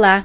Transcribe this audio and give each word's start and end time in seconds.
Olá, 0.00 0.24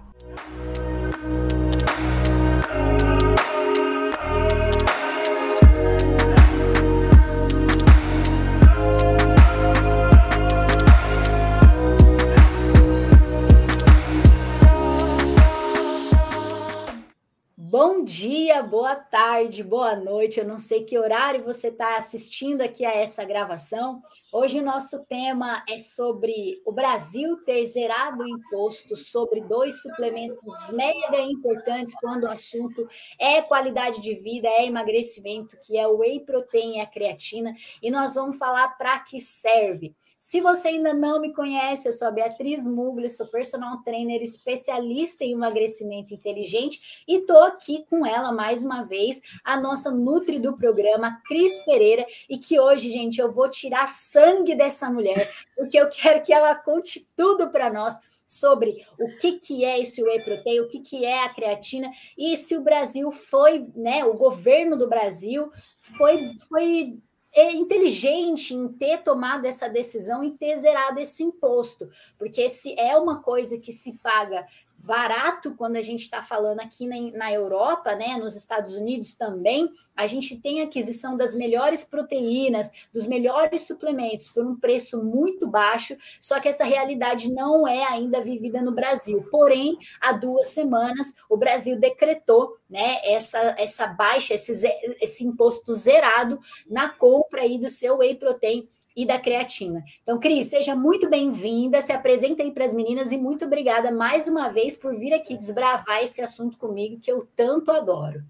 começar. 17.81 18.00
Bom 18.01 18.05
dia, 18.05 18.63
boa 18.63 18.95
tarde, 18.95 19.63
boa 19.63 19.95
noite. 19.95 20.39
Eu 20.39 20.47
não 20.47 20.57
sei 20.57 20.83
que 20.83 20.97
horário 20.97 21.43
você 21.43 21.67
está 21.67 21.97
assistindo 21.97 22.61
aqui 22.63 22.83
a 22.83 22.91
essa 22.91 23.23
gravação, 23.23 24.01
Hoje 24.33 24.61
o 24.61 24.63
nosso 24.63 25.03
tema 25.07 25.61
é 25.69 25.77
sobre 25.77 26.61
o 26.65 26.71
Brasil 26.71 27.35
ter 27.43 27.65
zerado 27.65 28.23
o 28.23 28.27
imposto 28.29 28.95
sobre 28.95 29.41
dois 29.41 29.81
suplementos 29.81 30.69
mega 30.69 31.19
importantes 31.19 31.93
quando 31.99 32.23
o 32.23 32.31
assunto 32.31 32.87
é 33.19 33.41
qualidade 33.41 33.99
de 33.99 34.15
vida, 34.15 34.47
é 34.47 34.65
emagrecimento, 34.65 35.57
que 35.61 35.77
é 35.77 35.85
o 35.85 35.97
whey 35.97 36.21
protein 36.21 36.77
e 36.77 36.79
a 36.79 36.85
creatina, 36.85 37.53
e 37.83 37.91
nós 37.91 38.15
vamos 38.15 38.37
falar 38.37 38.69
para 38.77 38.99
que 38.99 39.19
serve. 39.19 39.93
Se 40.17 40.39
você 40.39 40.69
ainda 40.69 40.93
não 40.93 41.19
me 41.19 41.33
conhece, 41.33 41.89
eu 41.89 41.93
sou 41.93 42.07
a 42.07 42.11
Beatriz 42.11 42.65
Mugli, 42.65 43.09
sou 43.09 43.27
personal 43.27 43.83
trainer 43.83 44.23
especialista 44.23 45.25
em 45.25 45.33
emagrecimento 45.33 46.13
inteligente 46.13 47.03
e 47.05 47.19
tô 47.19 47.37
aqui 47.39 47.83
com 47.91 48.05
ela 48.05 48.31
mais 48.31 48.63
uma 48.63 48.83
vez, 48.83 49.21
a 49.43 49.59
nossa 49.59 49.91
nutri 49.91 50.39
do 50.39 50.55
programa, 50.55 51.21
Cris 51.27 51.59
Pereira, 51.65 52.07
e 52.29 52.37
que 52.37 52.57
hoje, 52.57 52.89
gente, 52.89 53.19
eu 53.19 53.29
vou 53.29 53.49
tirar 53.49 53.89
sangue 53.89 54.55
dessa 54.55 54.89
mulher, 54.89 55.29
porque 55.57 55.77
eu 55.77 55.89
quero 55.89 56.23
que 56.23 56.31
ela 56.31 56.55
conte 56.55 57.05
tudo 57.17 57.49
para 57.49 57.71
nós 57.71 57.99
sobre 58.25 58.87
o 58.97 59.17
que, 59.17 59.33
que 59.33 59.65
é 59.65 59.81
esse 59.81 60.01
whey 60.01 60.23
protein, 60.23 60.61
o 60.61 60.69
que, 60.69 60.79
que 60.79 61.03
é 61.03 61.25
a 61.25 61.33
creatina, 61.33 61.91
e 62.17 62.37
se 62.37 62.55
o 62.55 62.61
Brasil 62.61 63.11
foi, 63.11 63.67
né, 63.75 64.05
o 64.05 64.13
governo 64.13 64.77
do 64.77 64.87
Brasil 64.87 65.51
foi, 65.81 66.31
foi 66.47 66.97
é 67.33 67.51
inteligente 67.53 68.53
em 68.53 68.67
ter 68.67 69.03
tomado 69.03 69.45
essa 69.45 69.69
decisão 69.69 70.23
e 70.23 70.31
ter 70.31 70.57
zerado 70.59 70.99
esse 70.99 71.23
imposto, 71.23 71.89
porque 72.17 72.49
se 72.49 72.77
é 72.77 72.97
uma 72.97 73.21
coisa 73.21 73.57
que 73.57 73.71
se 73.71 73.97
paga 73.99 74.45
barato 74.91 75.55
quando 75.55 75.77
a 75.77 75.81
gente 75.81 76.01
está 76.01 76.21
falando 76.21 76.59
aqui 76.59 76.85
na, 76.85 77.17
na, 77.17 77.31
Europa, 77.31 77.95
né, 77.95 78.17
nos 78.17 78.35
Estados 78.35 78.75
Unidos 78.75 79.15
também, 79.15 79.71
a 79.95 80.05
gente 80.05 80.35
tem 80.41 80.61
aquisição 80.61 81.15
das 81.15 81.33
melhores 81.33 81.85
proteínas, 81.85 82.69
dos 82.93 83.07
melhores 83.07 83.61
suplementos 83.61 84.27
por 84.27 84.45
um 84.45 84.59
preço 84.59 85.01
muito 85.01 85.47
baixo, 85.47 85.95
só 86.19 86.41
que 86.41 86.49
essa 86.49 86.65
realidade 86.65 87.31
não 87.31 87.65
é 87.65 87.85
ainda 87.85 88.21
vivida 88.21 88.61
no 88.61 88.73
Brasil. 88.73 89.25
Porém, 89.31 89.77
há 90.01 90.11
duas 90.11 90.47
semanas 90.47 91.15
o 91.29 91.37
Brasil 91.37 91.79
decretou 91.79 92.57
né, 92.69 92.97
essa, 93.05 93.55
essa 93.57 93.87
baixa, 93.87 94.33
esse, 94.33 94.51
esse 94.99 95.23
imposto 95.23 95.73
zerado 95.73 96.37
na 96.69 96.89
compra 96.89 97.43
aí 97.43 97.57
do 97.57 97.69
seu 97.69 97.99
whey 97.99 98.15
protein 98.15 98.67
e 98.95 99.05
da 99.05 99.19
creatina. 99.19 99.83
Então, 100.03 100.19
Cris, 100.19 100.47
seja 100.47 100.75
muito 100.75 101.09
bem-vinda, 101.09 101.81
se 101.81 101.91
apresenta 101.91 102.43
aí 102.43 102.51
para 102.51 102.65
as 102.65 102.73
meninas 102.73 103.11
e 103.11 103.17
muito 103.17 103.45
obrigada 103.45 103.91
mais 103.91 104.27
uma 104.27 104.49
vez 104.49 104.77
por 104.77 104.95
vir 104.95 105.13
aqui 105.13 105.37
desbravar 105.37 106.03
esse 106.03 106.21
assunto 106.21 106.57
comigo 106.57 106.99
que 106.99 107.11
eu 107.11 107.27
tanto 107.35 107.71
adoro. 107.71 108.23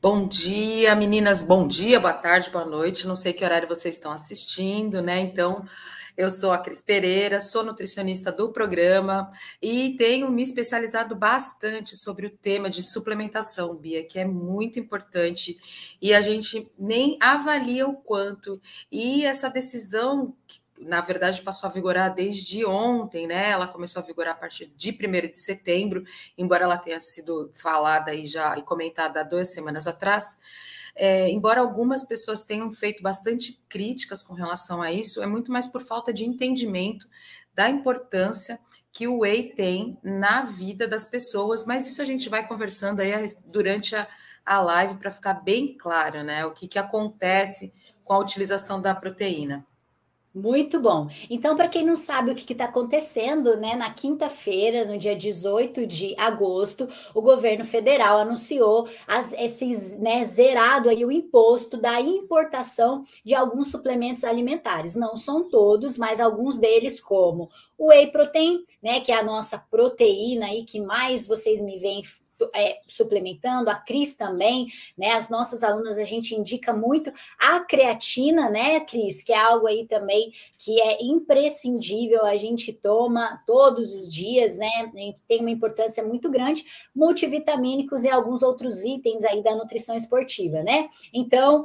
Bom 0.00 0.26
dia, 0.26 0.96
meninas. 0.96 1.44
Bom 1.44 1.66
dia, 1.66 2.00
boa 2.00 2.12
tarde, 2.12 2.50
boa 2.50 2.64
noite. 2.64 3.06
Não 3.06 3.14
sei 3.14 3.32
que 3.32 3.44
horário 3.44 3.68
vocês 3.68 3.94
estão 3.94 4.10
assistindo, 4.10 5.00
né? 5.00 5.20
Então, 5.20 5.64
eu 6.16 6.28
sou 6.28 6.52
a 6.52 6.58
Cris 6.58 6.82
Pereira, 6.82 7.40
sou 7.40 7.64
nutricionista 7.64 8.30
do 8.30 8.52
programa 8.52 9.30
e 9.60 9.96
tenho 9.96 10.30
me 10.30 10.42
especializado 10.42 11.14
bastante 11.14 11.96
sobre 11.96 12.26
o 12.26 12.30
tema 12.30 12.68
de 12.68 12.82
suplementação, 12.82 13.74
Bia, 13.74 14.04
que 14.04 14.18
é 14.18 14.24
muito 14.24 14.78
importante 14.78 15.58
e 16.00 16.12
a 16.12 16.20
gente 16.20 16.70
nem 16.78 17.16
avalia 17.20 17.86
o 17.86 17.96
quanto. 17.96 18.60
E 18.90 19.24
essa 19.24 19.48
decisão 19.48 20.34
na 20.84 21.00
verdade, 21.00 21.40
passou 21.42 21.68
a 21.68 21.72
vigorar 21.72 22.12
desde 22.12 22.64
ontem, 22.64 23.26
né? 23.26 23.50
Ela 23.50 23.68
começou 23.68 24.02
a 24.02 24.04
vigorar 24.04 24.34
a 24.34 24.36
partir 24.36 24.66
de 24.76 24.90
1 24.90 25.30
de 25.30 25.38
setembro, 25.38 26.04
embora 26.36 26.64
ela 26.64 26.76
tenha 26.76 27.00
sido 27.00 27.50
falada 27.54 28.12
e 28.14 28.26
já 28.26 28.56
e 28.58 28.62
comentada 28.62 29.20
há 29.20 29.22
duas 29.22 29.52
semanas 29.52 29.86
atrás. 29.86 30.36
É, 30.94 31.28
embora 31.30 31.60
algumas 31.60 32.02
pessoas 32.04 32.44
tenham 32.44 32.70
feito 32.70 33.02
bastante 33.02 33.60
críticas 33.68 34.22
com 34.22 34.34
relação 34.34 34.82
a 34.82 34.92
isso, 34.92 35.22
é 35.22 35.26
muito 35.26 35.50
mais 35.50 35.66
por 35.66 35.80
falta 35.80 36.12
de 36.12 36.24
entendimento 36.24 37.06
da 37.54 37.68
importância 37.70 38.58
que 38.92 39.08
o 39.08 39.20
whey 39.20 39.54
tem 39.54 39.98
na 40.02 40.44
vida 40.44 40.86
das 40.86 41.06
pessoas, 41.06 41.64
mas 41.64 41.88
isso 41.88 42.02
a 42.02 42.04
gente 42.04 42.28
vai 42.28 42.46
conversando 42.46 43.00
aí 43.00 43.12
durante 43.46 43.96
a, 43.96 44.06
a 44.44 44.60
live 44.60 44.96
para 44.96 45.10
ficar 45.10 45.34
bem 45.34 45.76
claro, 45.78 46.22
né? 46.22 46.44
O 46.44 46.52
que, 46.52 46.68
que 46.68 46.78
acontece 46.78 47.72
com 48.04 48.12
a 48.12 48.18
utilização 48.18 48.80
da 48.80 48.94
proteína. 48.94 49.66
Muito 50.34 50.80
bom. 50.80 51.08
Então, 51.28 51.54
para 51.54 51.68
quem 51.68 51.84
não 51.84 51.94
sabe 51.94 52.30
o 52.30 52.34
que 52.34 52.54
está 52.54 52.64
acontecendo, 52.64 53.54
né, 53.58 53.76
na 53.76 53.92
quinta-feira, 53.92 54.82
no 54.86 54.96
dia 54.96 55.14
18 55.14 55.86
de 55.86 56.14
agosto, 56.18 56.88
o 57.14 57.20
governo 57.20 57.66
federal 57.66 58.18
anunciou 58.18 58.88
as, 59.06 59.34
esses, 59.34 59.98
né, 59.98 60.24
zerado 60.24 60.88
aí 60.88 61.04
o 61.04 61.12
imposto 61.12 61.76
da 61.76 62.00
importação 62.00 63.04
de 63.22 63.34
alguns 63.34 63.70
suplementos 63.70 64.24
alimentares. 64.24 64.94
Não 64.94 65.18
são 65.18 65.50
todos, 65.50 65.98
mas 65.98 66.18
alguns 66.18 66.56
deles, 66.56 66.98
como 66.98 67.50
o 67.76 67.88
whey 67.88 68.06
protein, 68.10 68.64
né, 68.82 69.00
que 69.00 69.12
é 69.12 69.16
a 69.16 69.22
nossa 69.22 69.58
proteína 69.58 70.46
aí 70.46 70.64
que 70.64 70.80
mais 70.80 71.26
vocês 71.26 71.60
me 71.60 71.78
veem 71.78 72.02
é, 72.54 72.78
suplementando, 72.88 73.70
a 73.70 73.74
Cris 73.74 74.14
também, 74.14 74.68
né? 74.96 75.12
As 75.12 75.28
nossas 75.28 75.62
alunas 75.62 75.98
a 75.98 76.04
gente 76.04 76.34
indica 76.34 76.72
muito 76.72 77.12
a 77.38 77.60
creatina, 77.60 78.48
né, 78.50 78.80
Cris? 78.80 79.22
Que 79.22 79.32
é 79.32 79.38
algo 79.38 79.66
aí 79.66 79.86
também 79.86 80.32
que 80.58 80.80
é 80.80 81.02
imprescindível, 81.02 82.24
a 82.24 82.36
gente 82.36 82.72
toma 82.72 83.42
todos 83.46 83.92
os 83.92 84.12
dias, 84.12 84.58
né? 84.58 84.70
Tem 85.26 85.40
uma 85.40 85.50
importância 85.50 86.04
muito 86.04 86.30
grande, 86.30 86.64
multivitamínicos 86.94 88.04
e 88.04 88.10
alguns 88.10 88.42
outros 88.42 88.84
itens 88.84 89.24
aí 89.24 89.42
da 89.42 89.54
nutrição 89.54 89.96
esportiva, 89.96 90.62
né? 90.62 90.88
Então, 91.12 91.64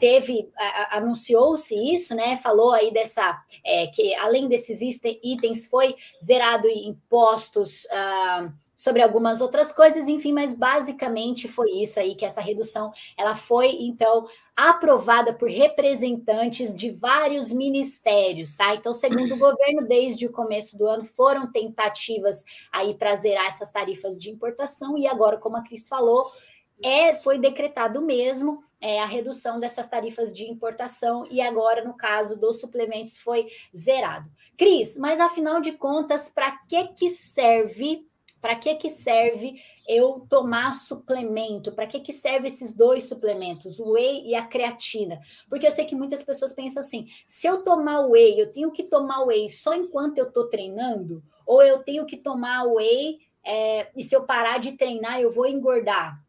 teve, 0.00 0.50
anunciou-se 0.90 1.74
isso, 1.74 2.14
né? 2.14 2.36
Falou 2.36 2.72
aí 2.72 2.92
dessa, 2.92 3.40
é, 3.64 3.86
que 3.86 4.14
além 4.16 4.48
desses 4.48 4.80
itens, 4.80 5.66
foi 5.66 5.94
zerado 6.22 6.68
impostos. 6.68 7.84
Uh, 7.84 8.63
sobre 8.84 9.00
algumas 9.00 9.40
outras 9.40 9.72
coisas, 9.72 10.08
enfim, 10.08 10.34
mas 10.34 10.52
basicamente 10.52 11.48
foi 11.48 11.70
isso 11.70 11.98
aí 11.98 12.14
que 12.14 12.26
essa 12.26 12.42
redução 12.42 12.92
ela 13.16 13.34
foi 13.34 13.68
então 13.80 14.28
aprovada 14.54 15.32
por 15.32 15.48
representantes 15.48 16.76
de 16.76 16.90
vários 16.90 17.50
ministérios, 17.50 18.54
tá? 18.54 18.74
Então, 18.74 18.92
segundo 18.92 19.36
o 19.36 19.38
governo, 19.38 19.88
desde 19.88 20.26
o 20.26 20.30
começo 20.30 20.76
do 20.76 20.86
ano 20.86 21.02
foram 21.02 21.50
tentativas 21.50 22.44
aí 22.70 22.92
para 22.92 23.16
zerar 23.16 23.46
essas 23.46 23.70
tarifas 23.70 24.18
de 24.18 24.30
importação 24.30 24.98
e 24.98 25.06
agora, 25.06 25.38
como 25.38 25.56
a 25.56 25.62
Cris 25.62 25.88
falou, 25.88 26.30
é 26.82 27.14
foi 27.14 27.38
decretado 27.38 28.02
mesmo 28.02 28.62
é, 28.82 29.00
a 29.00 29.06
redução 29.06 29.58
dessas 29.58 29.88
tarifas 29.88 30.30
de 30.30 30.44
importação 30.44 31.26
e 31.30 31.40
agora, 31.40 31.82
no 31.82 31.96
caso 31.96 32.36
dos 32.36 32.60
suplementos, 32.60 33.16
foi 33.16 33.46
zerado. 33.74 34.30
Cris, 34.58 34.98
mas 34.98 35.20
afinal 35.20 35.58
de 35.58 35.72
contas, 35.72 36.28
para 36.28 36.50
que 36.68 36.88
que 36.88 37.08
serve 37.08 38.06
para 38.44 38.56
que, 38.56 38.74
que 38.74 38.90
serve 38.90 39.54
eu 39.88 40.26
tomar 40.28 40.74
suplemento? 40.74 41.72
Para 41.72 41.86
que, 41.86 41.98
que 41.98 42.12
serve 42.12 42.48
esses 42.48 42.74
dois 42.74 43.04
suplementos, 43.04 43.80
o 43.80 43.92
whey 43.92 44.22
e 44.26 44.34
a 44.34 44.44
creatina? 44.44 45.18
Porque 45.48 45.66
eu 45.66 45.72
sei 45.72 45.86
que 45.86 45.96
muitas 45.96 46.22
pessoas 46.22 46.52
pensam 46.52 46.82
assim: 46.82 47.06
se 47.26 47.46
eu 47.46 47.62
tomar 47.62 48.00
o 48.00 48.10
whey, 48.10 48.38
eu 48.38 48.52
tenho 48.52 48.70
que 48.70 48.82
tomar 48.90 49.22
o 49.22 49.28
whey 49.28 49.48
só 49.48 49.72
enquanto 49.72 50.18
eu 50.18 50.28
estou 50.28 50.50
treinando? 50.50 51.22
Ou 51.46 51.62
eu 51.62 51.82
tenho 51.82 52.04
que 52.04 52.18
tomar 52.18 52.66
o 52.66 52.74
whey 52.74 53.20
é, 53.42 53.90
e 53.96 54.04
se 54.04 54.14
eu 54.14 54.26
parar 54.26 54.58
de 54.60 54.72
treinar, 54.72 55.18
eu 55.22 55.30
vou 55.30 55.46
engordar? 55.46 56.22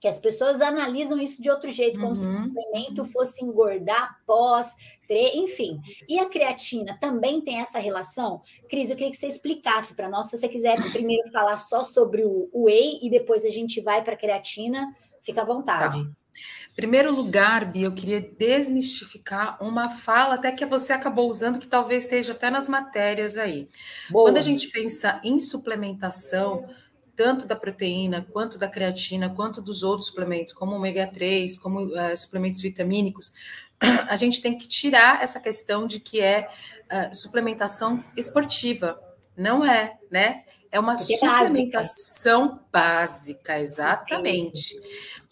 Que 0.00 0.08
as 0.08 0.18
pessoas 0.18 0.60
analisam 0.60 1.20
isso 1.20 1.42
de 1.42 1.50
outro 1.50 1.70
jeito, 1.70 1.98
como 1.98 2.10
uhum. 2.10 2.14
se 2.14 2.28
o 2.28 2.42
suplemento 2.44 3.04
fosse 3.06 3.44
engordar 3.44 4.18
pós, 4.26 4.74
enfim. 5.10 5.80
E 6.08 6.18
a 6.18 6.28
creatina 6.28 6.96
também 7.00 7.40
tem 7.40 7.58
essa 7.60 7.78
relação? 7.78 8.42
Cris, 8.68 8.90
eu 8.90 8.96
queria 8.96 9.10
que 9.10 9.16
você 9.16 9.26
explicasse 9.26 9.94
para 9.94 10.08
nós, 10.08 10.28
se 10.30 10.38
você 10.38 10.48
quiser 10.48 10.80
primeiro 10.92 11.28
falar 11.30 11.56
só 11.56 11.82
sobre 11.82 12.24
o 12.24 12.48
whey 12.54 13.00
e 13.02 13.10
depois 13.10 13.44
a 13.44 13.50
gente 13.50 13.80
vai 13.80 14.02
para 14.02 14.14
a 14.14 14.18
creatina, 14.18 14.94
fica 15.22 15.42
à 15.42 15.44
vontade. 15.44 16.04
Tá. 16.04 16.10
Primeiro 16.76 17.12
lugar, 17.12 17.64
Bia, 17.64 17.86
eu 17.86 17.92
queria 17.92 18.20
desmistificar 18.20 19.60
uma 19.60 19.90
fala 19.90 20.36
até 20.36 20.52
que 20.52 20.64
você 20.64 20.92
acabou 20.92 21.28
usando, 21.28 21.58
que 21.58 21.66
talvez 21.66 22.04
esteja 22.04 22.32
até 22.32 22.50
nas 22.50 22.68
matérias 22.68 23.36
aí. 23.36 23.68
Boa. 24.08 24.26
Quando 24.26 24.36
a 24.36 24.40
gente 24.42 24.68
pensa 24.68 25.20
em 25.24 25.40
suplementação, 25.40 26.68
tanto 27.18 27.48
da 27.48 27.56
proteína, 27.56 28.24
quanto 28.30 28.56
da 28.56 28.68
creatina, 28.68 29.28
quanto 29.28 29.60
dos 29.60 29.82
outros 29.82 30.06
suplementos, 30.06 30.52
como 30.52 30.76
ômega 30.76 31.04
3, 31.04 31.58
como 31.58 31.86
uh, 31.86 32.16
suplementos 32.16 32.60
vitamínicos, 32.60 33.32
a 34.08 34.14
gente 34.14 34.40
tem 34.40 34.56
que 34.56 34.68
tirar 34.68 35.20
essa 35.20 35.40
questão 35.40 35.84
de 35.84 35.98
que 35.98 36.20
é 36.20 36.48
uh, 36.84 37.12
suplementação 37.12 38.04
esportiva. 38.16 39.02
Não 39.36 39.64
é, 39.64 39.98
né? 40.08 40.44
É 40.70 40.78
uma 40.78 40.94
Porque 40.94 41.18
suplementação 41.18 42.60
básica, 42.70 43.54
básica 43.54 43.58
exatamente. 43.58 44.80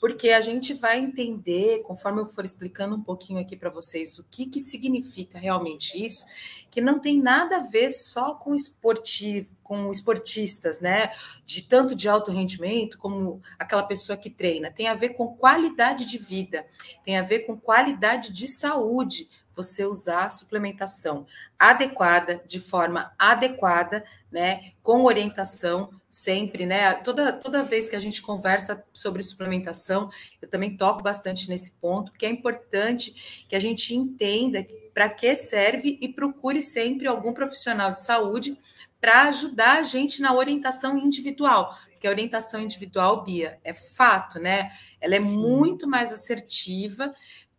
Porque 0.07 0.29
a 0.29 0.41
gente 0.41 0.73
vai 0.73 1.01
entender, 1.01 1.83
conforme 1.83 2.21
eu 2.21 2.29
for 2.29 2.45
explicando 2.45 2.95
um 2.95 3.03
pouquinho 3.03 3.41
aqui 3.41 3.57
para 3.57 3.69
vocês, 3.69 4.21
o 4.21 4.25
que, 4.31 4.47
que 4.47 4.61
significa 4.61 5.37
realmente 5.37 5.99
isso, 5.99 6.25
que 6.71 6.81
não 6.81 7.01
tem 7.01 7.21
nada 7.21 7.57
a 7.57 7.63
ver 7.65 7.91
só 7.91 8.33
com 8.33 8.55
esportivo, 8.55 9.57
com 9.65 9.91
esportistas, 9.91 10.81
né? 10.81 11.11
De 11.45 11.63
tanto 11.63 11.97
de 11.97 12.09
alto 12.09 12.31
rendimento 12.31 12.99
como 12.99 13.43
aquela 13.59 13.83
pessoa 13.83 14.17
que 14.17 14.31
treina. 14.31 14.71
Tem 14.71 14.87
a 14.87 14.95
ver 14.95 15.09
com 15.09 15.35
qualidade 15.35 16.07
de 16.07 16.19
vida, 16.19 16.65
tem 17.05 17.19
a 17.19 17.23
ver 17.23 17.41
com 17.41 17.59
qualidade 17.59 18.33
de 18.33 18.47
saúde 18.47 19.29
você 19.57 19.87
usar 19.87 20.27
a 20.27 20.29
suplementação 20.29 21.27
adequada, 21.59 22.45
de 22.47 22.61
forma 22.61 23.13
adequada, 23.19 24.05
né, 24.31 24.73
com 24.85 25.03
orientação 25.03 25.91
sempre, 26.17 26.65
né? 26.65 26.95
Toda, 26.95 27.33
toda 27.33 27.63
vez 27.63 27.91
que 27.91 27.97
a 27.97 27.99
gente 27.99 28.23
conversa 28.23 28.83
sobre 28.93 29.23
suplementação, 29.23 30.09
eu 30.41 30.49
também 30.49 30.77
toco 30.77 31.03
bastante 31.03 31.49
nesse 31.49 31.73
ponto, 31.73 32.11
porque 32.11 32.25
é 32.25 32.31
importante 32.31 33.45
que 33.49 33.55
a 33.55 33.61
gente 33.61 33.95
entenda 33.95 34.67
para 34.95 35.11
que 35.11 35.37
serve 35.37 35.99
e 36.01 36.09
procure 36.09 36.63
sempre 36.63 37.07
algum 37.07 37.35
profissional 37.35 37.93
de 37.93 38.03
saúde 38.03 38.59
para 38.99 39.25
ajudar 39.25 39.79
a 39.79 39.83
gente 39.83 40.23
na 40.23 40.35
orientação 40.35 40.97
individual, 40.97 41.77
porque 41.91 42.07
a 42.07 42.11
orientação 42.11 42.61
individual, 42.63 43.23
Bia, 43.23 43.59
é 43.63 43.75
fato, 43.75 44.39
né? 44.39 44.73
Ela 45.01 45.17
é 45.17 45.23
Sim. 45.23 45.37
muito 45.37 45.87
mais 45.87 46.13
assertiva 46.13 47.15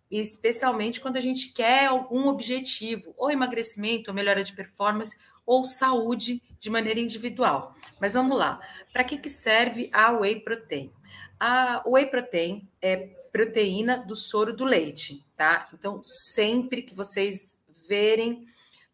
especialmente 0.09 1.01
quando 1.01 1.17
a 1.17 1.21
gente 1.21 1.51
quer 1.51 1.87
algum 1.87 2.29
objetivo, 2.29 3.13
ou 3.17 3.29
emagrecimento, 3.29 4.09
ou 4.09 4.15
melhora 4.15 4.41
de 4.41 4.53
performance, 4.53 5.17
ou 5.45 5.65
saúde 5.65 6.41
de 6.59 6.69
maneira 6.69 6.99
individual. 6.99 7.75
Mas 7.99 8.13
vamos 8.13 8.37
lá. 8.37 8.59
Para 8.93 9.03
que, 9.03 9.17
que 9.17 9.29
serve 9.29 9.89
a 9.91 10.11
whey 10.11 10.39
protein? 10.39 10.91
A 11.39 11.83
whey 11.85 12.05
protein 12.05 12.67
é 12.81 12.97
proteína 13.31 13.97
do 13.97 14.15
soro 14.15 14.55
do 14.55 14.65
leite, 14.65 15.25
tá? 15.35 15.69
Então, 15.73 16.01
sempre 16.03 16.81
que 16.81 16.95
vocês 16.95 17.61
verem 17.87 18.45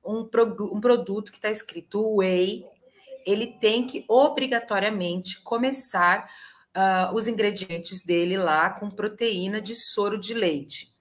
um, 0.03 0.27
um 0.71 0.81
produto 0.81 1.31
que 1.31 1.37
está 1.37 1.49
escrito 1.49 2.17
whey, 2.17 2.65
ele 3.25 3.47
tem 3.47 3.85
que 3.85 4.03
obrigatoriamente 4.07 5.41
começar 5.41 6.29
uh, 6.75 7.15
os 7.15 7.27
ingredientes 7.27 8.03
dele 8.03 8.37
lá 8.37 8.69
com 8.69 8.89
proteína 8.89 9.61
de 9.61 9.75
soro 9.75 10.19
de 10.19 10.33
leite. 10.33 10.92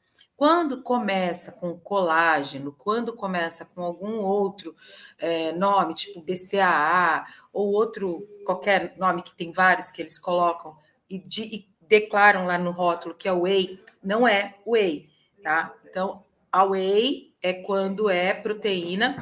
Quando 0.43 0.83
começa 0.83 1.53
com 1.53 1.79
colágeno, 1.79 2.75
quando 2.77 3.13
começa 3.13 3.65
com 3.65 3.81
algum 3.81 4.19
outro 4.19 4.75
é, 5.17 5.53
nome, 5.53 5.95
tipo 5.95 6.21
BCAA, 6.21 7.25
ou 7.53 7.71
outro, 7.71 8.27
qualquer 8.45 8.93
nome 8.99 9.23
que 9.23 9.33
tem 9.37 9.53
vários 9.53 9.93
que 9.93 10.03
eles 10.03 10.19
colocam 10.19 10.77
e, 11.09 11.21
de, 11.21 11.43
e 11.43 11.69
declaram 11.83 12.45
lá 12.45 12.59
no 12.59 12.73
rótulo 12.73 13.15
que 13.15 13.29
é 13.29 13.33
whey, 13.33 13.81
não 14.03 14.27
é 14.27 14.57
whey, 14.67 15.09
tá? 15.45 15.73
Então, 15.89 16.25
a 16.51 16.65
whey 16.65 17.33
é 17.41 17.53
quando 17.53 18.11
é 18.11 18.35
proteína 18.35 19.15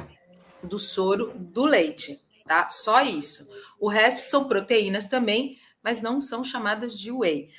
do 0.63 0.79
soro 0.79 1.33
do 1.35 1.65
leite, 1.65 2.19
tá? 2.47 2.67
Só 2.69 3.03
isso. 3.03 3.47
O 3.79 3.87
resto 3.87 4.21
são 4.21 4.45
proteínas 4.45 5.05
também, 5.05 5.59
mas 5.83 6.01
não 6.01 6.19
são 6.19 6.43
chamadas 6.43 6.97
de 6.97 7.11
whey. 7.11 7.51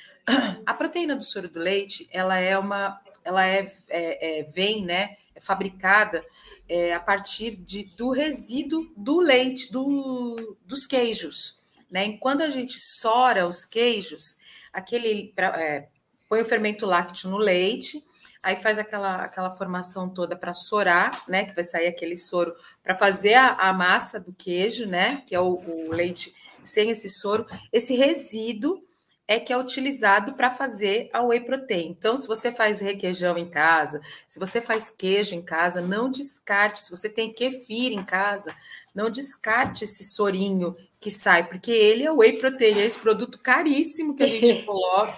A 0.65 0.73
proteína 0.73 1.15
do 1.15 1.23
soro 1.23 1.47
do 1.47 1.61
leite, 1.61 2.09
ela 2.11 2.37
é 2.37 2.57
uma 2.57 3.01
ela 3.23 3.45
é, 3.45 3.65
é, 3.89 4.39
é 4.39 4.43
vem, 4.43 4.83
né, 4.83 5.17
é 5.35 5.39
fabricada 5.39 6.23
é, 6.67 6.93
a 6.93 6.99
partir 6.99 7.55
de, 7.55 7.83
do 7.95 8.11
resíduo 8.11 8.91
do 8.95 9.19
leite, 9.19 9.71
do, 9.71 10.35
dos 10.65 10.85
queijos. 10.85 11.61
Né? 11.89 12.17
Quando 12.17 12.41
a 12.41 12.49
gente 12.49 12.79
sora 12.79 13.47
os 13.47 13.65
queijos, 13.65 14.37
aquele 14.71 15.33
é, 15.37 15.87
põe 16.27 16.41
o 16.41 16.45
fermento 16.45 16.85
lácteo 16.85 17.29
no 17.29 17.37
leite, 17.37 18.03
aí 18.41 18.55
faz 18.55 18.79
aquela, 18.79 19.17
aquela 19.17 19.51
formação 19.51 20.09
toda 20.09 20.35
para 20.35 20.51
sorar, 20.51 21.11
né? 21.27 21.45
Que 21.45 21.53
vai 21.53 21.63
sair 21.63 21.87
aquele 21.87 22.17
soro 22.17 22.53
para 22.83 22.95
fazer 22.95 23.35
a, 23.35 23.49
a, 23.53 23.71
massa 23.71 24.19
do 24.19 24.33
queijo, 24.33 24.85
né? 24.85 25.23
Que 25.25 25.33
é 25.35 25.39
o, 25.39 25.59
o 25.59 25.91
leite 25.91 26.35
sem 26.63 26.89
esse 26.89 27.07
soro. 27.07 27.45
Esse 27.71 27.95
resíduo 27.95 28.83
é 29.27 29.39
que 29.39 29.53
é 29.53 29.57
utilizado 29.57 30.33
para 30.33 30.51
fazer 30.51 31.09
a 31.13 31.23
whey 31.23 31.39
protein. 31.39 31.89
Então, 31.89 32.17
se 32.17 32.27
você 32.27 32.51
faz 32.51 32.79
requeijão 32.79 33.37
em 33.37 33.45
casa, 33.45 34.01
se 34.27 34.39
você 34.39 34.59
faz 34.59 34.89
queijo 34.89 35.33
em 35.33 35.41
casa, 35.41 35.81
não 35.81 36.09
descarte. 36.09 36.81
Se 36.81 36.89
você 36.89 37.09
tem 37.09 37.31
kefir 37.33 37.93
em 37.93 38.03
casa, 38.03 38.53
não 38.93 39.09
descarte 39.09 39.85
esse 39.85 40.03
sorinho 40.03 40.75
que 40.99 41.09
sai, 41.09 41.47
porque 41.47 41.71
ele 41.71 42.03
é 42.03 42.11
whey 42.11 42.37
protein, 42.37 42.79
é 42.79 42.85
esse 42.85 42.99
produto 42.99 43.39
caríssimo 43.39 44.15
que 44.15 44.23
a 44.23 44.27
gente 44.27 44.63
coloca, 44.65 45.13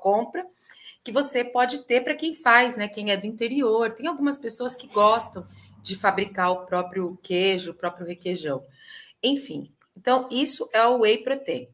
compra, 0.00 0.46
que 1.04 1.12
você 1.12 1.44
pode 1.44 1.84
ter 1.84 2.02
para 2.02 2.14
quem 2.14 2.34
faz, 2.34 2.76
né? 2.76 2.88
Quem 2.88 3.10
é 3.10 3.16
do 3.16 3.26
interior. 3.26 3.92
Tem 3.92 4.06
algumas 4.06 4.38
pessoas 4.38 4.76
que 4.76 4.86
gostam 4.86 5.44
de 5.82 5.96
fabricar 5.96 6.50
o 6.52 6.64
próprio 6.64 7.18
queijo, 7.22 7.72
o 7.72 7.74
próprio 7.74 8.06
requeijão. 8.06 8.64
Enfim, 9.22 9.70
então 9.96 10.28
isso 10.30 10.68
é 10.72 10.84
o 10.86 11.00
whey 11.00 11.18
protein. 11.18 11.68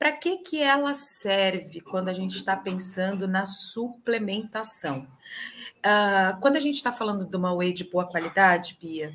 Para 0.00 0.12
que, 0.12 0.38
que 0.38 0.62
ela 0.62 0.94
serve 0.94 1.82
quando 1.82 2.08
a 2.08 2.14
gente 2.14 2.34
está 2.34 2.56
pensando 2.56 3.28
na 3.28 3.44
suplementação? 3.44 5.06
Uh, 5.80 6.40
quando 6.40 6.56
a 6.56 6.60
gente 6.60 6.76
está 6.76 6.90
falando 6.90 7.26
de 7.26 7.36
uma 7.36 7.52
whey 7.52 7.70
de 7.70 7.84
boa 7.84 8.06
qualidade, 8.06 8.78
Bia, 8.80 9.12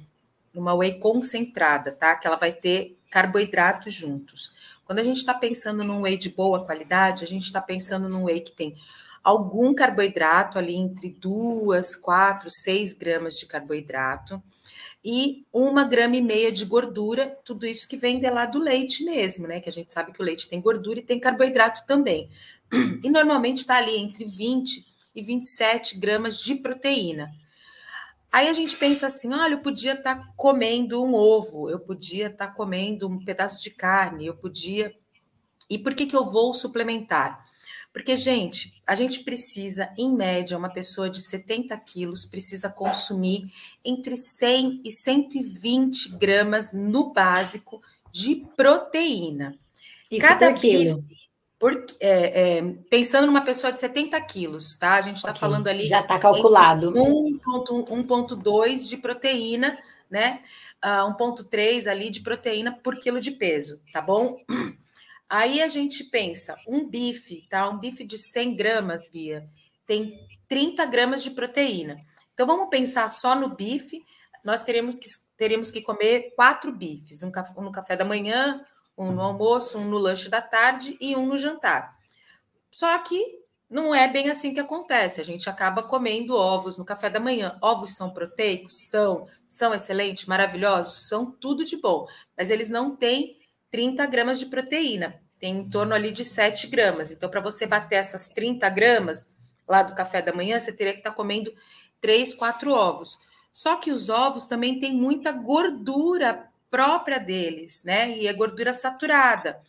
uma 0.53 0.75
whey 0.75 0.99
concentrada, 0.99 1.91
tá? 1.91 2.15
Que 2.15 2.27
ela 2.27 2.35
vai 2.35 2.51
ter 2.53 2.99
carboidratos 3.09 3.95
juntos. 3.95 4.53
Quando 4.85 4.99
a 4.99 5.03
gente 5.03 5.17
está 5.17 5.33
pensando 5.33 5.83
num 5.83 6.01
whey 6.01 6.17
de 6.17 6.29
boa 6.29 6.63
qualidade, 6.63 7.23
a 7.23 7.27
gente 7.27 7.47
está 7.47 7.59
pensando 7.59 8.07
num 8.07 8.25
whey 8.25 8.41
que 8.41 8.51
tem 8.51 8.75
algum 9.23 9.73
carboidrato 9.73 10.59
ali 10.59 10.75
entre 10.75 11.09
duas, 11.09 11.95
quatro, 11.95 12.47
seis 12.51 12.93
gramas 12.93 13.39
de 13.39 13.47
carboidrato 13.47 14.39
e 15.07 15.45
uma 15.53 15.83
grama 15.83 16.15
e 16.15 16.21
meia 16.21 16.51
de 16.51 16.65
gordura, 16.65 17.37
tudo 17.45 17.67
isso 17.67 17.87
que 17.87 17.95
vem 17.95 18.19
de 18.19 18.27
lá 18.27 18.47
do 18.47 18.57
leite 18.57 19.03
mesmo, 19.03 19.47
né? 19.47 19.59
Que 19.59 19.69
a 19.69 19.71
gente 19.71 19.93
sabe 19.93 20.11
que 20.11 20.19
o 20.19 20.25
leite 20.25 20.49
tem 20.49 20.59
gordura 20.59 20.97
e 20.97 21.03
tem 21.03 21.19
carboidrato 21.19 21.85
também. 21.85 22.27
E 23.03 23.09
normalmente 23.11 23.59
está 23.59 23.77
ali 23.77 23.95
entre 23.95 24.25
20 24.25 24.83
e 25.13 25.21
27 25.21 25.99
gramas 25.99 26.39
de 26.39 26.55
proteína. 26.55 27.29
Aí 28.31 28.47
a 28.47 28.53
gente 28.53 28.75
pensa 28.75 29.05
assim: 29.05 29.31
olha, 29.31 29.53
eu 29.53 29.59
podia 29.59 29.93
estar 29.93 30.15
tá 30.15 30.33
comendo 30.35 31.03
um 31.03 31.13
ovo, 31.13 31.69
eu 31.69 31.79
podia 31.79 32.25
estar 32.25 32.47
tá 32.47 32.53
comendo 32.53 33.07
um 33.07 33.23
pedaço 33.23 33.61
de 33.61 33.69
carne, 33.69 34.25
eu 34.25 34.35
podia. 34.35 34.91
E 35.69 35.77
por 35.77 35.93
que, 35.93 36.07
que 36.07 36.15
eu 36.15 36.25
vou 36.25 36.51
suplementar? 36.51 37.45
Porque, 37.95 38.17
gente, 38.17 38.73
a 38.85 38.93
gente 38.93 39.23
precisa, 39.23 39.89
em 39.97 40.13
média, 40.13 40.57
uma 40.57 40.67
pessoa 40.67 41.09
de 41.09 41.21
70 41.21 41.77
quilos 41.77 42.25
precisa 42.25 42.69
consumir 42.69 43.49
entre 43.85 44.17
100 44.17 44.81
e 44.83 44.91
120 44.91 46.09
gramas 46.17 46.73
no 46.73 47.13
básico 47.13 47.81
de 48.11 48.45
proteína. 48.57 49.57
Isso 50.11 50.27
Cada 50.27 50.51
por 50.51 50.59
quilo. 50.59 51.05
Por, 51.57 51.85
é, 52.01 52.57
é, 52.57 52.61
pensando 52.89 53.27
numa 53.27 53.45
pessoa 53.45 53.71
de 53.71 53.79
70 53.79 54.19
quilos, 54.23 54.75
tá? 54.75 54.95
A 54.95 55.01
gente 55.01 55.15
está 55.15 55.29
okay. 55.29 55.39
falando 55.39 55.67
ali. 55.67 55.87
Já 55.87 56.01
está 56.01 56.19
calculado. 56.19 56.91
1,2 56.91 58.89
de 58.89 58.97
proteína, 58.97 59.79
né? 60.11 60.41
Uh, 60.83 61.07
ah, 61.07 61.15
1,3 61.17 61.89
ali 61.89 62.09
de 62.09 62.19
proteína 62.19 62.73
por 62.73 62.97
quilo 62.97 63.21
de 63.21 63.31
peso, 63.31 63.81
tá 63.93 64.01
bom? 64.01 64.35
Aí 65.29 65.61
a 65.61 65.67
gente 65.67 66.03
pensa, 66.05 66.55
um 66.67 66.87
bife, 66.87 67.47
tá? 67.49 67.69
Um 67.69 67.79
bife 67.79 68.03
de 68.03 68.17
100 68.17 68.55
gramas, 68.55 69.09
Bia, 69.09 69.49
tem 69.85 70.13
30 70.47 70.85
gramas 70.85 71.23
de 71.23 71.31
proteína. 71.31 71.97
Então 72.33 72.45
vamos 72.45 72.69
pensar 72.69 73.09
só 73.09 73.35
no 73.35 73.55
bife, 73.55 74.03
nós 74.43 74.61
teremos 74.61 74.95
que, 74.95 75.07
teremos 75.35 75.71
que 75.71 75.81
comer 75.81 76.33
quatro 76.35 76.71
bifes, 76.71 77.23
um, 77.23 77.31
um 77.57 77.63
no 77.63 77.71
café 77.71 77.95
da 77.95 78.05
manhã, 78.05 78.63
um 78.97 79.11
no 79.11 79.21
almoço, 79.21 79.77
um 79.77 79.85
no 79.85 79.97
lanche 79.97 80.29
da 80.29 80.41
tarde 80.41 80.95
e 81.01 81.15
um 81.15 81.25
no 81.25 81.37
jantar. 81.37 81.95
Só 82.71 82.97
que 82.99 83.39
não 83.69 83.95
é 83.95 84.07
bem 84.07 84.29
assim 84.29 84.53
que 84.53 84.59
acontece. 84.59 85.19
A 85.19 85.23
gente 85.23 85.49
acaba 85.49 85.81
comendo 85.81 86.35
ovos 86.35 86.77
no 86.77 86.85
café 86.85 87.09
da 87.09 87.19
manhã. 87.19 87.57
Ovos 87.61 87.95
são 87.95 88.11
proteicos? 88.11 88.87
São. 88.89 89.27
São 89.49 89.73
excelentes, 89.73 90.25
maravilhosos? 90.25 91.07
São 91.07 91.31
tudo 91.31 91.65
de 91.65 91.77
bom. 91.77 92.05
Mas 92.37 92.49
eles 92.49 92.69
não 92.69 92.95
têm 92.95 93.37
30 93.75 94.05
gramas 94.05 94.39
de 94.39 94.45
proteína. 94.45 95.21
Tem 95.37 95.57
em 95.57 95.69
torno 95.69 95.93
ali 95.93 96.09
de 96.09 96.23
7 96.23 96.67
gramas. 96.67 97.11
Então, 97.11 97.29
para 97.29 97.41
você 97.41 97.67
bater 97.67 97.95
essas 97.95 98.29
30 98.29 98.69
gramas 98.69 99.27
lá 99.67 99.83
do 99.83 99.93
café 99.93 100.21
da 100.21 100.31
manhã, 100.31 100.57
você 100.57 100.71
teria 100.71 100.93
que 100.93 100.99
estar 100.99 101.09
tá 101.09 101.15
comendo 101.15 101.53
3, 101.99 102.33
4 102.35 102.71
ovos. 102.71 103.19
Só 103.51 103.75
que 103.75 103.91
os 103.91 104.09
ovos 104.09 104.45
também 104.45 104.79
têm 104.79 104.95
muita 104.95 105.33
gordura 105.33 106.47
própria 106.71 107.19
deles, 107.19 107.83
né? 107.83 108.17
E 108.17 108.27
é 108.27 108.31
gordura 108.33 108.71
saturada 108.71 109.61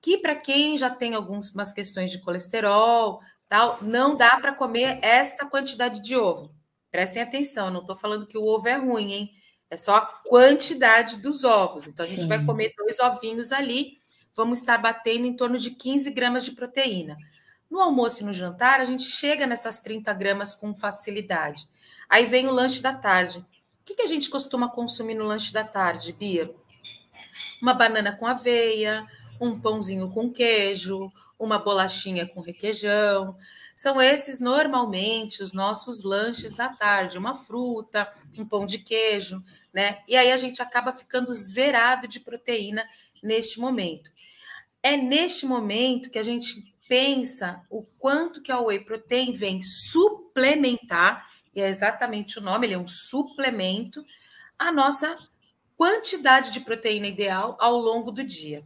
que 0.00 0.18
para 0.18 0.36
quem 0.36 0.78
já 0.78 0.88
tem 0.88 1.14
algumas 1.14 1.72
questões 1.72 2.12
de 2.12 2.20
colesterol, 2.20 3.20
tal, 3.48 3.78
não 3.82 4.16
dá 4.16 4.38
para 4.40 4.54
comer 4.54 5.00
esta 5.02 5.46
quantidade 5.46 6.00
de 6.00 6.16
ovo. 6.16 6.54
Prestem 6.92 7.22
atenção, 7.22 7.72
não 7.72 7.80
estou 7.80 7.96
falando 7.96 8.26
que 8.26 8.38
o 8.38 8.46
ovo 8.46 8.68
é 8.68 8.76
ruim, 8.76 9.12
hein? 9.12 9.41
É 9.72 9.76
só 9.78 9.96
a 9.96 10.00
quantidade 10.28 11.16
dos 11.16 11.44
ovos. 11.44 11.86
Então, 11.86 12.04
a 12.04 12.08
gente 12.08 12.24
Sim. 12.24 12.28
vai 12.28 12.44
comer 12.44 12.74
dois 12.76 13.00
ovinhos 13.00 13.52
ali, 13.52 13.98
vamos 14.36 14.58
estar 14.58 14.76
batendo 14.76 15.26
em 15.26 15.34
torno 15.34 15.56
de 15.56 15.70
15 15.70 16.10
gramas 16.10 16.44
de 16.44 16.52
proteína. 16.52 17.16
No 17.70 17.80
almoço 17.80 18.22
e 18.22 18.26
no 18.26 18.34
jantar, 18.34 18.80
a 18.80 18.84
gente 18.84 19.04
chega 19.04 19.46
nessas 19.46 19.78
30 19.78 20.12
gramas 20.12 20.54
com 20.54 20.74
facilidade. 20.74 21.66
Aí 22.06 22.26
vem 22.26 22.48
o 22.48 22.52
lanche 22.52 22.82
da 22.82 22.92
tarde. 22.92 23.38
O 23.38 23.44
que, 23.82 23.94
que 23.94 24.02
a 24.02 24.06
gente 24.06 24.28
costuma 24.28 24.68
consumir 24.68 25.14
no 25.14 25.24
lanche 25.24 25.54
da 25.54 25.64
tarde, 25.64 26.12
Bia? 26.12 26.50
Uma 27.62 27.72
banana 27.72 28.12
com 28.14 28.26
aveia, 28.26 29.06
um 29.40 29.58
pãozinho 29.58 30.10
com 30.10 30.30
queijo, 30.30 31.10
uma 31.38 31.58
bolachinha 31.58 32.26
com 32.26 32.42
requeijão. 32.42 33.34
São 33.74 34.00
esses 34.00 34.40
normalmente 34.40 35.42
os 35.42 35.52
nossos 35.52 36.02
lanches 36.02 36.54
da 36.54 36.68
tarde, 36.68 37.18
uma 37.18 37.34
fruta, 37.34 38.12
um 38.36 38.46
pão 38.46 38.66
de 38.66 38.78
queijo, 38.78 39.38
né? 39.72 39.98
E 40.06 40.16
aí 40.16 40.30
a 40.30 40.36
gente 40.36 40.60
acaba 40.60 40.92
ficando 40.92 41.32
zerado 41.32 42.06
de 42.06 42.20
proteína 42.20 42.84
neste 43.22 43.58
momento. 43.58 44.10
É 44.82 44.96
neste 44.96 45.46
momento 45.46 46.10
que 46.10 46.18
a 46.18 46.22
gente 46.22 46.74
pensa 46.88 47.62
o 47.70 47.82
quanto 47.98 48.42
que 48.42 48.52
a 48.52 48.60
whey 48.60 48.80
protein 48.80 49.32
vem 49.32 49.62
suplementar, 49.62 51.26
e 51.54 51.60
é 51.60 51.68
exatamente 51.68 52.38
o 52.38 52.42
nome, 52.42 52.66
ele 52.66 52.74
é 52.74 52.78
um 52.78 52.88
suplemento, 52.88 54.04
a 54.58 54.70
nossa 54.70 55.16
quantidade 55.76 56.50
de 56.50 56.60
proteína 56.60 57.06
ideal 57.06 57.56
ao 57.58 57.76
longo 57.76 58.10
do 58.10 58.22
dia 58.22 58.64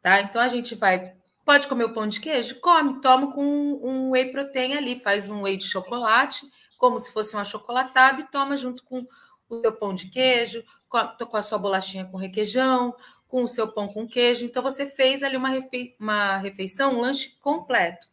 tá? 0.00 0.20
Então 0.20 0.40
a 0.40 0.48
gente 0.48 0.74
vai. 0.74 1.14
Pode 1.48 1.66
comer 1.66 1.84
o 1.84 1.94
pão 1.94 2.06
de 2.06 2.20
queijo? 2.20 2.60
Come, 2.60 3.00
toma 3.00 3.32
com 3.32 3.42
um 3.42 4.10
whey 4.10 4.30
protein 4.30 4.74
ali, 4.74 5.00
faz 5.00 5.30
um 5.30 5.40
whey 5.40 5.56
de 5.56 5.64
chocolate, 5.64 6.46
como 6.76 6.98
se 6.98 7.10
fosse 7.10 7.34
um 7.34 7.38
achocolatado, 7.38 8.20
e 8.20 8.24
toma 8.24 8.54
junto 8.54 8.84
com 8.84 9.06
o 9.48 9.60
seu 9.62 9.72
pão 9.72 9.94
de 9.94 10.10
queijo, 10.10 10.62
com 10.86 10.98
a, 11.38 11.42
sua 11.42 11.56
bolachinha 11.56 12.04
com 12.04 12.18
requeijão, 12.18 12.94
com 13.26 13.44
o 13.44 13.48
seu 13.48 13.66
pão 13.66 13.88
com 13.88 14.06
queijo. 14.06 14.44
Então 14.44 14.62
você 14.62 14.84
fez 14.84 15.22
ali 15.22 15.38
uma, 15.38 15.48
refe, 15.48 15.96
uma 15.98 16.36
refeição, 16.36 16.98
um 16.98 17.00
lanche 17.00 17.38
completo. 17.40 18.06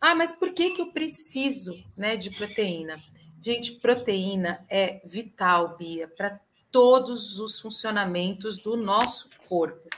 Ah, 0.00 0.16
mas 0.16 0.32
por 0.32 0.52
que, 0.52 0.70
que 0.70 0.82
eu 0.82 0.90
preciso 0.90 1.80
né, 1.96 2.16
de 2.16 2.28
proteína? 2.28 3.00
Gente, 3.40 3.70
proteína 3.74 4.66
é 4.68 5.00
vital, 5.04 5.76
Bia, 5.76 6.08
para 6.08 6.40
todos 6.72 7.38
os 7.38 7.60
funcionamentos 7.60 8.58
do 8.58 8.76
nosso 8.76 9.30
corpo. 9.48 9.88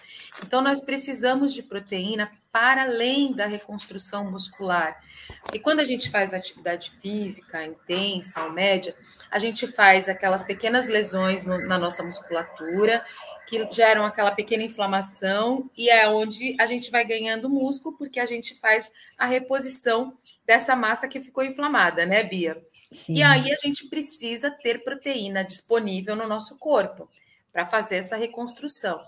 Então, 0.44 0.60
nós 0.60 0.80
precisamos 0.80 1.52
de 1.52 1.62
proteína 1.62 2.30
para 2.52 2.82
além 2.82 3.32
da 3.32 3.46
reconstrução 3.46 4.30
muscular. 4.30 5.00
E 5.54 5.58
quando 5.58 5.80
a 5.80 5.84
gente 5.84 6.10
faz 6.10 6.34
atividade 6.34 6.90
física 7.00 7.64
intensa 7.64 8.42
ou 8.44 8.52
média, 8.52 8.94
a 9.30 9.38
gente 9.38 9.66
faz 9.66 10.08
aquelas 10.08 10.42
pequenas 10.42 10.88
lesões 10.88 11.44
no, 11.44 11.58
na 11.58 11.78
nossa 11.78 12.02
musculatura 12.02 13.04
que 13.46 13.68
geram 13.70 14.04
aquela 14.04 14.32
pequena 14.32 14.62
inflamação 14.62 15.70
e 15.76 15.90
é 15.90 16.08
onde 16.08 16.56
a 16.60 16.66
gente 16.66 16.90
vai 16.90 17.04
ganhando 17.04 17.48
músculo 17.48 17.96
porque 17.96 18.20
a 18.20 18.26
gente 18.26 18.54
faz 18.54 18.90
a 19.18 19.26
reposição 19.26 20.16
dessa 20.44 20.74
massa 20.74 21.08
que 21.08 21.20
ficou 21.20 21.44
inflamada, 21.44 22.04
né, 22.06 22.22
Bia? 22.22 22.60
Sim. 22.92 23.14
E 23.14 23.22
aí 23.22 23.52
a 23.52 23.56
gente 23.56 23.88
precisa 23.88 24.50
ter 24.50 24.82
proteína 24.82 25.44
disponível 25.44 26.16
no 26.16 26.26
nosso 26.26 26.58
corpo 26.58 27.08
para 27.52 27.66
fazer 27.66 27.96
essa 27.96 28.16
reconstrução. 28.16 29.00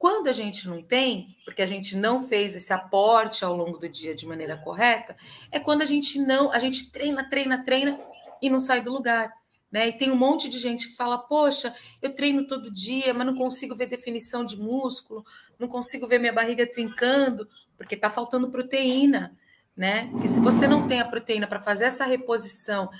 Quando 0.00 0.28
a 0.28 0.32
gente 0.32 0.66
não 0.66 0.82
tem, 0.82 1.36
porque 1.44 1.60
a 1.60 1.66
gente 1.66 1.94
não 1.94 2.26
fez 2.26 2.54
esse 2.56 2.72
aporte 2.72 3.44
ao 3.44 3.54
longo 3.54 3.76
do 3.76 3.86
dia 3.86 4.14
de 4.14 4.26
maneira 4.26 4.56
correta, 4.56 5.14
é 5.52 5.60
quando 5.60 5.82
a 5.82 5.84
gente 5.84 6.18
não, 6.18 6.50
a 6.50 6.58
gente 6.58 6.90
treina, 6.90 7.28
treina, 7.28 7.62
treina 7.62 8.00
e 8.40 8.48
não 8.48 8.58
sai 8.58 8.80
do 8.80 8.90
lugar. 8.90 9.30
Né? 9.70 9.88
E 9.88 9.92
tem 9.92 10.10
um 10.10 10.16
monte 10.16 10.48
de 10.48 10.58
gente 10.58 10.88
que 10.88 10.96
fala: 10.96 11.18
Poxa, 11.18 11.74
eu 12.00 12.14
treino 12.14 12.46
todo 12.46 12.72
dia, 12.72 13.12
mas 13.12 13.26
não 13.26 13.36
consigo 13.36 13.76
ver 13.76 13.90
definição 13.90 14.42
de 14.42 14.56
músculo, 14.56 15.22
não 15.58 15.68
consigo 15.68 16.06
ver 16.06 16.18
minha 16.18 16.32
barriga 16.32 16.66
trincando, 16.66 17.46
porque 17.76 17.94
está 17.94 18.08
faltando 18.08 18.50
proteína. 18.50 19.36
Né? 19.76 20.08
Porque 20.12 20.28
se 20.28 20.40
você 20.40 20.66
não 20.66 20.88
tem 20.88 21.00
a 21.00 21.04
proteína 21.04 21.46
para 21.46 21.60
fazer 21.60 21.84
essa 21.84 22.06
reposição 22.06 22.90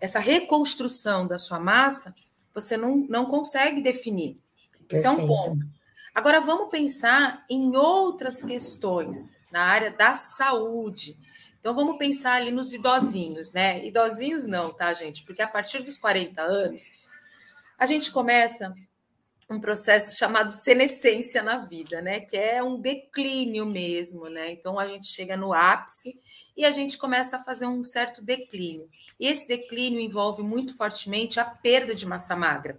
essa 0.00 0.18
reconstrução 0.18 1.26
da 1.26 1.38
sua 1.38 1.60
massa, 1.60 2.14
você 2.54 2.76
não, 2.76 2.96
não 3.08 3.26
consegue 3.26 3.82
definir. 3.82 4.38
Isso 4.90 5.06
é 5.06 5.10
um 5.10 5.26
ponto. 5.26 5.79
Agora 6.14 6.40
vamos 6.40 6.70
pensar 6.70 7.44
em 7.48 7.76
outras 7.76 8.42
questões 8.42 9.32
na 9.50 9.62
área 9.62 9.90
da 9.90 10.14
saúde. 10.14 11.16
Então 11.58 11.74
vamos 11.74 11.98
pensar 11.98 12.34
ali 12.34 12.50
nos 12.50 12.72
idosinhos, 12.72 13.52
né? 13.52 13.84
Idosinhos 13.84 14.46
não, 14.46 14.72
tá, 14.72 14.92
gente? 14.94 15.22
Porque 15.24 15.42
a 15.42 15.48
partir 15.48 15.82
dos 15.82 15.98
40 15.98 16.40
anos, 16.40 16.90
a 17.78 17.86
gente 17.86 18.10
começa 18.10 18.72
um 19.50 19.60
processo 19.60 20.16
chamado 20.16 20.52
senescência 20.52 21.42
na 21.42 21.58
vida, 21.58 22.00
né? 22.00 22.20
Que 22.20 22.36
é 22.36 22.62
um 22.62 22.80
declínio 22.80 23.66
mesmo, 23.66 24.28
né? 24.28 24.52
Então 24.52 24.78
a 24.78 24.86
gente 24.86 25.08
chega 25.08 25.36
no 25.36 25.52
ápice 25.52 26.20
e 26.56 26.64
a 26.64 26.70
gente 26.70 26.96
começa 26.96 27.36
a 27.36 27.40
fazer 27.40 27.66
um 27.66 27.82
certo 27.82 28.22
declínio. 28.22 28.88
E 29.18 29.26
esse 29.26 29.48
declínio 29.48 29.98
envolve 30.00 30.42
muito 30.42 30.76
fortemente 30.76 31.40
a 31.40 31.44
perda 31.44 31.94
de 31.94 32.06
massa 32.06 32.36
magra. 32.36 32.78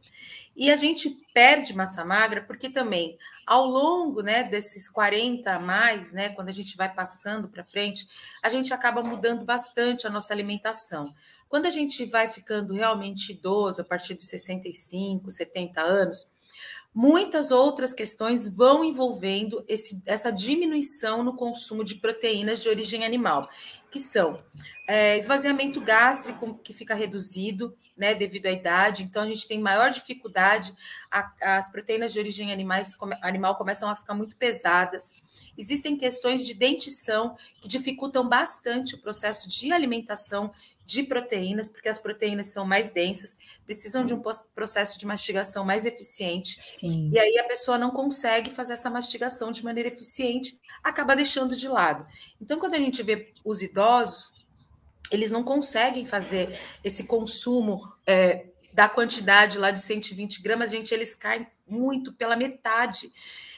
E 0.55 0.71
a 0.71 0.77
gente 0.77 1.09
perde 1.33 1.75
massa 1.75 2.05
magra 2.05 2.41
porque 2.41 2.69
também, 2.69 3.17
ao 3.45 3.65
longo 3.65 4.21
né, 4.21 4.43
desses 4.43 4.89
40 4.89 5.51
a 5.51 5.59
mais, 5.59 6.13
né, 6.13 6.29
quando 6.29 6.49
a 6.49 6.53
gente 6.53 6.77
vai 6.77 6.93
passando 6.93 7.49
para 7.49 7.65
frente, 7.65 8.07
a 8.41 8.47
gente 8.47 8.73
acaba 8.73 9.03
mudando 9.03 9.43
bastante 9.43 10.07
a 10.07 10.09
nossa 10.09 10.33
alimentação. 10.33 11.11
Quando 11.49 11.65
a 11.65 11.69
gente 11.69 12.05
vai 12.05 12.29
ficando 12.29 12.73
realmente 12.73 13.33
idoso, 13.33 13.81
a 13.81 13.85
partir 13.85 14.13
dos 14.13 14.27
65, 14.27 15.29
70 15.29 15.81
anos, 15.81 16.30
muitas 16.93 17.51
outras 17.51 17.93
questões 17.93 18.53
vão 18.53 18.83
envolvendo 18.83 19.63
esse, 19.67 20.01
essa 20.05 20.31
diminuição 20.31 21.23
no 21.23 21.35
consumo 21.35 21.83
de 21.83 21.95
proteínas 21.95 22.61
de 22.61 22.69
origem 22.69 23.05
animal, 23.05 23.49
que 23.89 23.99
são 23.99 24.37
é, 24.87 25.17
esvaziamento 25.17 25.79
gástrico 25.79 26.59
que 26.61 26.73
fica 26.73 26.93
reduzido, 26.93 27.73
né, 27.95 28.13
devido 28.13 28.47
à 28.47 28.51
idade, 28.51 29.03
então 29.03 29.23
a 29.23 29.25
gente 29.25 29.47
tem 29.47 29.59
maior 29.59 29.89
dificuldade, 29.89 30.73
a, 31.09 31.31
as 31.57 31.71
proteínas 31.71 32.11
de 32.11 32.19
origem 32.19 32.51
animais, 32.51 32.97
animal 33.21 33.55
começam 33.55 33.89
a 33.89 33.95
ficar 33.95 34.13
muito 34.13 34.35
pesadas. 34.35 35.13
Existem 35.57 35.95
questões 35.95 36.45
de 36.45 36.53
dentição 36.53 37.37
que 37.61 37.69
dificultam 37.69 38.27
bastante 38.27 38.95
o 38.95 38.97
processo 38.97 39.47
de 39.47 39.71
alimentação 39.71 40.51
de 40.91 41.03
proteínas, 41.03 41.69
porque 41.69 41.87
as 41.87 41.97
proteínas 41.97 42.47
são 42.47 42.65
mais 42.65 42.91
densas, 42.91 43.39
precisam 43.65 44.03
de 44.03 44.13
um 44.13 44.21
processo 44.53 44.99
de 44.99 45.05
mastigação 45.05 45.63
mais 45.63 45.85
eficiente. 45.85 46.61
Sim. 46.61 47.09
E 47.13 47.17
aí 47.17 47.39
a 47.39 47.45
pessoa 47.45 47.77
não 47.77 47.91
consegue 47.91 48.49
fazer 48.49 48.73
essa 48.73 48.89
mastigação 48.89 49.51
de 49.51 49.63
maneira 49.63 49.87
eficiente, 49.87 50.57
acaba 50.83 51.15
deixando 51.15 51.55
de 51.55 51.67
lado. 51.67 52.05
Então, 52.41 52.59
quando 52.59 52.73
a 52.73 52.79
gente 52.79 53.01
vê 53.01 53.31
os 53.45 53.61
idosos, 53.61 54.35
eles 55.09 55.31
não 55.31 55.43
conseguem 55.43 56.03
fazer 56.03 56.59
esse 56.83 57.05
consumo 57.05 57.89
é, 58.05 58.47
da 58.73 58.89
quantidade 58.89 59.57
lá 59.57 59.71
de 59.71 59.79
120 59.79 60.41
gramas, 60.41 60.71
gente, 60.71 60.93
eles 60.93 61.15
caem 61.15 61.47
muito 61.65 62.11
pela 62.13 62.35
metade. 62.35 63.11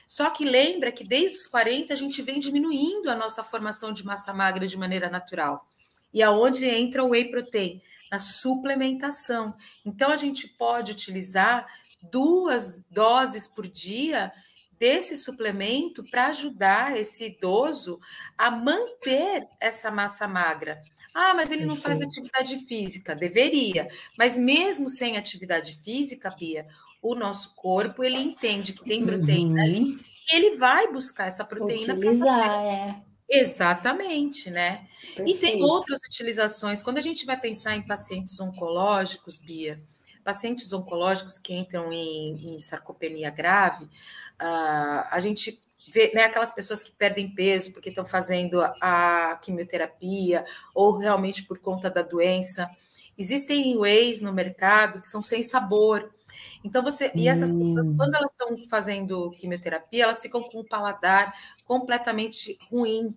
Só 0.07 0.29
que 0.29 0.45
lembra 0.45 0.91
que 0.91 1.03
desde 1.03 1.37
os 1.37 1.47
40 1.47 1.91
a 1.91 1.95
gente 1.95 2.21
vem 2.21 2.37
diminuindo 2.37 3.09
a 3.09 3.15
nossa 3.15 3.43
formação 3.43 3.91
de 3.91 4.05
massa 4.05 4.31
magra 4.31 4.67
de 4.67 4.77
maneira 4.77 5.09
natural. 5.09 5.67
E 6.13 6.21
aonde 6.21 6.65
entra 6.65 7.03
o 7.03 7.09
whey 7.09 7.29
protein? 7.29 7.81
Na 8.11 8.19
suplementação. 8.19 9.55
Então 9.85 10.11
a 10.11 10.15
gente 10.15 10.47
pode 10.47 10.91
utilizar 10.91 11.65
duas 12.11 12.83
doses 12.91 13.47
por 13.47 13.67
dia 13.67 14.31
desse 14.77 15.15
suplemento 15.15 16.03
para 16.09 16.27
ajudar 16.27 16.97
esse 16.97 17.25
idoso 17.27 17.99
a 18.37 18.51
manter 18.51 19.47
essa 19.59 19.89
massa 19.89 20.27
magra. 20.27 20.81
Ah, 21.13 21.33
mas 21.33 21.51
ele 21.51 21.65
não 21.65 21.75
faz 21.75 22.01
atividade 22.01 22.57
física. 22.65 23.15
Deveria. 23.15 23.87
Mas 24.17 24.37
mesmo 24.37 24.89
sem 24.89 25.15
atividade 25.15 25.75
física, 25.83 26.35
Bia, 26.37 26.67
o 27.01 27.15
nosso 27.15 27.53
corpo 27.55 28.03
ele 28.03 28.17
entende 28.17 28.73
que 28.73 28.83
tem 28.83 29.05
proteína 29.05 29.61
uhum. 29.61 29.63
ali 29.63 29.99
e 30.31 30.35
ele 30.35 30.55
vai 30.57 30.91
buscar 30.91 31.27
essa 31.27 31.45
proteína 31.45 31.95
para 31.95 32.13
fazer. 32.13 32.51
É. 32.51 33.12
Exatamente, 33.35 34.51
né? 34.51 34.87
Perfeito. 35.15 35.29
E 35.29 35.39
tem 35.39 35.63
outras 35.63 35.99
utilizações. 35.99 36.83
Quando 36.83 36.99
a 36.99 37.01
gente 37.01 37.25
vai 37.25 37.39
pensar 37.39 37.75
em 37.75 37.81
pacientes 37.81 38.39
oncológicos, 38.39 39.39
Bia, 39.39 39.79
pacientes 40.23 40.71
oncológicos 40.71 41.37
que 41.37 41.53
entram 41.53 41.91
em, 41.91 42.55
em 42.55 42.61
sarcopenia 42.61 43.31
grave, 43.31 43.85
uh, 43.85 45.07
a 45.09 45.19
gente 45.19 45.59
vê 45.91 46.11
né, 46.13 46.25
aquelas 46.25 46.51
pessoas 46.51 46.81
que 46.83 46.91
perdem 46.91 47.33
peso 47.33 47.73
porque 47.73 47.89
estão 47.89 48.05
fazendo 48.05 48.61
a, 48.79 49.37
quimioterapia 49.41 50.45
ou 50.73 50.97
realmente 50.97 51.43
por 51.43 51.59
conta 51.59 51.89
da 51.89 52.01
doença. 52.01 52.69
Existem 53.17 53.77
whey's 53.77 54.21
no 54.21 54.31
mercado 54.31 55.01
que 55.01 55.07
são 55.07 55.21
sem 55.21 55.43
sabor. 55.43 56.13
Então 56.63 56.81
você 56.81 57.11
e 57.15 57.27
essas 57.27 57.51
hum. 57.51 57.75
pessoas 57.75 57.97
quando 57.97 58.15
elas 58.15 58.31
estão 58.31 58.57
fazendo 58.69 59.31
quimioterapia, 59.31 60.03
elas 60.03 60.21
ficam 60.21 60.41
com 60.43 60.59
o 60.59 60.67
paladar 60.67 61.33
completamente 61.65 62.57
ruim. 62.69 63.15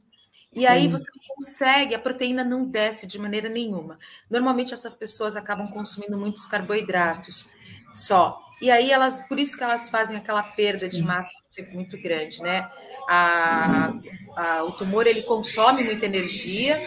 E 0.57 0.61
Sim. 0.61 0.67
aí 0.67 0.89
você 0.89 1.05
não 1.15 1.37
consegue, 1.37 1.95
a 1.95 1.99
proteína 1.99 2.43
não 2.43 2.65
desce 2.65 3.07
de 3.07 3.19
maneira 3.19 3.47
nenhuma. 3.47 3.99
Normalmente 4.31 4.73
essas 4.73 4.95
pessoas 4.95 5.37
acabam 5.37 5.69
consumindo 5.69 6.17
muitos 6.17 6.47
carboidratos 6.47 7.47
só. 7.93 8.43
E 8.61 8.71
aí 8.71 8.91
elas, 8.91 9.21
por 9.29 9.39
isso 9.39 9.55
que 9.55 9.63
elas 9.63 9.91
fazem 9.91 10.17
aquela 10.17 10.43
perda 10.43 10.89
de 10.89 11.03
massa 11.03 11.29
muito 11.73 12.01
grande, 12.01 12.43
né? 12.43 12.71
A, 13.07 13.93
a, 14.35 14.65
o 14.65 14.73
tumor 14.73 15.07
ele 15.07 15.23
consome 15.23 15.85
muita 15.85 16.07
energia 16.07 16.81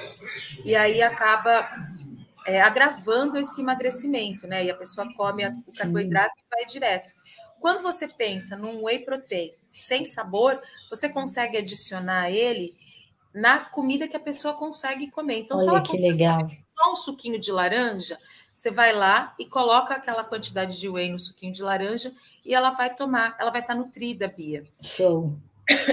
e 0.65 0.75
aí 0.75 1.03
acaba 1.03 1.69
é, 2.47 2.59
agravando 2.61 3.37
esse 3.37 3.61
emagrecimento, 3.61 4.47
né? 4.47 4.65
E 4.65 4.71
a 4.71 4.75
pessoa 4.75 5.07
come 5.13 5.45
o 5.67 5.71
carboidrato 5.77 6.33
Sim. 6.35 6.43
e 6.43 6.55
vai 6.55 6.65
direto. 6.65 7.13
Quando 7.59 7.83
você 7.83 8.07
pensa 8.07 8.57
num 8.57 8.83
whey 8.83 8.99
protein 8.99 9.53
sem 9.71 10.05
sabor, 10.05 10.59
você 10.89 11.07
consegue 11.07 11.57
adicionar 11.57 12.31
ele 12.31 12.75
na 13.39 13.59
comida 13.59 14.07
que 14.07 14.15
a 14.15 14.19
pessoa 14.19 14.53
consegue 14.53 15.09
comer. 15.09 15.39
Então, 15.39 15.57
Olha 15.57 15.63
se 15.63 15.69
ela 15.69 15.81
que 15.81 15.97
legal. 15.97 16.39
só 16.77 16.91
um 16.91 16.95
suquinho 16.95 17.39
de 17.39 17.51
laranja, 17.51 18.17
você 18.53 18.69
vai 18.69 18.93
lá 18.93 19.33
e 19.39 19.45
coloca 19.45 19.93
aquela 19.93 20.23
quantidade 20.23 20.77
de 20.77 20.89
whey 20.89 21.09
no 21.09 21.19
suquinho 21.19 21.53
de 21.53 21.63
laranja 21.63 22.11
e 22.45 22.53
ela 22.53 22.71
vai 22.71 22.93
tomar, 22.93 23.37
ela 23.39 23.51
vai 23.51 23.61
estar 23.61 23.75
nutrida, 23.75 24.27
Bia. 24.27 24.63
Show. 24.81 25.37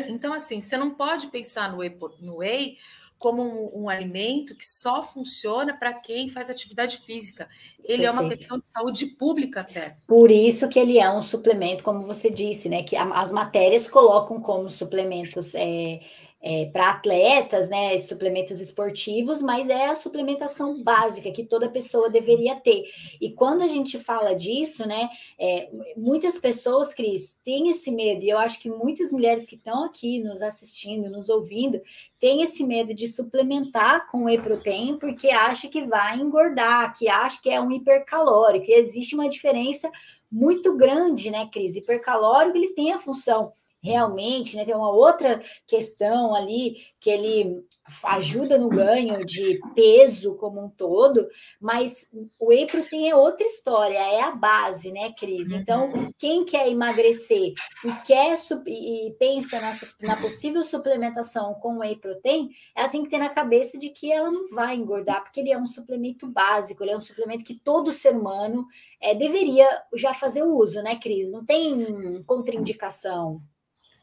Então, 0.08 0.32
assim, 0.32 0.60
você 0.60 0.76
não 0.76 0.90
pode 0.90 1.26
pensar 1.26 1.70
no 1.70 1.78
whey, 1.78 1.94
no 2.18 2.38
whey 2.38 2.78
como 3.18 3.42
um, 3.42 3.82
um, 3.82 3.88
alimento 3.88 4.54
que 4.54 4.64
só 4.64 5.02
funciona 5.02 5.76
para 5.76 5.92
quem 5.92 6.28
faz 6.28 6.50
atividade 6.50 6.98
física. 6.98 7.48
Ele 7.78 7.98
Perfeito. 7.98 8.06
é 8.06 8.10
uma 8.10 8.28
questão 8.28 8.58
de 8.58 8.68
saúde 8.68 9.06
pública 9.06 9.60
até. 9.60 9.96
Por 10.06 10.30
isso 10.30 10.68
que 10.68 10.78
ele 10.78 10.98
é 10.98 11.10
um 11.10 11.22
suplemento, 11.22 11.84
como 11.84 12.06
você 12.06 12.30
disse, 12.30 12.68
né? 12.68 12.82
Que 12.82 12.96
as 12.96 13.32
matérias 13.32 13.88
colocam 13.88 14.40
como 14.40 14.68
suplementos. 14.68 15.54
É, 15.54 16.00
é, 16.40 16.66
para 16.66 16.90
atletas, 16.90 17.68
né, 17.68 17.98
suplementos 17.98 18.60
esportivos, 18.60 19.42
mas 19.42 19.68
é 19.68 19.86
a 19.86 19.96
suplementação 19.96 20.82
básica 20.82 21.32
que 21.32 21.44
toda 21.44 21.70
pessoa 21.70 22.10
deveria 22.10 22.56
ter. 22.56 22.84
E 23.20 23.32
quando 23.32 23.62
a 23.62 23.66
gente 23.66 23.98
fala 23.98 24.34
disso, 24.34 24.86
né, 24.86 25.08
é, 25.38 25.68
muitas 25.96 26.38
pessoas, 26.38 26.94
Cris, 26.94 27.38
têm 27.44 27.70
esse 27.70 27.90
medo, 27.90 28.24
e 28.24 28.28
eu 28.28 28.38
acho 28.38 28.60
que 28.60 28.70
muitas 28.70 29.10
mulheres 29.10 29.46
que 29.46 29.56
estão 29.56 29.84
aqui 29.84 30.22
nos 30.22 30.42
assistindo, 30.42 31.10
nos 31.10 31.28
ouvindo, 31.28 31.80
têm 32.20 32.42
esse 32.42 32.64
medo 32.64 32.94
de 32.94 33.08
suplementar 33.08 34.10
com 34.10 34.24
whey 34.24 34.38
protein 34.38 34.98
porque 34.98 35.28
acha 35.30 35.68
que 35.68 35.84
vai 35.84 36.16
engordar, 36.16 36.96
que 36.96 37.08
acha 37.08 37.40
que 37.42 37.50
é 37.50 37.60
um 37.60 37.72
hipercalórico, 37.72 38.66
e 38.70 38.74
existe 38.74 39.14
uma 39.14 39.28
diferença 39.28 39.90
muito 40.30 40.76
grande, 40.76 41.30
né, 41.30 41.48
Cris? 41.52 41.76
Hipercalórico, 41.76 42.56
ele 42.56 42.74
tem 42.74 42.92
a 42.92 42.98
função 42.98 43.52
realmente, 43.86 44.56
né? 44.56 44.64
Tem 44.64 44.74
uma 44.74 44.90
outra 44.90 45.40
questão 45.66 46.34
ali 46.34 46.76
que 47.00 47.08
ele 47.08 47.64
ajuda 48.02 48.58
no 48.58 48.68
ganho 48.68 49.24
de 49.24 49.60
peso 49.74 50.34
como 50.34 50.60
um 50.60 50.68
todo, 50.68 51.28
mas 51.60 52.08
o 52.38 52.48
whey 52.48 52.66
protein 52.66 53.08
é 53.08 53.14
outra 53.14 53.46
história, 53.46 53.96
é 53.96 54.22
a 54.22 54.32
base, 54.32 54.90
né, 54.90 55.12
Cris? 55.12 55.52
Então, 55.52 55.92
uhum. 55.92 56.10
quem 56.18 56.44
quer 56.44 56.68
emagrecer 56.68 57.52
e 57.84 57.92
quer 58.04 58.36
e 58.66 59.14
pensa 59.20 59.60
na, 59.60 59.78
na 60.00 60.20
possível 60.20 60.64
suplementação 60.64 61.54
com 61.54 61.78
whey 61.78 61.94
protein, 61.96 62.50
ela 62.75 62.88
tem 62.88 63.04
que 63.04 63.10
ter 63.10 63.18
na 63.18 63.28
cabeça 63.28 63.78
de 63.78 63.90
que 63.90 64.10
ela 64.10 64.30
não 64.30 64.49
vai 64.49 64.75
engordar, 64.75 65.22
porque 65.22 65.38
ele 65.38 65.52
é 65.52 65.58
um 65.58 65.66
suplemento 65.66 66.26
básico, 66.26 66.82
ele 66.82 66.90
é 66.90 66.96
um 66.96 67.00
suplemento 67.00 67.44
que 67.44 67.54
todo 67.54 67.92
ser 67.92 68.16
humano 68.16 68.66
é, 69.00 69.14
deveria 69.14 69.68
já 69.94 70.12
fazer 70.12 70.42
o 70.42 70.56
uso, 70.56 70.82
né, 70.82 70.96
Cris? 70.96 71.30
Não 71.30 71.44
tem 71.44 72.22
contraindicação. 72.25 73.40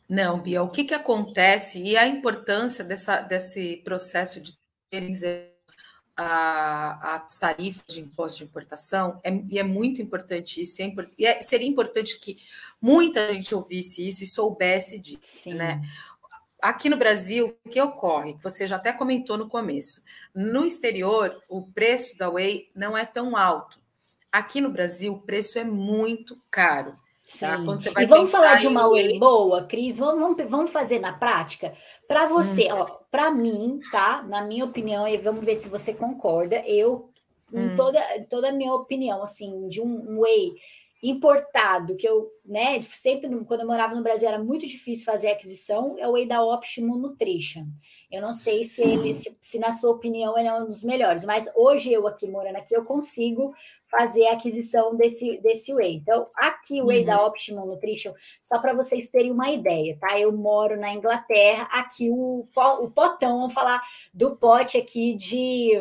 Não, 0.08 0.40
Bia, 0.40 0.62
o 0.62 0.70
que, 0.70 0.84
que 0.84 0.94
acontece 0.94 1.82
e 1.82 1.98
a 1.98 2.08
importância 2.08 2.84
dessa, 2.84 3.22
desse 3.22 3.78
processo 3.78 4.42
de 4.42 4.58
ter 4.90 5.54
as 6.16 7.38
tarifas 7.38 7.84
de 7.88 8.02
imposto 8.02 8.40
de 8.40 8.44
importação, 8.44 9.20
é, 9.24 9.32
e 9.50 9.58
é 9.58 9.64
muito 9.64 10.02
importante 10.02 10.62
isso, 10.62 10.82
é, 10.82 10.94
e 11.18 11.26
é, 11.26 11.42
seria 11.42 11.68
importante 11.68 12.20
que 12.20 12.38
muita 12.80 13.34
gente 13.34 13.56
ouvisse 13.56 14.08
isso 14.08 14.24
e 14.24 14.28
soubesse 14.28 15.00
disso, 15.00 15.20
Sim. 15.24 15.56
né? 15.56 15.82
Aqui 16.62 16.88
no 16.88 16.98
Brasil, 16.98 17.58
o 17.66 17.70
que 17.70 17.82
ocorre? 17.82 18.38
Você 18.42 18.66
já 18.66 18.78
até 18.78 18.94
comentou 18.94 19.38
no 19.38 19.50
começo. 19.50 20.04
No 20.34 20.66
exterior, 20.66 21.44
o 21.50 21.62
preço 21.62 22.18
da 22.18 22.30
Whey 22.30 22.70
não 22.74 22.98
é 22.98 23.06
tão 23.06 23.36
alto. 23.36 23.80
Aqui 24.32 24.62
no 24.62 24.70
Brasil, 24.70 25.14
o 25.14 25.22
preço 25.22 25.60
é 25.60 25.64
muito 25.64 26.42
caro. 26.50 26.98
Tá? 27.40 27.58
E 28.02 28.06
vamos 28.06 28.32
falar 28.32 28.56
de 28.56 28.68
uma 28.68 28.88
whey 28.88 29.18
boa, 29.18 29.64
Cris? 29.64 29.98
Vamos, 29.98 30.36
vamos 30.50 30.72
fazer 30.72 31.00
na 31.00 31.14
prática? 31.14 31.74
Para 32.06 32.28
você, 32.28 32.66
hum. 32.72 32.80
ó, 32.80 32.86
para 33.10 33.32
mim, 33.32 33.80
tá? 33.92 34.22
Na 34.24 34.44
minha 34.44 34.66
opinião, 34.66 35.08
e 35.08 35.18
vamos 35.18 35.46
ver 35.46 35.56
se 35.56 35.70
você 35.70 35.94
concorda. 35.94 36.62
Eu, 36.68 37.10
hum. 37.52 37.76
toda, 37.78 38.02
toda 38.30 38.50
a 38.50 38.52
minha 38.52 38.74
opinião, 38.74 39.24
assim, 39.24 39.70
de 39.70 39.82
um 39.82 40.20
whey 40.20 40.54
importado, 41.04 41.98
que 41.98 42.08
eu, 42.08 42.32
né, 42.46 42.82
sempre 42.82 43.30
quando 43.44 43.60
eu 43.60 43.68
morava 43.68 43.94
no 43.94 44.02
Brasil 44.02 44.26
era 44.26 44.42
muito 44.42 44.66
difícil 44.66 45.04
fazer 45.04 45.28
aquisição, 45.28 45.98
é 46.00 46.08
o 46.08 46.14
whey 46.14 46.26
da 46.26 46.42
Optimum 46.42 46.98
Nutrition. 46.98 47.66
Eu 48.10 48.22
não 48.22 48.32
sei 48.32 48.64
se 48.64 48.82
ele, 48.82 49.14
se, 49.14 49.38
se, 49.42 49.60
na 49.60 49.74
sua 49.74 49.92
opinião 49.92 50.38
ele 50.38 50.48
é 50.48 50.54
um 50.54 50.66
dos 50.66 50.82
melhores, 50.82 51.26
mas 51.26 51.52
hoje 51.58 51.92
eu 51.92 52.08
aqui 52.08 52.26
morando 52.26 52.56
aqui 52.56 52.74
eu 52.74 52.86
consigo 52.86 53.54
fazer 53.92 54.28
a 54.28 54.34
aquisição 54.34 54.96
desse, 54.96 55.42
desse 55.42 55.74
whey. 55.74 55.96
Então, 55.96 56.26
aqui 56.36 56.82
o 56.82 56.86
whey 56.86 57.02
uhum. 57.02 57.06
da 57.06 57.26
Optimum 57.26 57.66
Nutrition, 57.66 58.14
só 58.42 58.58
para 58.60 58.74
vocês 58.74 59.10
terem 59.10 59.32
uma 59.32 59.52
ideia, 59.52 59.98
tá? 60.00 60.18
Eu 60.18 60.32
moro 60.32 60.80
na 60.80 60.94
Inglaterra, 60.94 61.68
aqui 61.70 62.10
o, 62.10 62.48
o 62.56 62.92
potão, 62.92 63.40
vamos 63.40 63.54
falar 63.54 63.82
do 64.14 64.38
pote 64.38 64.78
aqui 64.78 65.16
de 65.16 65.74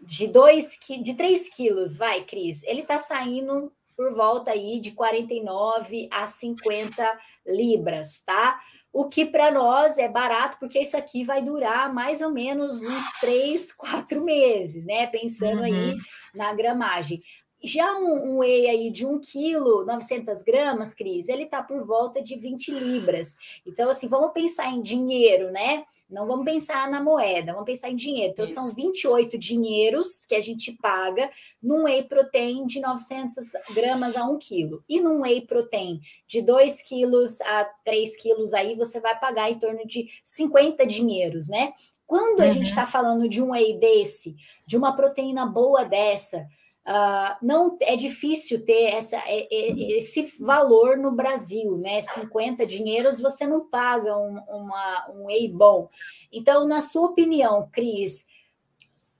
de 0.00 0.28
dois 0.28 0.78
de 1.02 1.14
3 1.14 1.48
quilos, 1.48 1.96
vai, 1.96 2.24
Cris. 2.24 2.62
Ele 2.62 2.82
tá 2.82 2.98
saindo 2.98 3.72
por 3.98 4.14
volta 4.14 4.52
aí 4.52 4.80
de 4.80 4.92
49 4.92 6.08
a 6.12 6.26
50 6.26 7.20
libras, 7.44 8.22
tá? 8.24 8.60
o 8.92 9.08
que 9.08 9.24
para 9.26 9.50
nós 9.50 9.98
é 9.98 10.08
barato, 10.08 10.58
porque 10.58 10.80
isso 10.80 10.96
aqui 10.96 11.22
vai 11.22 11.42
durar 11.42 11.92
mais 11.92 12.20
ou 12.20 12.32
menos 12.32 12.82
uns 12.82 13.12
três, 13.20 13.72
quatro 13.72 14.24
meses, 14.24 14.84
né? 14.84 15.06
Pensando 15.06 15.58
uhum. 15.58 15.64
aí 15.64 15.96
na 16.34 16.52
gramagem. 16.54 17.22
Já 17.62 17.98
um, 17.98 18.34
um 18.34 18.38
whey 18.38 18.68
aí 18.68 18.90
de 18.90 19.04
1 19.04 19.18
quilo, 19.18 19.84
900 19.84 20.42
gramas, 20.42 20.94
Cris, 20.94 21.28
ele 21.28 21.42
está 21.42 21.62
por 21.62 21.84
volta 21.84 22.22
de 22.22 22.36
20 22.36 22.70
libras. 22.70 23.36
Então, 23.66 23.90
assim, 23.90 24.06
vamos 24.06 24.32
pensar 24.32 24.70
em 24.70 24.80
dinheiro, 24.80 25.50
né? 25.50 25.84
Não 26.08 26.26
vamos 26.26 26.44
pensar 26.44 26.88
na 26.88 27.02
moeda, 27.02 27.52
vamos 27.52 27.66
pensar 27.66 27.90
em 27.90 27.96
dinheiro. 27.96 28.32
Então, 28.32 28.44
Isso. 28.44 28.54
são 28.54 28.74
28 28.74 29.36
dinheiros 29.36 30.24
que 30.24 30.34
a 30.34 30.40
gente 30.40 30.72
paga 30.72 31.30
num 31.62 31.84
whey 31.84 32.04
protein 32.04 32.66
de 32.66 32.80
900 32.80 33.48
gramas 33.74 34.16
a 34.16 34.24
1 34.24 34.38
quilo. 34.38 34.84
E 34.88 35.00
num 35.00 35.22
whey 35.22 35.40
protein 35.42 36.00
de 36.26 36.40
2 36.40 36.80
quilos 36.82 37.40
a 37.40 37.64
3 37.84 38.16
quilos, 38.16 38.54
aí 38.54 38.76
você 38.76 39.00
vai 39.00 39.18
pagar 39.18 39.50
em 39.50 39.58
torno 39.58 39.84
de 39.84 40.08
50 40.22 40.86
dinheiros, 40.86 41.48
né? 41.48 41.72
Quando 42.06 42.40
a 42.40 42.44
uhum. 42.44 42.50
gente 42.52 42.68
está 42.68 42.86
falando 42.86 43.28
de 43.28 43.42
um 43.42 43.50
whey 43.50 43.78
desse, 43.78 44.34
de 44.66 44.78
uma 44.78 44.96
proteína 44.96 45.44
boa 45.44 45.84
dessa, 45.84 46.46
Uh, 46.88 47.36
não 47.42 47.76
é 47.82 47.96
difícil 47.96 48.64
ter 48.64 48.94
essa, 48.94 49.22
esse 49.28 50.22
valor 50.40 50.96
no 50.96 51.12
Brasil, 51.12 51.76
né? 51.76 52.00
50 52.00 52.64
dinheiros 52.64 53.20
você 53.20 53.46
não 53.46 53.68
paga 53.68 54.16
um, 54.16 54.38
uma, 54.48 55.10
um 55.10 55.26
whey 55.26 55.48
bom. 55.48 55.86
Então, 56.32 56.66
na 56.66 56.80
sua 56.80 57.08
opinião, 57.08 57.68
Cris, 57.70 58.26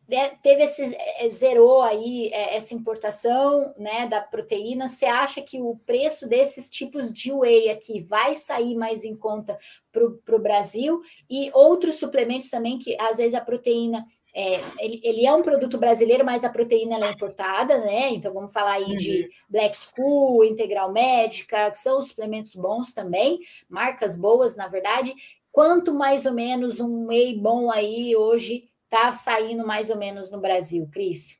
né, 0.08 0.30
teve 0.42 0.62
esse 0.62 0.96
é, 0.96 1.28
zerou 1.28 1.82
aí 1.82 2.30
é, 2.32 2.56
essa 2.56 2.74
importação 2.74 3.74
né, 3.76 4.06
da 4.06 4.22
proteína. 4.22 4.88
Você 4.88 5.04
acha 5.04 5.42
que 5.42 5.60
o 5.60 5.76
preço 5.84 6.26
desses 6.26 6.70
tipos 6.70 7.12
de 7.12 7.30
whey 7.30 7.68
aqui 7.68 8.00
vai 8.00 8.34
sair 8.34 8.74
mais 8.74 9.04
em 9.04 9.14
conta 9.14 9.58
para 9.92 10.36
o 10.36 10.40
Brasil? 10.40 11.02
E 11.28 11.50
outros 11.52 11.96
suplementos 11.96 12.48
também 12.48 12.78
que 12.78 12.96
às 12.98 13.18
vezes 13.18 13.34
a 13.34 13.42
proteína 13.42 14.06
é, 14.40 14.60
ele, 14.78 15.00
ele, 15.02 15.26
é 15.26 15.34
um 15.34 15.42
produto 15.42 15.76
brasileiro, 15.78 16.24
mas 16.24 16.44
a 16.44 16.48
proteína 16.48 17.04
é 17.04 17.10
importada, 17.10 17.78
né? 17.78 18.10
Então 18.10 18.32
vamos 18.32 18.52
falar 18.52 18.74
aí 18.74 18.84
uhum. 18.84 18.96
de 18.96 19.28
Black 19.48 19.76
School, 19.76 20.44
Integral 20.44 20.92
Médica, 20.92 21.72
que 21.72 21.78
são 21.78 22.00
suplementos 22.00 22.54
bons 22.54 22.92
também, 22.92 23.40
marcas 23.68 24.16
boas, 24.16 24.54
na 24.54 24.68
verdade. 24.68 25.12
quanto 25.50 25.92
mais 25.92 26.24
ou 26.24 26.32
menos 26.32 26.78
um 26.78 27.08
whey 27.08 27.36
bom 27.36 27.68
aí 27.68 28.14
hoje 28.14 28.68
está 28.84 29.12
saindo 29.12 29.66
mais 29.66 29.90
ou 29.90 29.96
menos 29.96 30.30
no 30.30 30.40
Brasil, 30.40 30.88
Cris? 30.92 31.36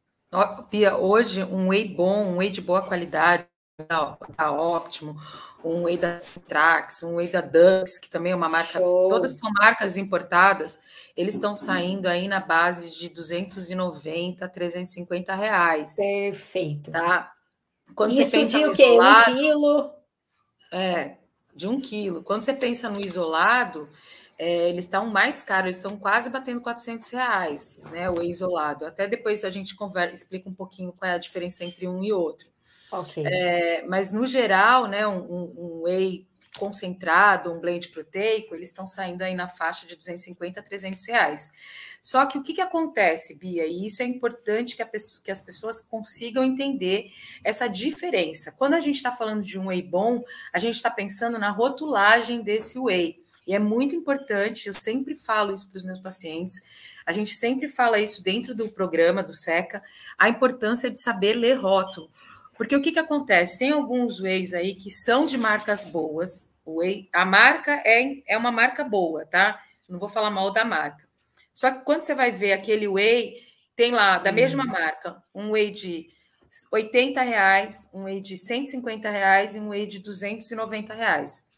Pia, 0.69 0.97
hoje 0.97 1.45
um 1.45 1.69
whey 1.69 1.87
bom, 1.87 2.25
um 2.25 2.39
whey 2.39 2.51
de 2.51 2.61
boa 2.61 2.83
qualidade, 2.83 3.47
tá, 3.87 4.19
tá 4.37 4.51
ótimo, 4.51 5.15
um 5.64 5.85
whey 5.85 5.99
da 5.99 6.21
Citrax, 6.21 7.03
um 7.03 7.16
whey 7.16 7.29
da 7.29 7.40
Dux, 7.40 7.99
que 7.99 8.09
também 8.09 8.33
é 8.33 8.37
uma 8.37 8.49
marca, 8.49 8.79
Show. 8.79 9.09
todas 9.09 9.33
são 9.33 9.51
marcas 9.53 9.97
importadas, 9.97 10.79
eles 11.16 11.35
estão 11.35 11.57
saindo 11.57 12.07
aí 12.07 12.29
na 12.29 12.40
base 12.40 12.97
de 12.97 13.09
290, 13.09 14.49
350 14.49 15.35
reais. 15.35 15.97
Perfeito. 15.97 16.90
Tá? 16.90 17.33
Quando 17.94 18.12
Isso 18.12 18.25
você 18.25 18.31
pensa 18.31 18.59
de 18.59 18.66
o 18.66 18.73
quê? 18.73 18.85
Isolado, 18.85 19.31
um 19.31 19.35
quilo? 19.37 19.90
É, 20.71 21.16
de 21.55 21.68
um 21.68 21.81
quilo. 21.81 22.23
Quando 22.23 22.42
você 22.42 22.53
pensa 22.53 22.88
no 22.88 23.01
isolado, 23.01 23.88
é, 24.38 24.68
eles 24.68 24.85
estão 24.85 25.07
mais 25.07 25.42
caros, 25.42 25.64
eles 25.64 25.77
estão 25.77 25.97
quase 25.97 26.31
batendo 26.31 26.61
400 26.61 27.11
reais, 27.11 27.83
né? 27.90 28.09
O 28.09 28.23
isolado. 28.23 28.87
Até 28.87 29.09
depois 29.09 29.44
a 29.44 29.51
gente 29.51 29.75
conversa, 29.75 30.14
explica 30.14 30.49
um 30.49 30.55
pouquinho 30.55 30.92
qual 30.92 31.11
é 31.11 31.14
a 31.14 31.18
diferença 31.18 31.64
entre 31.64 31.88
um 31.88 32.05
e 32.05 32.12
outro. 32.12 32.49
Ok. 32.90 33.24
É, 33.27 33.85
mas 33.87 34.12
no 34.12 34.27
geral, 34.27 34.87
né, 34.87 35.07
um, 35.07 35.18
um, 35.18 35.55
um 35.57 35.83
whey 35.83 36.27
concentrado, 36.59 37.53
um 37.53 37.61
blend 37.61 37.88
proteico, 37.88 38.55
eles 38.55 38.68
estão 38.68 38.87
saindo 38.87 39.22
aí 39.22 39.35
na 39.35 39.48
faixa 39.48 39.87
de 39.87 39.96
250 39.96 40.59
a 40.59 40.62
300 40.62 41.07
reais. 41.07 41.53
Só 42.03 42.27
que 42.27 42.38
o 42.38 42.42
que, 42.42 42.55
que 42.55 42.61
acontece, 42.61 43.35
Bia? 43.35 43.66
E 43.66 43.87
isso 43.87 44.03
é 44.03 44.07
importante 44.07 44.77
que, 44.77 44.85
pessoa, 44.85 45.22
que 45.24 45.31
as 45.31 45.40
pessoas 45.40 45.81
consigam 45.81 46.42
entender 46.42 47.12
essa 47.44 47.68
diferença. 47.68 48.53
Quando 48.53 48.74
a 48.74 48.81
gente 48.81 48.96
está 48.96 49.12
falando 49.12 49.42
de 49.42 49.59
um 49.59 49.66
whey 49.68 49.83
bom, 49.83 50.22
a 50.53 50.59
gente 50.59 50.74
está 50.74 50.90
pensando 50.90 51.38
na 51.38 51.51
rotulagem 51.51 52.42
desse 52.42 52.79
whey. 52.79 53.22
E 53.46 53.55
é 53.55 53.59
muito 53.59 53.96
importante, 53.96 54.68
eu 54.68 54.74
sempre 54.74 55.14
falo 55.14 55.55
isso 55.55 55.70
para 55.70 55.79
os 55.79 55.85
meus 55.85 55.98
pacientes, 55.98 56.61
a 57.07 57.12
gente 57.12 57.35
sempre 57.35 57.66
fala 57.66 57.98
isso 57.98 58.22
dentro 58.22 58.55
do 58.55 58.68
programa 58.68 59.22
do 59.22 59.33
SECA, 59.33 59.83
a 60.18 60.29
importância 60.29 60.90
de 60.90 61.01
saber 61.01 61.33
ler 61.33 61.55
rótulo. 61.55 62.11
Porque 62.59 62.75
o 62.75 62.83
que, 62.83 62.90
que 62.90 62.99
acontece? 62.99 63.57
Tem 63.57 63.71
alguns 63.71 64.21
whey's 64.21 64.53
aí 64.53 64.75
que 64.75 64.90
são 64.90 65.25
de 65.25 65.38
marcas 65.38 65.85
boas. 65.85 66.53
O 66.64 66.81
whey, 66.81 67.09
a 67.12 67.25
marca 67.25 67.81
é, 67.87 68.23
é 68.27 68.37
uma 68.37 68.51
marca 68.51 68.83
boa, 68.83 69.25
tá? 69.25 69.62
Não 69.88 69.99
vou 69.99 70.09
falar 70.09 70.31
mal 70.31 70.53
da 70.53 70.64
marca. 70.64 71.09
Só 71.55 71.71
que 71.71 71.85
quando 71.85 72.03
você 72.03 72.14
vai 72.14 72.33
ver 72.33 72.53
aquele 72.53 72.88
whey, 72.88 73.37
tem 73.77 73.92
lá, 73.92 74.18
Sim. 74.18 74.25
da 74.25 74.33
mesma 74.33 74.64
marca, 74.64 75.23
um 75.33 75.53
whey 75.53 75.71
de 75.71 76.09
80 76.73 77.23
reais, 77.23 77.88
um 77.94 78.05
whey 78.05 78.21
de 78.21 78.37
150 78.37 79.09
reais 79.09 79.55
e 79.55 79.61
um 79.61 79.68
whey 79.68 79.87
de 79.87 80.01
290 80.01 80.94
reais. 80.94 81.49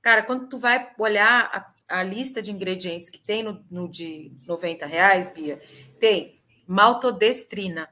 Cara, 0.00 0.22
quando 0.22 0.48
tu 0.48 0.58
vai 0.58 0.90
olhar 0.98 1.74
a, 1.88 1.98
a 2.00 2.02
lista 2.02 2.40
de 2.40 2.50
ingredientes 2.50 3.10
que 3.10 3.18
tem 3.18 3.42
no, 3.42 3.64
no, 3.70 3.88
de 3.90 4.32
90 4.46 4.86
reais, 4.86 5.28
Bia, 5.28 5.60
tem 6.00 6.40
maltodestrina. 6.66 7.88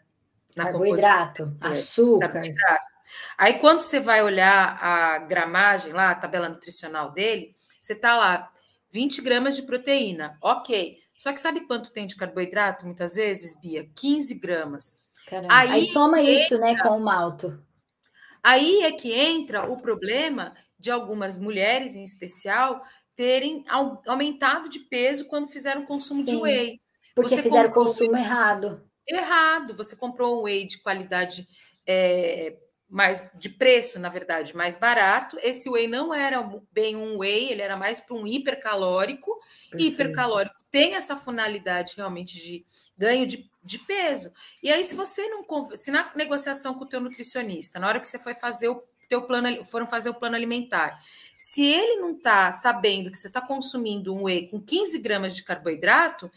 Na 0.57 0.65
carboidrato, 0.65 1.53
açúcar. 1.61 2.33
Carboidrato. 2.33 2.95
Aí, 3.37 3.55
quando 3.59 3.81
você 3.81 4.01
vai 4.01 4.23
olhar 4.23 4.79
a 4.83 5.19
gramagem 5.19 5.93
lá, 5.93 6.11
a 6.11 6.15
tabela 6.15 6.49
nutricional 6.49 7.13
dele, 7.13 7.55
você 7.81 7.95
tá 7.95 8.17
lá, 8.17 8.51
20 8.91 9.21
gramas 9.23 9.57
de 9.57 9.63
proteína, 9.63 10.39
ok. 10.41 10.99
Só 11.19 11.33
que 11.33 11.41
sabe 11.41 11.67
quanto 11.67 11.93
tem 11.93 12.07
de 12.07 12.17
carboidrato, 12.17 12.87
muitas 12.87 13.15
vezes, 13.15 13.59
Bia? 13.61 13.85
15 13.97 14.35
gramas. 14.39 15.01
Aí, 15.49 15.71
aí, 15.71 15.87
soma 15.87 16.21
entra, 16.21 16.33
isso, 16.33 16.59
né, 16.59 16.77
com 16.81 16.97
o 16.97 17.01
malto. 17.01 17.59
Aí 18.43 18.83
é 18.83 18.93
que 18.93 19.13
entra 19.13 19.71
o 19.71 19.77
problema 19.77 20.55
de 20.79 20.91
algumas 20.91 21.41
mulheres, 21.41 21.97
em 21.97 22.03
especial, 22.03 22.83
terem 23.17 23.65
aumentado 24.07 24.69
de 24.69 24.81
peso 24.81 25.27
quando 25.27 25.49
fizeram 25.49 25.87
consumo 25.87 26.23
Sim, 26.23 26.37
de 26.37 26.37
whey. 26.37 26.81
Porque 27.15 27.37
Você 27.37 27.43
fizeram 27.43 27.71
consumo 27.71 28.17
errado. 28.17 28.83
Errado. 29.07 29.75
Você 29.75 29.97
comprou 29.97 30.41
um 30.41 30.43
whey 30.45 30.67
de 30.67 30.79
qualidade 30.79 31.47
é, 31.87 32.57
mais 32.89 33.31
de 33.35 33.49
preço, 33.49 33.99
na 33.99 34.09
verdade, 34.09 34.57
mais 34.57 34.77
barato. 34.77 35.37
Esse 35.43 35.69
whey 35.69 35.89
não 35.89 36.15
era 36.15 36.49
bem 36.73 36.95
um 36.97 37.19
whey, 37.19 37.51
ele 37.51 37.63
era 37.63 37.77
mais 37.77 38.01
para 38.01 38.15
um 38.15 38.27
hipercalórico. 38.27 39.39
Perfeito. 39.71 39.93
Hipercalórico 39.95 40.57
tem 40.71 40.95
essa 40.95 41.17
finalidade 41.17 41.95
realmente 41.97 42.39
de 42.39 42.65
ganho 42.97 43.27
de, 43.27 43.51
de 43.63 43.79
peso. 43.81 44.33
E 44.63 44.71
aí, 44.71 44.85
se 44.85 44.95
você 44.95 45.29
não 45.29 45.45
se 45.75 45.91
na 45.91 46.13
negociação 46.15 46.75
com 46.75 46.85
o 46.85 46.89
teu 46.89 47.01
nutricionista, 47.01 47.79
na 47.79 47.89
hora 47.89 48.01
que 48.01 48.07
você 48.07 48.19
foi 48.19 48.35
fazer 48.35 48.69
o 48.69 48.83
teu 49.09 49.23
plano, 49.23 49.65
foram 49.65 49.87
fazer 49.87 50.11
o 50.11 50.15
plano 50.15 50.37
alimentar. 50.37 50.99
Se 51.39 51.65
ele 51.65 52.01
não 52.01 52.13
está 52.13 52.53
sabendo 52.53 53.11
que 53.11 53.19
você 53.19 53.27
está 53.27 53.41
consumindo 53.41 54.15
um 54.15 54.25
whey 54.25 54.49
com 54.49 54.61
15 54.61 54.99
gramas 54.99 55.35
de 55.35 55.43
carboidrato, 55.43 56.31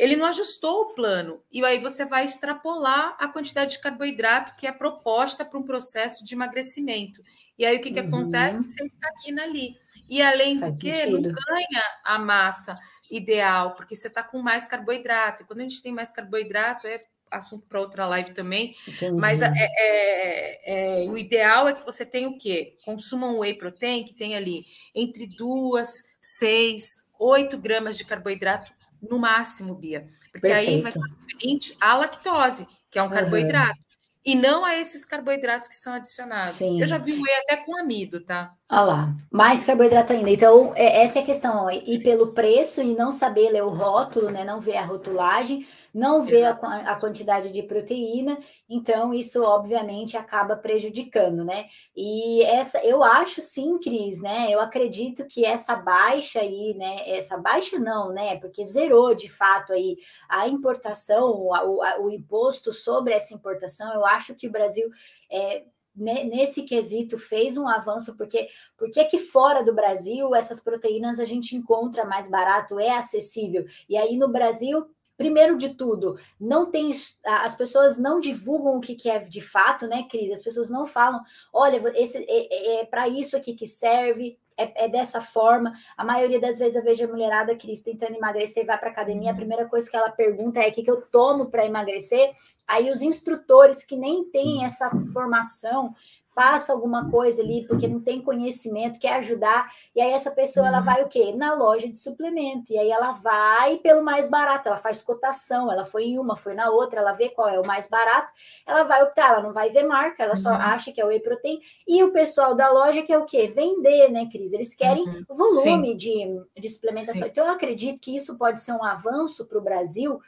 ele 0.00 0.16
não 0.16 0.24
ajustou 0.24 0.80
o 0.80 0.94
plano. 0.94 1.42
E 1.52 1.62
aí 1.62 1.78
você 1.78 2.06
vai 2.06 2.24
extrapolar 2.24 3.14
a 3.18 3.28
quantidade 3.28 3.72
de 3.72 3.80
carboidrato 3.80 4.56
que 4.56 4.66
é 4.66 4.72
proposta 4.72 5.44
para 5.44 5.58
um 5.58 5.62
processo 5.62 6.24
de 6.24 6.34
emagrecimento. 6.34 7.20
E 7.58 7.66
aí 7.66 7.76
o 7.76 7.82
que, 7.82 7.90
que 7.90 8.00
uhum. 8.00 8.08
acontece? 8.08 8.64
Você 8.64 8.82
estagna 8.82 9.42
ali. 9.42 9.76
E 10.08 10.22
além 10.22 10.58
Faz 10.58 10.78
do 10.78 10.80
que, 10.80 10.96
sentido. 10.96 11.20
não 11.20 11.34
ganha 11.34 11.82
a 12.02 12.18
massa 12.18 12.78
ideal, 13.10 13.74
porque 13.74 13.94
você 13.94 14.08
está 14.08 14.22
com 14.22 14.40
mais 14.40 14.66
carboidrato. 14.66 15.42
E 15.42 15.46
quando 15.46 15.60
a 15.60 15.64
gente 15.64 15.82
tem 15.82 15.92
mais 15.92 16.10
carboidrato, 16.10 16.86
é 16.86 17.04
assunto 17.30 17.66
para 17.68 17.80
outra 17.80 18.06
live 18.06 18.32
também. 18.32 18.74
Entendi. 18.88 19.20
Mas 19.20 19.42
é, 19.42 19.52
é, 19.54 21.02
é, 21.04 21.10
o 21.10 21.18
ideal 21.18 21.68
é 21.68 21.74
que 21.74 21.84
você 21.84 22.06
tenha 22.06 22.26
o 22.26 22.38
quê? 22.38 22.78
Consuma 22.86 23.26
um 23.26 23.40
whey 23.40 23.52
protein 23.52 24.04
que 24.04 24.14
tem 24.14 24.34
ali 24.34 24.64
entre 24.94 25.26
duas, 25.26 25.90
seis, 26.22 27.04
oito 27.18 27.58
gramas 27.58 27.98
de 27.98 28.04
carboidrato 28.06 28.79
no 29.02 29.18
máximo, 29.18 29.74
Bia. 29.74 30.06
Porque 30.32 30.48
Perfeito. 30.48 30.70
aí 30.70 30.80
vai 30.80 30.92
estar 30.92 31.08
diferente 31.26 31.76
a 31.80 31.94
lactose, 31.94 32.66
que 32.90 32.98
é 32.98 33.02
um 33.02 33.10
carboidrato. 33.10 33.78
Uhum. 33.78 33.84
E 34.24 34.34
não 34.34 34.64
a 34.64 34.76
esses 34.76 35.04
carboidratos 35.04 35.68
que 35.68 35.76
são 35.76 35.94
adicionados. 35.94 36.52
Sim. 36.52 36.80
Eu 36.80 36.86
já 36.86 36.98
vi 36.98 37.12
whey 37.12 37.34
até 37.42 37.56
com 37.56 37.78
amido, 37.78 38.20
tá? 38.20 38.52
Olha 38.72 38.82
lá, 38.82 39.14
mais 39.32 39.64
carboidrato 39.64 40.12
ainda. 40.12 40.30
Então, 40.30 40.72
é, 40.76 41.02
essa 41.02 41.18
é 41.18 41.22
a 41.22 41.26
questão, 41.26 41.64
ó, 41.64 41.70
ir 41.70 42.02
pelo 42.04 42.28
preço 42.32 42.80
e 42.80 42.94
não 42.94 43.10
saber 43.10 43.50
ler 43.50 43.64
o 43.64 43.68
rótulo, 43.68 44.30
né? 44.30 44.44
Não 44.44 44.60
ver 44.60 44.76
a 44.76 44.84
rotulagem 44.84 45.66
não 45.92 46.22
vê 46.22 46.44
a, 46.44 46.52
a, 46.52 46.96
quantidade 46.96 47.50
de 47.50 47.62
proteína, 47.62 48.38
então 48.68 49.12
isso 49.12 49.42
obviamente 49.42 50.16
acaba 50.16 50.56
prejudicando, 50.56 51.44
né? 51.44 51.66
E 51.96 52.42
essa, 52.44 52.78
eu 52.84 53.02
acho 53.02 53.40
sim, 53.40 53.78
Cris, 53.78 54.20
né? 54.20 54.48
Eu 54.50 54.60
acredito 54.60 55.26
que 55.26 55.44
essa 55.44 55.74
baixa 55.76 56.40
aí, 56.40 56.74
né? 56.76 57.08
Essa 57.10 57.36
baixa 57.36 57.78
não, 57.78 58.12
né? 58.12 58.36
Porque 58.38 58.64
zerou 58.64 59.14
de 59.14 59.28
fato 59.28 59.72
aí 59.72 59.96
a 60.28 60.46
importação, 60.48 61.30
o, 61.32 61.80
o 62.04 62.10
imposto 62.10 62.72
sobre 62.72 63.12
essa 63.12 63.34
importação. 63.34 63.92
Eu 63.92 64.06
acho 64.06 64.34
que 64.34 64.46
o 64.46 64.52
Brasil 64.52 64.88
é, 65.30 65.64
nesse 65.94 66.62
quesito 66.62 67.18
fez 67.18 67.56
um 67.56 67.68
avanço, 67.68 68.16
porque 68.16 68.48
porque 68.76 69.04
que 69.04 69.18
fora 69.18 69.62
do 69.62 69.74
Brasil 69.74 70.34
essas 70.34 70.60
proteínas 70.60 71.18
a 71.18 71.24
gente 71.24 71.56
encontra 71.56 72.04
mais 72.04 72.30
barato, 72.30 72.78
é 72.78 72.90
acessível. 72.90 73.64
E 73.88 73.96
aí 73.96 74.16
no 74.16 74.28
Brasil 74.28 74.86
Primeiro 75.20 75.58
de 75.58 75.74
tudo, 75.74 76.18
não 76.40 76.70
tem 76.70 76.90
as 77.22 77.54
pessoas 77.54 77.98
não 77.98 78.20
divulgam 78.20 78.78
o 78.78 78.80
que, 78.80 78.94
que 78.94 79.10
é 79.10 79.18
de 79.18 79.42
fato, 79.42 79.86
né, 79.86 80.04
Cris? 80.10 80.30
As 80.30 80.40
pessoas 80.40 80.70
não 80.70 80.86
falam, 80.86 81.20
olha, 81.52 81.76
esse 81.94 82.16
é, 82.16 82.24
é, 82.26 82.80
é 82.80 82.84
para 82.86 83.06
isso 83.06 83.36
aqui 83.36 83.52
que 83.52 83.66
serve, 83.66 84.38
é, 84.64 84.84
é, 84.84 84.88
dessa 84.88 85.20
forma. 85.20 85.72
A 85.96 86.04
maioria 86.04 86.40
das 86.40 86.58
vezes 86.58 86.76
eu 86.76 86.82
vejo 86.82 87.04
a 87.04 87.08
mulherada, 87.08 87.56
Cris, 87.56 87.80
tentando 87.80 88.16
emagrecer, 88.16 88.66
vai 88.66 88.78
para 88.78 88.90
academia, 88.90 89.30
a 89.30 89.32
uhum. 89.32 89.38
primeira 89.38 89.66
coisa 89.66 89.90
que 89.90 89.96
ela 89.96 90.10
pergunta 90.10 90.60
é 90.60 90.68
o 90.68 90.72
que, 90.72 90.82
que 90.82 90.90
eu 90.90 91.00
tomo 91.02 91.46
para 91.46 91.64
emagrecer. 91.64 92.32
Aí 92.66 92.90
os 92.90 93.02
instrutores 93.02 93.84
que 93.84 93.96
nem 93.96 94.24
têm 94.24 94.64
essa 94.64 94.90
formação 95.12 95.94
passa 96.34 96.72
alguma 96.72 97.10
coisa 97.10 97.42
ali 97.42 97.66
porque 97.66 97.88
não 97.88 98.00
tem 98.00 98.22
conhecimento, 98.22 98.98
quer 98.98 99.14
ajudar, 99.14 99.70
e 99.94 100.00
aí 100.00 100.12
essa 100.12 100.30
pessoa 100.30 100.68
ela 100.68 100.78
uhum. 100.78 100.84
vai 100.84 101.02
o 101.02 101.08
quê? 101.08 101.32
Na 101.36 101.54
loja 101.54 101.88
de 101.88 101.98
suplemento, 101.98 102.72
e 102.72 102.78
aí 102.78 102.90
ela 102.90 103.12
vai 103.12 103.76
pelo 103.78 104.02
mais 104.02 104.28
barato, 104.28 104.68
ela 104.68 104.78
faz 104.78 105.02
cotação, 105.02 105.70
ela 105.70 105.84
foi 105.84 106.04
em 106.04 106.18
uma, 106.18 106.36
foi 106.36 106.54
na 106.54 106.70
outra, 106.70 107.00
ela 107.00 107.12
vê 107.12 107.28
qual 107.28 107.48
é 107.48 107.58
o 107.60 107.66
mais 107.66 107.88
barato, 107.88 108.32
ela 108.66 108.84
vai 108.84 109.02
optar, 109.02 109.32
ela 109.32 109.42
não 109.42 109.52
vai 109.52 109.70
ver 109.70 109.84
marca, 109.84 110.22
ela 110.22 110.36
só 110.36 110.50
uhum. 110.50 110.56
acha 110.56 110.92
que 110.92 111.00
é 111.00 111.04
o 111.04 111.08
whey 111.08 111.20
protein, 111.20 111.60
e 111.86 112.02
o 112.02 112.12
pessoal 112.12 112.54
da 112.54 112.70
loja 112.70 113.02
quer 113.02 113.18
o 113.18 113.26
quê? 113.26 113.46
Vender, 113.46 114.10
né, 114.10 114.28
Cris? 114.30 114.52
Eles 114.52 114.74
querem 114.74 115.04
uhum. 115.04 115.24
volume 115.28 115.94
de, 115.94 116.40
de 116.58 116.68
suplementação. 116.68 117.22
Sim. 117.22 117.28
Então 117.28 117.46
eu 117.46 117.52
acredito 117.52 118.00
que 118.00 118.14
isso 118.14 118.36
pode 118.36 118.60
ser 118.60 118.72
um 118.72 118.84
avanço 118.84 119.46
para 119.46 119.58
o 119.58 119.62
Brasil, 119.62 120.20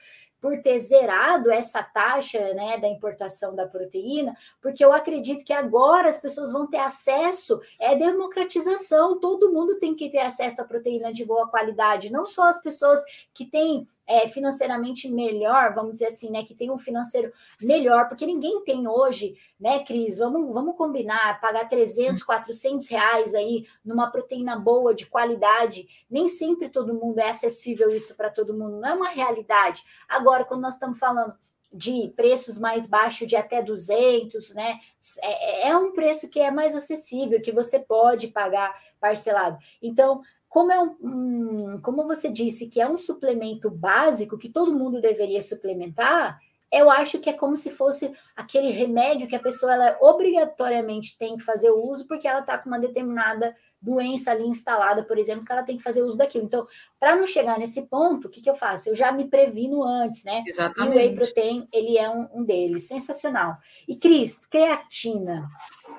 por 0.42 0.60
ter 0.60 0.76
zerado 0.80 1.52
essa 1.52 1.84
taxa 1.84 2.52
né, 2.52 2.76
da 2.76 2.88
importação 2.88 3.54
da 3.54 3.64
proteína, 3.64 4.36
porque 4.60 4.84
eu 4.84 4.92
acredito 4.92 5.44
que 5.44 5.52
agora 5.52 6.08
as 6.08 6.20
pessoas 6.20 6.50
vão 6.50 6.68
ter 6.68 6.78
acesso, 6.78 7.60
é 7.78 7.94
democratização, 7.94 9.20
todo 9.20 9.52
mundo 9.52 9.78
tem 9.78 9.94
que 9.94 10.10
ter 10.10 10.18
acesso 10.18 10.60
à 10.60 10.64
proteína 10.64 11.12
de 11.12 11.24
boa 11.24 11.46
qualidade, 11.46 12.10
não 12.10 12.26
só 12.26 12.48
as 12.48 12.60
pessoas 12.60 13.00
que 13.32 13.46
têm 13.46 13.86
é, 14.06 14.26
financeiramente 14.26 15.10
melhor, 15.10 15.74
vamos 15.74 15.92
dizer 15.92 16.06
assim, 16.06 16.30
né? 16.30 16.44
Que 16.44 16.54
tem 16.54 16.70
um 16.70 16.78
financeiro 16.78 17.32
melhor, 17.60 18.08
porque 18.08 18.26
ninguém 18.26 18.62
tem 18.64 18.88
hoje, 18.88 19.34
né, 19.58 19.84
Cris? 19.84 20.18
Vamos, 20.18 20.52
vamos 20.52 20.76
combinar, 20.76 21.40
pagar 21.40 21.68
300, 21.68 22.22
400 22.22 22.88
reais 22.88 23.34
aí 23.34 23.66
numa 23.84 24.10
proteína 24.10 24.58
boa, 24.58 24.94
de 24.94 25.06
qualidade. 25.06 25.86
Nem 26.10 26.26
sempre 26.26 26.68
todo 26.68 26.94
mundo 26.94 27.18
é 27.18 27.30
acessível 27.30 27.90
isso 27.90 28.16
para 28.16 28.30
todo 28.30 28.54
mundo, 28.54 28.80
não 28.80 28.88
é 28.88 28.92
uma 28.94 29.08
realidade. 29.08 29.84
Agora, 30.08 30.44
quando 30.44 30.62
nós 30.62 30.74
estamos 30.74 30.98
falando 30.98 31.34
de 31.72 32.12
preços 32.14 32.58
mais 32.58 32.86
baixos 32.86 33.26
de 33.26 33.34
até 33.34 33.62
200, 33.62 34.50
né? 34.50 34.78
É, 35.22 35.68
é 35.68 35.76
um 35.76 35.92
preço 35.92 36.28
que 36.28 36.38
é 36.38 36.50
mais 36.50 36.76
acessível, 36.76 37.40
que 37.40 37.50
você 37.50 37.78
pode 37.78 38.28
pagar 38.28 38.74
parcelado. 39.00 39.56
Então, 39.80 40.20
como 40.52 40.70
é 40.70 40.78
um, 40.78 41.80
como 41.80 42.06
você 42.06 42.28
disse 42.28 42.68
que 42.68 42.78
é 42.78 42.86
um 42.86 42.98
suplemento 42.98 43.70
básico 43.70 44.36
que 44.36 44.50
todo 44.50 44.78
mundo 44.78 45.00
deveria 45.00 45.40
suplementar, 45.40 46.38
eu 46.70 46.90
acho 46.90 47.18
que 47.20 47.30
é 47.30 47.32
como 47.32 47.56
se 47.56 47.70
fosse 47.70 48.12
aquele 48.36 48.68
remédio 48.68 49.26
que 49.26 49.34
a 49.34 49.40
pessoa 49.40 49.72
ela 49.72 49.96
obrigatoriamente 49.98 51.16
tem 51.16 51.38
que 51.38 51.42
fazer 51.42 51.70
o 51.70 51.82
uso 51.82 52.06
porque 52.06 52.28
ela 52.28 52.40
está 52.40 52.58
com 52.58 52.68
uma 52.68 52.78
determinada 52.78 53.56
doença 53.82 54.30
ali 54.30 54.46
instalada, 54.46 55.02
por 55.02 55.18
exemplo, 55.18 55.44
que 55.44 55.52
ela 55.52 55.64
tem 55.64 55.76
que 55.76 55.82
fazer 55.82 56.02
uso 56.02 56.16
daquilo. 56.16 56.44
Então, 56.44 56.66
para 57.00 57.16
não 57.16 57.26
chegar 57.26 57.58
nesse 57.58 57.82
ponto, 57.82 58.28
o 58.28 58.30
que, 58.30 58.40
que 58.40 58.48
eu 58.48 58.54
faço? 58.54 58.88
Eu 58.88 58.94
já 58.94 59.10
me 59.10 59.26
previno 59.26 59.82
antes, 59.82 60.22
né? 60.24 60.44
Exatamente. 60.46 60.92
E 60.92 60.94
o 60.94 60.96
Whey 60.96 61.14
Protein, 61.16 61.68
ele 61.72 61.98
é 61.98 62.08
um, 62.08 62.28
um 62.32 62.44
deles. 62.44 62.86
Sensacional. 62.86 63.56
E, 63.88 63.96
Cris, 63.96 64.46
creatina. 64.46 65.48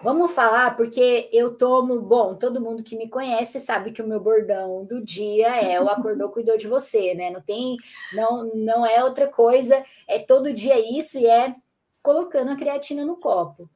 Vamos 0.02 0.32
falar, 0.32 0.78
porque 0.78 1.30
eu 1.34 1.56
tomo... 1.56 2.02
Bom, 2.02 2.36
todo 2.36 2.62
mundo 2.62 2.84
que 2.84 2.96
me 2.96 3.10
conhece 3.10 3.60
sabe 3.60 3.92
que 3.92 4.02
o 4.02 4.08
meu 4.08 4.20
bordão 4.20 4.86
do 4.86 5.04
dia 5.04 5.50
é 5.62 5.82
o 5.82 5.90
acordou, 5.90 6.30
cuidou 6.32 6.58
de 6.58 6.68
você, 6.68 7.14
né? 7.14 7.30
Não 7.30 7.42
tem... 7.42 7.78
Não, 8.14 8.50
não 8.56 8.86
é 8.86 9.04
outra 9.04 9.28
coisa. 9.28 9.84
É 10.08 10.20
todo 10.20 10.54
dia 10.54 10.80
isso 10.98 11.18
e 11.18 11.26
é 11.26 11.54
colocando 12.02 12.52
a 12.52 12.56
creatina 12.56 13.06
no 13.06 13.18
copo. 13.18 13.70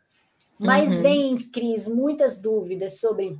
Mas 0.59 0.97
uhum. 0.97 1.03
vem, 1.03 1.37
Cris, 1.37 1.87
muitas 1.87 2.39
dúvidas 2.39 2.99
sobre 2.99 3.39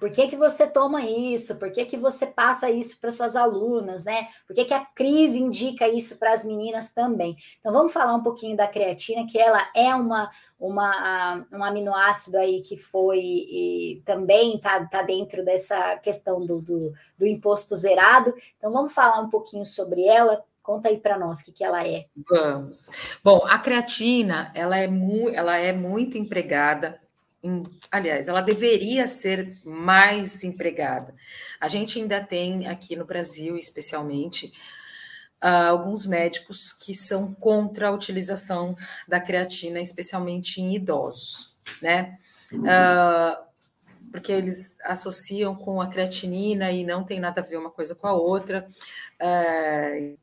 por 0.00 0.10
que, 0.10 0.28
que 0.28 0.36
você 0.36 0.66
toma 0.66 1.02
isso? 1.02 1.56
Por 1.56 1.70
que, 1.70 1.84
que 1.84 1.98
você 1.98 2.26
passa 2.26 2.70
isso 2.70 2.98
para 2.98 3.12
suas 3.12 3.36
alunas, 3.36 4.06
né? 4.06 4.28
Por 4.46 4.56
que, 4.56 4.64
que 4.64 4.72
a 4.72 4.80
crise 4.80 5.38
indica 5.38 5.86
isso 5.86 6.16
para 6.16 6.32
as 6.32 6.42
meninas 6.42 6.90
também? 6.90 7.36
Então, 7.60 7.70
vamos 7.70 7.92
falar 7.92 8.14
um 8.14 8.22
pouquinho 8.22 8.56
da 8.56 8.66
creatina, 8.66 9.26
que 9.26 9.38
ela 9.38 9.60
é 9.76 9.94
uma, 9.94 10.30
uma, 10.58 11.46
um 11.52 11.62
aminoácido 11.62 12.38
aí 12.38 12.62
que 12.62 12.78
foi 12.78 14.02
também 14.06 14.56
está 14.56 14.86
tá 14.86 15.02
dentro 15.02 15.44
dessa 15.44 15.98
questão 15.98 16.46
do, 16.46 16.62
do, 16.62 16.94
do 17.18 17.26
imposto 17.26 17.76
zerado. 17.76 18.34
Então, 18.56 18.72
vamos 18.72 18.94
falar 18.94 19.20
um 19.20 19.28
pouquinho 19.28 19.66
sobre 19.66 20.02
ela. 20.06 20.42
Conta 20.62 20.88
aí 20.88 20.96
para 20.96 21.18
nós 21.18 21.40
o 21.40 21.44
que, 21.44 21.52
que 21.52 21.64
ela 21.64 21.86
é. 21.86 22.06
Vamos. 22.26 22.88
Bom, 23.22 23.46
a 23.46 23.58
creatina 23.58 24.50
ela 24.54 24.78
é, 24.78 24.88
mu 24.88 25.28
ela 25.28 25.58
é 25.58 25.74
muito 25.74 26.16
empregada 26.16 26.98
aliás, 27.90 28.28
ela 28.28 28.40
deveria 28.40 29.06
ser 29.06 29.58
mais 29.64 30.44
empregada. 30.44 31.14
A 31.60 31.68
gente 31.68 31.98
ainda 31.98 32.22
tem 32.22 32.66
aqui 32.68 32.96
no 32.96 33.04
Brasil, 33.04 33.56
especialmente, 33.56 34.52
uh, 35.42 35.70
alguns 35.70 36.06
médicos 36.06 36.72
que 36.72 36.94
são 36.94 37.34
contra 37.34 37.88
a 37.88 37.92
utilização 37.92 38.76
da 39.08 39.20
creatina, 39.20 39.80
especialmente 39.80 40.60
em 40.60 40.74
idosos, 40.74 41.56
né? 41.80 42.18
Uh, 42.52 43.50
porque 44.10 44.32
eles 44.32 44.76
associam 44.82 45.54
com 45.54 45.80
a 45.80 45.88
creatinina 45.88 46.70
e 46.72 46.84
não 46.84 47.04
tem 47.04 47.20
nada 47.20 47.40
a 47.40 47.44
ver 47.44 47.56
uma 47.56 47.70
coisa 47.70 47.94
com 47.94 48.06
a 48.06 48.12
outra. 48.12 48.66
Uh, 49.20 50.18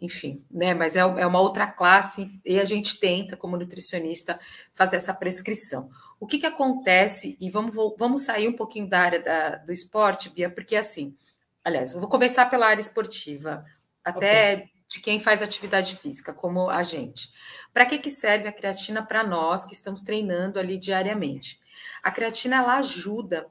enfim, 0.00 0.44
né? 0.50 0.74
Mas 0.74 0.96
é, 0.96 1.00
é 1.00 1.26
uma 1.26 1.40
outra 1.40 1.66
classe 1.66 2.30
e 2.44 2.60
a 2.60 2.64
gente 2.64 3.00
tenta, 3.00 3.36
como 3.36 3.56
nutricionista, 3.56 4.38
fazer 4.74 4.96
essa 4.96 5.14
prescrição. 5.14 5.90
O 6.18 6.26
que, 6.26 6.38
que 6.38 6.46
acontece, 6.46 7.36
e 7.40 7.50
vamos, 7.50 7.74
vamos 7.98 8.22
sair 8.22 8.48
um 8.48 8.56
pouquinho 8.56 8.88
da 8.88 9.00
área 9.00 9.22
da, 9.22 9.56
do 9.56 9.72
esporte, 9.72 10.30
Bia, 10.30 10.48
porque 10.48 10.74
assim, 10.74 11.14
aliás, 11.62 11.92
eu 11.92 12.00
vou 12.00 12.08
começar 12.08 12.46
pela 12.46 12.66
área 12.66 12.80
esportiva, 12.80 13.64
até 14.02 14.54
okay. 14.54 14.70
de 14.88 15.00
quem 15.00 15.20
faz 15.20 15.42
atividade 15.42 15.96
física, 15.96 16.32
como 16.32 16.70
a 16.70 16.82
gente. 16.82 17.30
Para 17.72 17.84
que, 17.84 17.98
que 17.98 18.08
serve 18.08 18.48
a 18.48 18.52
creatina 18.52 19.04
para 19.04 19.22
nós 19.22 19.66
que 19.66 19.74
estamos 19.74 20.00
treinando 20.00 20.58
ali 20.58 20.78
diariamente? 20.78 21.60
A 22.02 22.10
creatina 22.10 22.56
ela 22.56 22.76
ajuda 22.76 23.46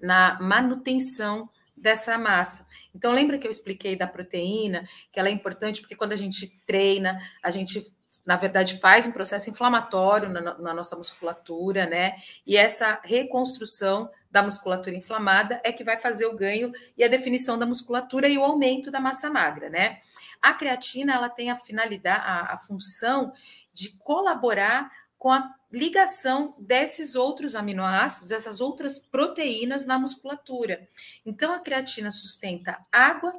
na 0.00 0.38
manutenção 0.40 1.50
dessa 1.76 2.16
massa. 2.16 2.66
Então, 2.94 3.12
lembra 3.12 3.38
que 3.38 3.46
eu 3.46 3.50
expliquei 3.50 3.96
da 3.96 4.06
proteína, 4.06 4.88
que 5.10 5.18
ela 5.18 5.28
é 5.28 5.32
importante 5.32 5.80
porque 5.80 5.96
quando 5.96 6.12
a 6.12 6.16
gente 6.16 6.48
treina, 6.64 7.18
a 7.42 7.50
gente 7.50 7.84
na 8.24 8.36
verdade, 8.36 8.78
faz 8.78 9.06
um 9.06 9.12
processo 9.12 9.50
inflamatório 9.50 10.28
na, 10.28 10.40
na, 10.58 10.74
nossa 10.74 10.96
musculatura, 10.96 11.86
né? 11.86 12.14
E 12.46 12.56
essa 12.56 13.00
reconstrução 13.02 14.08
da 14.30 14.42
musculatura 14.42 14.94
inflamada 14.94 15.60
é 15.64 15.72
que 15.72 15.82
vai 15.82 15.96
fazer 15.96 16.26
o 16.26 16.36
ganho 16.36 16.72
e 16.96 17.02
a 17.02 17.08
definição 17.08 17.58
da 17.58 17.66
musculatura 17.66 18.28
e 18.28 18.38
o 18.38 18.44
aumento 18.44 18.90
da 18.90 19.00
massa 19.00 19.28
magra, 19.28 19.68
né? 19.68 19.98
A 20.40 20.54
creatina, 20.54 21.14
ela 21.14 21.28
tem 21.28 21.50
a 21.50 21.56
finalidade, 21.56 22.22
a, 22.24 22.52
a 22.52 22.56
função 22.56 23.32
de 23.72 23.90
colaborar 23.98 24.90
com 25.18 25.30
a 25.30 25.54
ligação 25.70 26.54
desses 26.58 27.14
outros 27.14 27.54
aminoácidos, 27.54 28.28
dessas 28.28 28.60
outras 28.60 28.98
proteínas 28.98 29.86
na 29.86 29.98
musculatura. 29.98 30.88
Então, 31.24 31.52
a 31.52 31.60
creatina 31.60 32.10
sustenta 32.10 32.84
água 32.90 33.32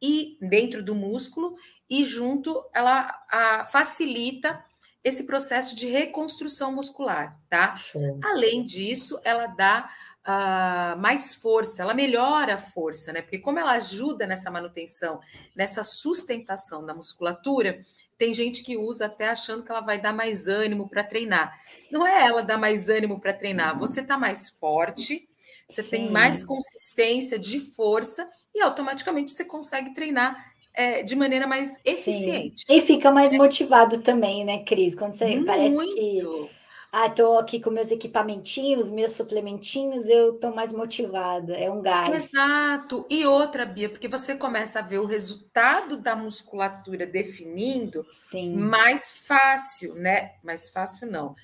e 0.00 0.38
dentro 0.40 0.82
do 0.82 0.94
músculo 0.94 1.56
e 1.88 2.04
junto 2.04 2.64
ela 2.72 3.08
a, 3.30 3.64
facilita 3.64 4.64
esse 5.02 5.24
processo 5.24 5.74
de 5.74 5.86
reconstrução 5.86 6.72
muscular, 6.72 7.38
tá? 7.48 7.76
Sim. 7.76 8.18
Além 8.22 8.64
disso, 8.64 9.18
ela 9.24 9.46
dá 9.46 9.88
uh, 10.26 11.00
mais 11.00 11.34
força, 11.34 11.82
ela 11.82 11.94
melhora 11.94 12.54
a 12.54 12.58
força, 12.58 13.12
né? 13.12 13.22
Porque 13.22 13.38
como 13.38 13.58
ela 13.58 13.72
ajuda 13.72 14.26
nessa 14.26 14.50
manutenção, 14.50 15.20
nessa 15.54 15.82
sustentação 15.82 16.84
da 16.84 16.94
musculatura, 16.94 17.80
tem 18.18 18.34
gente 18.34 18.62
que 18.62 18.76
usa 18.76 19.06
até 19.06 19.28
achando 19.28 19.62
que 19.62 19.70
ela 19.70 19.80
vai 19.80 20.00
dar 20.00 20.12
mais 20.12 20.48
ânimo 20.48 20.88
para 20.88 21.04
treinar. 21.04 21.56
Não 21.90 22.06
é 22.06 22.26
ela 22.26 22.42
dar 22.42 22.58
mais 22.58 22.88
ânimo 22.88 23.20
para 23.20 23.32
treinar, 23.32 23.78
você 23.78 24.00
está 24.00 24.18
mais 24.18 24.50
forte, 24.50 25.28
você 25.68 25.82
Sim. 25.82 25.90
tem 25.90 26.10
mais 26.10 26.44
consistência 26.44 27.38
de 27.38 27.60
força 27.60 28.28
e 28.58 28.62
automaticamente 28.62 29.32
você 29.32 29.44
consegue 29.44 29.94
treinar 29.94 30.52
é, 30.74 31.02
de 31.02 31.16
maneira 31.16 31.46
mais 31.46 31.80
eficiente. 31.84 32.64
Sim. 32.66 32.76
E 32.76 32.80
fica 32.82 33.10
mais 33.10 33.32
é. 33.32 33.36
motivado 33.36 34.00
também, 34.00 34.44
né, 34.44 34.64
Cris? 34.64 34.94
Quando 34.94 35.14
você 35.14 35.26
Muito. 35.26 35.46
parece 35.46 35.94
que 35.94 36.48
ah, 36.90 37.10
tô 37.10 37.36
aqui 37.36 37.60
com 37.60 37.70
meus 37.70 37.90
equipamentinhos, 37.90 38.90
meus 38.90 39.12
suplementinhos, 39.12 40.08
eu 40.08 40.34
tô 40.34 40.50
mais 40.54 40.72
motivada, 40.72 41.54
é 41.54 41.70
um 41.70 41.82
gás. 41.82 42.32
Exato. 42.32 43.04
E 43.10 43.26
outra, 43.26 43.66
Bia, 43.66 43.90
porque 43.90 44.08
você 44.08 44.36
começa 44.36 44.78
a 44.78 44.82
ver 44.82 44.98
o 44.98 45.04
resultado 45.04 45.98
da 45.98 46.16
musculatura 46.16 47.06
definindo 47.06 48.06
Sim. 48.30 48.56
mais 48.56 49.10
fácil, 49.10 49.96
né? 49.96 50.32
Mais 50.42 50.70
fácil 50.70 51.10
não. 51.10 51.36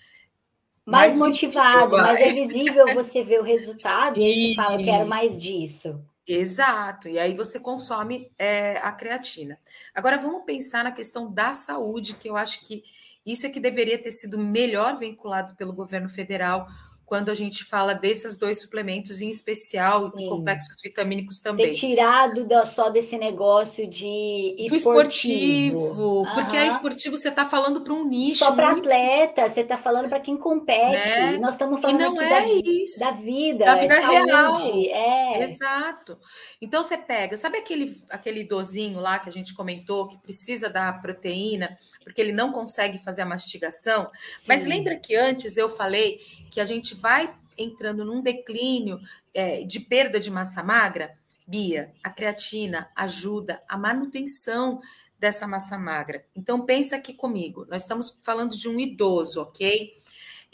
Mais, 0.87 1.19
mais 1.19 1.19
motivado, 1.19 1.91
visível, 1.91 1.99
mais 1.99 2.21
é 2.21 2.33
visível 2.33 2.95
você 2.95 3.23
ver 3.23 3.41
o 3.41 3.45
resultado 3.45 4.19
e 4.19 4.55
você 4.55 4.55
fala, 4.55 4.83
quero 4.83 5.07
mais 5.07 5.41
disso. 5.41 6.01
Exato, 6.27 7.07
e 7.07 7.19
aí 7.19 7.35
você 7.35 7.61
consome 7.61 8.33
é, 8.39 8.79
a 8.79 8.93
creatina. 8.93 9.59
Agora 9.95 10.17
vamos 10.17 10.45
pensar 10.45 10.83
na 10.83 10.91
questão 10.91 11.31
da 11.31 11.53
saúde, 11.53 12.15
que 12.15 12.29
eu 12.29 12.37
acho 12.37 12.67
que 12.67 12.83
isso 13.27 13.47
é 13.47 13.51
que 13.51 13.61
deveria 13.61 14.03
ter 14.03 14.11
sido 14.11 14.39
melhor 14.39 14.97
vinculado 14.99 15.55
pelo 15.55 15.73
governo 15.73 16.09
federal 16.09 16.67
quando 17.15 17.31
a 17.31 17.35
gente 17.35 17.63
fala 17.63 17.95
desses 17.95 18.37
dois 18.37 18.61
suplementos, 18.61 19.21
em 19.21 19.31
especial, 19.31 20.11
Sim. 20.17 20.29
complexos 20.29 20.83
vitamínicos 20.83 21.39
também. 21.39 21.67
Ter 21.67 21.75
tirado 21.75 22.45
da, 22.45 22.67
só 22.67 22.91
desse 22.91 23.17
negócio 23.17 23.87
de 23.87 24.57
esportivo. 24.59 25.79
esportivo 25.79 26.27
porque 26.35 26.57
a 26.57 26.67
esportivo 26.67 27.17
você 27.17 27.29
está 27.29 27.45
falando 27.45 27.83
para 27.83 27.93
um 27.93 28.05
nicho. 28.05 28.41
Só 28.41 28.51
para 28.51 28.73
muito... 28.73 28.89
atleta, 28.89 29.49
você 29.49 29.61
está 29.61 29.79
falando 29.79 30.09
para 30.09 30.19
quem 30.19 30.37
compete. 30.37 31.09
Né? 31.09 31.39
Nós 31.39 31.55
estamos 31.55 31.81
falando 31.81 32.21
é 32.21 32.29
da, 32.29 32.41
da, 32.41 33.11
vida, 33.13 33.65
da 33.65 33.75
vida 33.77 33.95
é 33.95 34.01
real. 34.01 34.57
É. 34.91 35.45
Exato. 35.45 36.19
Então 36.61 36.83
você 36.83 36.99
pega, 36.99 37.37
sabe 37.37 37.59
aquele, 37.59 37.95
aquele 38.11 38.41
idosinho 38.41 38.99
lá 38.99 39.21
que 39.21 39.29
a 39.29 39.33
gente 39.33 39.55
comentou 39.55 40.09
que 40.09 40.19
precisa 40.19 40.69
da 40.69 40.93
proteína, 40.93 41.79
porque 42.03 42.21
ele 42.21 42.33
não 42.33 42.51
consegue 42.51 42.99
fazer 42.99 43.23
a 43.23 43.27
mastigação? 43.27 44.11
Sim. 44.39 44.47
Mas 44.49 44.67
lembra 44.67 44.97
que 44.97 45.15
antes 45.15 45.57
eu 45.57 45.69
falei 45.69 46.19
que 46.55 46.61
a 46.61 46.65
gente 46.65 46.95
vai 46.95 47.35
entrando 47.59 48.05
num 48.05 48.23
declínio 48.23 49.01
é, 49.35 49.65
de 49.65 49.81
perda 49.81 50.21
de 50.21 50.31
massa 50.31 50.63
magra, 50.63 51.19
Bia, 51.45 51.93
a 52.03 52.11
creatina 52.11 52.89
ajuda 52.95 53.61
a 53.69 53.77
manutenção 53.77 54.81
dessa 55.19 55.49
massa 55.49 55.77
magra. 55.77 56.25
Então 56.35 56.65
pensa 56.65 56.95
aqui 56.95 57.13
comigo, 57.13 57.67
nós 57.69 57.83
estamos 57.83 58.21
falando 58.23 58.57
de 58.57 58.69
um 58.69 58.79
idoso, 58.79 59.43
ok? 59.43 59.93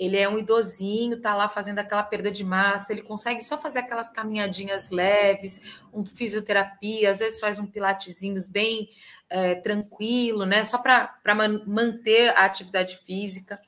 ele 0.00 0.16
é 0.16 0.26
um 0.26 0.38
idosinho, 0.38 1.20
tá 1.20 1.34
lá 1.34 1.46
fazendo 1.46 1.78
aquela 1.78 2.02
perda 2.02 2.30
de 2.30 2.42
massa, 2.42 2.90
ele 2.90 3.02
consegue 3.02 3.44
só 3.44 3.58
fazer 3.58 3.80
aquelas 3.80 4.10
caminhadinhas 4.10 4.88
leves, 4.88 5.60
um 5.92 6.06
fisioterapia, 6.06 7.10
às 7.10 7.18
vezes 7.18 7.38
faz 7.38 7.58
um 7.58 7.66
pilatezinhos 7.66 8.46
bem 8.46 8.88
é, 9.28 9.56
tranquilo, 9.56 10.46
né? 10.46 10.64
Só 10.64 10.78
para 10.78 11.34
man 11.34 11.62
manter 11.66 12.30
a 12.30 12.46
atividade 12.46 12.96
física. 12.96 13.60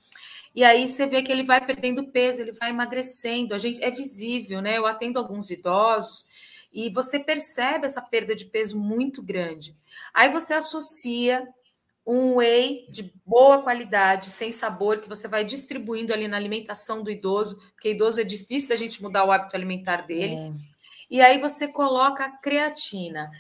E 0.54 0.62
aí 0.64 0.86
você 0.86 1.06
vê 1.06 1.22
que 1.22 1.32
ele 1.32 1.42
vai 1.42 1.64
perdendo 1.64 2.08
peso, 2.08 2.40
ele 2.40 2.52
vai 2.52 2.70
emagrecendo. 2.70 3.54
A 3.54 3.58
gente 3.58 3.82
é 3.82 3.90
visível, 3.90 4.60
né? 4.60 4.76
Eu 4.76 4.86
atendo 4.86 5.18
alguns 5.18 5.50
idosos 5.50 6.26
e 6.72 6.90
você 6.90 7.18
percebe 7.18 7.86
essa 7.86 8.02
perda 8.02 8.34
de 8.34 8.44
peso 8.44 8.78
muito 8.78 9.22
grande. 9.22 9.76
Aí 10.12 10.30
você 10.30 10.54
associa 10.54 11.46
um 12.04 12.36
whey 12.36 12.86
de 12.90 13.12
boa 13.24 13.62
qualidade, 13.62 14.30
sem 14.30 14.50
sabor, 14.50 14.98
que 14.98 15.08
você 15.08 15.28
vai 15.28 15.44
distribuindo 15.44 16.12
ali 16.12 16.26
na 16.26 16.36
alimentação 16.36 17.02
do 17.02 17.10
idoso, 17.10 17.58
porque 17.72 17.90
idoso 17.90 18.20
é 18.20 18.24
difícil 18.24 18.68
da 18.68 18.76
gente 18.76 19.02
mudar 19.02 19.24
o 19.24 19.30
hábito 19.30 19.54
alimentar 19.54 19.98
dele. 19.98 20.34
É. 20.34 20.52
E 21.10 21.20
aí 21.20 21.38
você 21.38 21.68
coloca 21.68 22.24
a 22.24 22.36
creatina. 22.38 23.30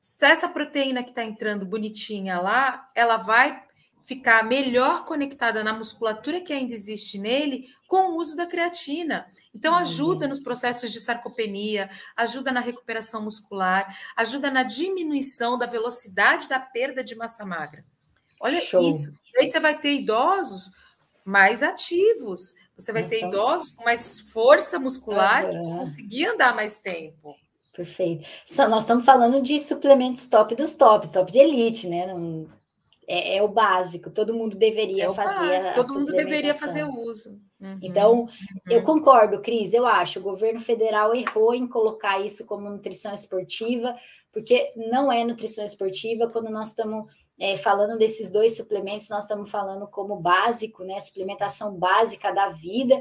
Se 0.00 0.26
essa 0.26 0.48
proteína 0.48 1.02
que 1.02 1.10
está 1.10 1.22
entrando 1.22 1.64
bonitinha 1.64 2.40
lá, 2.40 2.90
ela 2.94 3.16
vai 3.16 3.62
ficar 4.04 4.42
melhor 4.44 5.04
conectada 5.04 5.62
na 5.62 5.72
musculatura 5.72 6.40
que 6.40 6.52
ainda 6.52 6.72
existe 6.72 7.18
nele 7.18 7.68
com 7.86 8.10
o 8.10 8.16
uso 8.16 8.36
da 8.36 8.46
creatina. 8.46 9.26
Então, 9.54 9.74
ajuda 9.74 10.28
nos 10.28 10.38
processos 10.38 10.92
de 10.92 11.00
sarcopenia, 11.00 11.90
ajuda 12.16 12.52
na 12.52 12.60
recuperação 12.60 13.22
muscular, 13.22 13.96
ajuda 14.16 14.50
na 14.50 14.62
diminuição 14.62 15.58
da 15.58 15.66
velocidade 15.66 16.48
da 16.48 16.60
perda 16.60 17.02
de 17.02 17.16
massa 17.16 17.44
magra. 17.44 17.84
Olha 18.40 18.60
Show. 18.60 18.88
isso. 18.88 19.12
Aí 19.36 19.46
você 19.46 19.60
vai 19.60 19.78
ter 19.78 19.94
idosos 19.94 20.70
mais 21.24 21.62
ativos, 21.62 22.54
você 22.76 22.92
vai 22.92 23.04
ter 23.04 23.18
então... 23.18 23.28
idosos 23.28 23.72
com 23.72 23.84
mais 23.84 24.20
força 24.20 24.78
muscular 24.78 25.44
uhum. 25.44 25.50
que 25.50 25.56
vão 25.56 25.78
conseguir 25.78 26.26
andar 26.26 26.54
mais 26.54 26.78
tempo. 26.78 27.36
Perfeito. 27.74 28.28
Só, 28.44 28.68
nós 28.68 28.82
estamos 28.82 29.04
falando 29.04 29.40
de 29.42 29.58
suplementos 29.60 30.26
top 30.26 30.54
dos 30.54 30.74
tops, 30.74 31.10
top 31.10 31.30
de 31.30 31.38
elite, 31.38 31.88
né? 31.88 32.06
Não, 32.06 32.48
é, 33.12 33.38
é, 33.38 33.42
o 33.42 33.48
básico, 33.48 34.08
todo 34.08 34.32
mundo 34.32 34.56
deveria 34.56 35.06
é 35.06 35.12
fazer. 35.12 35.48
Básico, 35.48 35.74
todo 35.74 35.94
mundo 35.94 36.12
deveria 36.12 36.54
fazer 36.54 36.84
o 36.84 37.00
uso. 37.00 37.40
Uhum, 37.60 37.78
então, 37.82 38.20
uhum. 38.20 38.28
eu 38.70 38.82
concordo, 38.84 39.40
Cris, 39.40 39.74
eu 39.74 39.84
acho, 39.84 40.20
o 40.20 40.22
governo 40.22 40.60
federal 40.60 41.12
errou 41.12 41.52
em 41.52 41.66
colocar 41.66 42.24
isso 42.24 42.46
como 42.46 42.70
nutrição 42.70 43.12
esportiva, 43.12 43.96
porque 44.32 44.72
não 44.76 45.10
é 45.10 45.24
nutrição 45.24 45.64
esportiva 45.64 46.30
quando 46.30 46.50
nós 46.50 46.68
estamos 46.68 47.12
é, 47.40 47.56
falando 47.56 47.96
desses 47.96 48.30
dois 48.30 48.54
suplementos, 48.54 49.08
nós 49.08 49.24
estamos 49.24 49.50
falando 49.50 49.86
como 49.86 50.14
básico, 50.14 50.84
né? 50.84 51.00
Suplementação 51.00 51.74
básica 51.74 52.30
da 52.30 52.50
vida. 52.50 53.00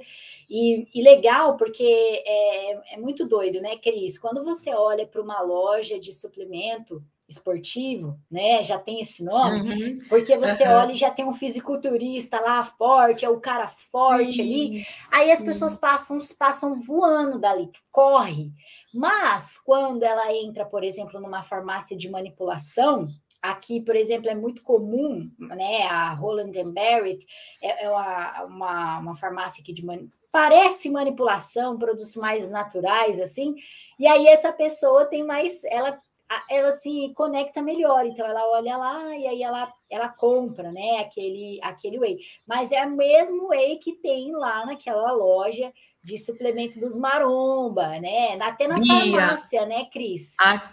E, 0.49 0.87
e 0.95 1.03
legal, 1.03 1.57
porque 1.57 1.83
é, 1.83 2.95
é 2.95 2.97
muito 2.97 3.27
doido, 3.27 3.59
né, 3.59 3.75
Cris? 3.77 4.17
Quando 4.17 4.41
você 4.41 4.73
olha 4.73 5.05
para 5.05 5.21
uma 5.21 5.41
loja 5.41 5.99
de 5.99 6.13
suplemento 6.13 7.03
esportivo, 7.27 8.17
né? 8.31 8.63
Já 8.63 8.79
tem 8.79 9.01
esse 9.01 9.21
nome, 9.25 9.59
uhum. 9.59 9.97
porque 10.07 10.37
você 10.37 10.63
uhum. 10.63 10.73
olha 10.73 10.93
e 10.93 10.95
já 10.95 11.11
tem 11.11 11.25
um 11.25 11.33
fisiculturista 11.33 12.39
lá 12.39 12.63
forte, 12.63 13.25
é 13.25 13.29
o 13.29 13.41
cara 13.41 13.67
forte 13.67 14.33
sim, 14.33 14.41
ali. 14.41 14.85
Aí 15.11 15.31
as 15.31 15.39
sim. 15.39 15.45
pessoas 15.45 15.75
passam, 15.75 16.17
passam 16.39 16.79
voando 16.79 17.37
dali, 17.37 17.69
corre. 17.91 18.51
Mas 18.93 19.57
quando 19.57 20.01
ela 20.01 20.33
entra, 20.33 20.65
por 20.65 20.81
exemplo, 20.81 21.19
numa 21.19 21.43
farmácia 21.43 21.95
de 21.95 22.09
manipulação, 22.09 23.09
Aqui, 23.41 23.81
por 23.81 23.95
exemplo, 23.95 24.29
é 24.29 24.35
muito 24.35 24.61
comum, 24.61 25.31
né? 25.39 25.83
A 25.83 26.13
Roland 26.13 26.51
Barrett 26.73 27.25
é, 27.61 27.85
é 27.85 27.89
uma, 27.89 28.43
uma, 28.43 28.99
uma, 28.99 29.15
farmácia 29.15 29.61
aqui 29.61 29.73
de 29.73 29.85
mani 29.85 30.09
parece 30.31 30.91
manipulação, 30.91 31.77
produtos 31.77 32.15
mais 32.15 32.49
naturais, 32.51 33.19
assim, 33.19 33.55
e 33.97 34.05
aí 34.05 34.27
essa 34.27 34.53
pessoa 34.53 35.05
tem 35.05 35.23
mais, 35.23 35.63
ela 35.63 35.99
ela 36.47 36.71
se 36.73 37.11
conecta 37.15 37.61
melhor, 37.61 38.05
então 38.05 38.25
ela 38.25 38.47
olha 38.49 38.77
lá 38.77 39.15
e 39.15 39.25
aí 39.25 39.41
ela, 39.41 39.73
ela 39.89 40.09
compra, 40.09 40.71
né, 40.71 40.99
aquele, 40.99 41.59
aquele 41.63 41.97
whey. 41.97 42.19
Mas 42.45 42.71
é 42.71 42.85
o 42.85 42.91
mesmo 42.91 43.49
whey 43.49 43.77
que 43.77 43.93
tem 43.93 44.31
lá 44.33 44.63
naquela 44.65 45.11
loja 45.11 45.73
de 46.03 46.17
suplemento 46.19 46.79
dos 46.79 46.97
maromba, 46.97 47.99
né? 47.99 48.39
Até 48.41 48.67
na 48.67 48.75
Bia, 48.75 48.93
farmácia, 48.93 49.65
né, 49.65 49.85
Cris? 49.85 50.35
A, 50.39 50.71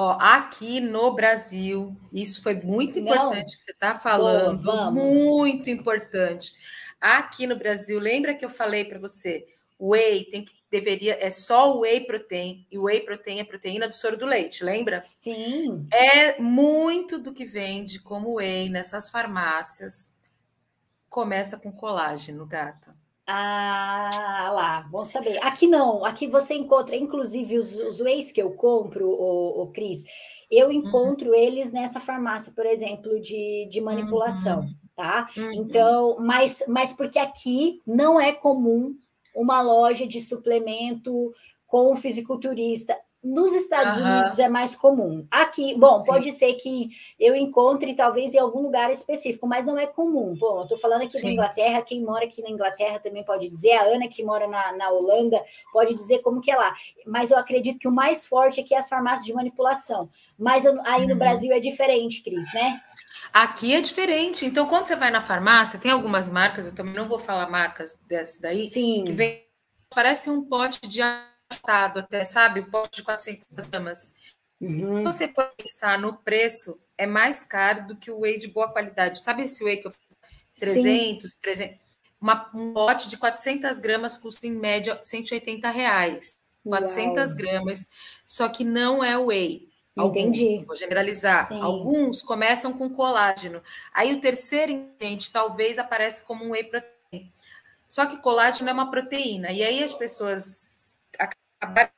Ó, 0.00 0.16
aqui 0.20 0.78
no 0.78 1.12
Brasil, 1.12 1.96
isso 2.12 2.40
foi 2.40 2.54
muito 2.54 3.00
importante 3.00 3.34
Não. 3.34 3.56
que 3.56 3.62
você 3.62 3.72
está 3.72 3.96
falando, 3.96 4.62
Boa, 4.62 4.92
muito 4.92 5.68
importante. 5.70 6.54
Aqui 7.00 7.48
no 7.48 7.56
Brasil, 7.56 7.98
lembra 7.98 8.32
que 8.32 8.44
eu 8.44 8.48
falei 8.48 8.84
para 8.84 9.00
você, 9.00 9.44
whey 9.80 10.24
tem 10.26 10.44
que 10.44 10.54
deveria 10.70 11.18
é 11.20 11.30
só 11.30 11.74
o 11.74 11.80
whey 11.80 12.06
protein 12.06 12.64
e 12.70 12.78
o 12.78 12.84
whey 12.84 13.00
protein 13.00 13.40
é 13.40 13.44
proteína 13.44 13.88
do 13.88 13.94
soro 13.94 14.16
do 14.16 14.24
leite, 14.24 14.62
lembra? 14.62 15.00
Sim. 15.02 15.88
É 15.92 16.40
muito 16.40 17.18
do 17.18 17.32
que 17.32 17.44
vende 17.44 17.98
como 17.98 18.34
whey 18.34 18.68
nessas 18.68 19.10
farmácias 19.10 20.16
começa 21.08 21.58
com 21.58 21.72
colágeno, 21.72 22.46
gata. 22.46 22.94
Ah, 23.30 24.50
lá, 24.54 24.88
bom 24.90 25.04
saber. 25.04 25.38
Aqui 25.44 25.66
não, 25.66 26.02
aqui 26.02 26.26
você 26.26 26.54
encontra, 26.54 26.96
inclusive, 26.96 27.58
os, 27.58 27.78
os 27.78 28.00
whey's 28.00 28.32
que 28.32 28.40
eu 28.40 28.52
compro, 28.52 29.06
o, 29.06 29.64
o 29.64 29.66
Cris, 29.70 30.02
eu 30.50 30.68
uhum. 30.68 30.72
encontro 30.72 31.28
uhum. 31.28 31.34
eles 31.34 31.70
nessa 31.70 32.00
farmácia, 32.00 32.54
por 32.56 32.64
exemplo, 32.64 33.20
de, 33.20 33.68
de 33.70 33.82
manipulação, 33.82 34.60
uhum. 34.60 34.74
tá? 34.96 35.28
Uhum. 35.36 35.52
Então, 35.52 36.16
mas, 36.18 36.62
mas 36.66 36.94
porque 36.94 37.18
aqui 37.18 37.82
não 37.86 38.18
é 38.18 38.32
comum 38.32 38.94
uma 39.36 39.60
loja 39.60 40.06
de 40.06 40.22
suplemento 40.22 41.30
com 41.66 41.92
um 41.92 41.96
fisiculturista. 41.96 42.96
Nos 43.22 43.52
Estados 43.52 44.00
uhum. 44.00 44.06
Unidos 44.06 44.38
é 44.38 44.48
mais 44.48 44.76
comum. 44.76 45.26
Aqui, 45.28 45.76
bom, 45.76 45.96
Sim. 45.96 46.06
pode 46.06 46.30
ser 46.30 46.54
que 46.54 46.90
eu 47.18 47.34
encontre 47.34 47.92
talvez 47.94 48.32
em 48.32 48.38
algum 48.38 48.62
lugar 48.62 48.92
específico, 48.92 49.44
mas 49.44 49.66
não 49.66 49.76
é 49.76 49.88
comum. 49.88 50.36
Bom, 50.38 50.58
eu 50.58 50.62
estou 50.62 50.78
falando 50.78 51.02
aqui 51.02 51.18
Sim. 51.18 51.26
na 51.26 51.32
Inglaterra, 51.32 51.82
quem 51.82 52.00
mora 52.00 52.24
aqui 52.24 52.40
na 52.40 52.48
Inglaterra 52.48 53.00
também 53.00 53.24
pode 53.24 53.48
dizer, 53.48 53.72
a 53.72 53.82
Ana 53.82 54.06
que 54.06 54.22
mora 54.22 54.46
na, 54.46 54.72
na 54.76 54.90
Holanda 54.90 55.42
pode 55.72 55.94
dizer 55.94 56.20
como 56.20 56.40
que 56.40 56.50
é 56.50 56.56
lá. 56.56 56.72
Mas 57.04 57.32
eu 57.32 57.38
acredito 57.38 57.80
que 57.80 57.88
o 57.88 57.92
mais 57.92 58.24
forte 58.24 58.60
aqui 58.60 58.72
é 58.72 58.78
as 58.78 58.88
farmácias 58.88 59.26
de 59.26 59.34
manipulação. 59.34 60.08
Mas 60.38 60.64
aí 60.64 61.04
no 61.04 61.14
uhum. 61.14 61.18
Brasil 61.18 61.52
é 61.52 61.58
diferente, 61.58 62.22
Cris, 62.22 62.54
né? 62.54 62.80
Aqui 63.32 63.74
é 63.74 63.80
diferente. 63.80 64.46
Então, 64.46 64.66
quando 64.66 64.84
você 64.84 64.94
vai 64.94 65.10
na 65.10 65.20
farmácia, 65.20 65.78
tem 65.78 65.90
algumas 65.90 66.28
marcas, 66.28 66.66
eu 66.66 66.74
também 66.74 66.94
não 66.94 67.08
vou 67.08 67.18
falar 67.18 67.50
marcas 67.50 68.00
dessa 68.06 68.42
daí, 68.42 68.70
Sim. 68.70 69.02
que 69.04 69.12
vem, 69.12 69.44
parece 69.90 70.30
um 70.30 70.44
pote 70.44 70.86
de 70.86 71.02
até, 71.66 72.24
sabe? 72.24 72.60
O 72.60 72.70
pote 72.70 72.96
de 72.98 73.02
400 73.02 73.66
gramas. 73.66 74.12
Uhum. 74.60 74.98
Se 74.98 75.02
você 75.04 75.28
for 75.28 75.52
pensar 75.56 75.98
no 75.98 76.14
preço, 76.14 76.80
é 76.96 77.06
mais 77.06 77.44
caro 77.44 77.86
do 77.86 77.96
que 77.96 78.10
o 78.10 78.20
whey 78.20 78.38
de 78.38 78.48
boa 78.48 78.70
qualidade. 78.70 79.22
Sabe 79.22 79.42
esse 79.42 79.62
whey 79.64 79.76
que 79.76 79.86
eu 79.86 79.92
fiz? 79.92 80.18
300, 80.58 81.32
Sim. 81.32 81.38
300. 81.40 81.76
Uma, 82.20 82.50
um 82.52 82.72
pote 82.72 83.08
de 83.08 83.16
400 83.16 83.78
gramas 83.78 84.18
custa 84.18 84.46
em 84.46 84.52
média 84.52 84.98
180 85.00 85.70
reais. 85.70 86.36
400 86.64 87.28
Uau. 87.28 87.36
gramas, 87.36 87.86
só 88.26 88.48
que 88.48 88.64
não 88.64 89.02
é 89.02 89.16
whey. 89.16 89.68
Alguns, 89.96 90.38
Entendi. 90.38 90.64
Vou 90.64 90.76
generalizar. 90.76 91.46
Sim. 91.46 91.60
Alguns 91.60 92.22
começam 92.22 92.72
com 92.72 92.88
colágeno. 92.90 93.62
Aí 93.92 94.12
o 94.12 94.20
terceiro 94.20 94.72
ingrediente 94.72 95.32
talvez 95.32 95.78
aparece 95.78 96.24
como 96.24 96.44
um 96.44 96.50
whey 96.50 96.64
protein. 96.64 97.32
Só 97.88 98.06
que 98.06 98.18
colágeno 98.18 98.68
é 98.70 98.72
uma 98.72 98.90
proteína. 98.90 99.50
E 99.50 99.62
aí 99.62 99.82
as 99.82 99.94
pessoas 99.94 100.77
acabar 101.18 101.92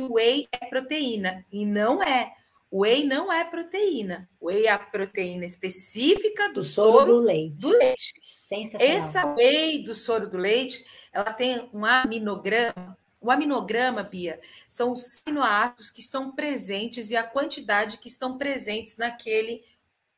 o 0.00 0.14
whey 0.14 0.48
é 0.52 0.66
proteína. 0.66 1.44
E 1.52 1.64
não 1.64 2.02
é. 2.02 2.32
Whey 2.72 3.04
não 3.04 3.32
é 3.32 3.44
proteína. 3.44 4.28
Whey 4.40 4.66
é 4.66 4.70
a 4.70 4.78
proteína 4.78 5.44
específica 5.44 6.48
do, 6.48 6.54
do 6.54 6.64
soro, 6.64 6.98
soro, 6.98 7.12
do 7.12 7.20
leite. 7.20 7.56
Do 7.56 7.68
leite. 7.70 8.12
Sensacional. 8.22 8.96
Essa 8.96 9.34
whey 9.34 9.82
do 9.82 9.94
soro 9.94 10.28
do 10.28 10.36
leite, 10.36 10.84
ela 11.12 11.32
tem 11.32 11.68
um 11.72 11.84
aminograma. 11.84 12.96
O 13.20 13.30
aminograma, 13.30 14.02
Bia, 14.02 14.40
são 14.68 14.92
os 14.92 15.22
aminoácidos 15.26 15.90
que 15.90 16.00
estão 16.00 16.32
presentes 16.32 17.10
e 17.10 17.16
a 17.16 17.24
quantidade 17.24 17.98
que 17.98 18.08
estão 18.08 18.36
presentes 18.36 18.96
naquele 18.96 19.64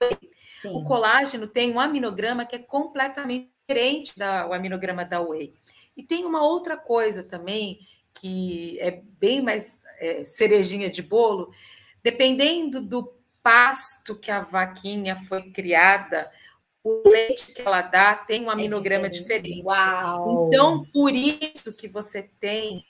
whey. 0.03 0.19
Sim. 0.49 0.75
O 0.75 0.83
colágeno 0.83 1.47
tem 1.47 1.71
um 1.71 1.79
aminograma 1.79 2.45
que 2.45 2.57
é 2.57 2.59
completamente 2.59 3.51
diferente 3.69 4.19
do 4.19 4.53
aminograma 4.53 5.05
da 5.05 5.21
whey. 5.21 5.55
E 5.97 6.03
tem 6.03 6.25
uma 6.25 6.43
outra 6.43 6.77
coisa 6.77 7.23
também 7.23 7.79
que 8.15 8.79
é 8.81 9.03
bem 9.21 9.41
mais 9.41 9.85
é, 9.99 10.25
cerejinha 10.25 10.91
de 10.91 11.03
bolo, 11.03 11.53
dependendo 12.03 12.81
do 12.81 13.13
pasto 13.43 14.17
que 14.17 14.31
a 14.31 14.41
vaquinha 14.41 15.17
foi 15.17 15.51
criada, 15.51 16.31
o 16.83 17.09
leite 17.09 17.53
que 17.53 17.63
ela 17.63 17.83
dá 17.83 18.15
tem 18.15 18.45
um 18.45 18.51
é 18.51 18.53
aminograma 18.53 19.07
é 19.07 19.11
diferente. 19.11 19.63
diferente. 19.63 20.47
Então, 20.47 20.85
por 20.93 21.13
isso 21.13 21.73
que 21.73 21.89
você 21.89 22.31
tem 22.39 22.85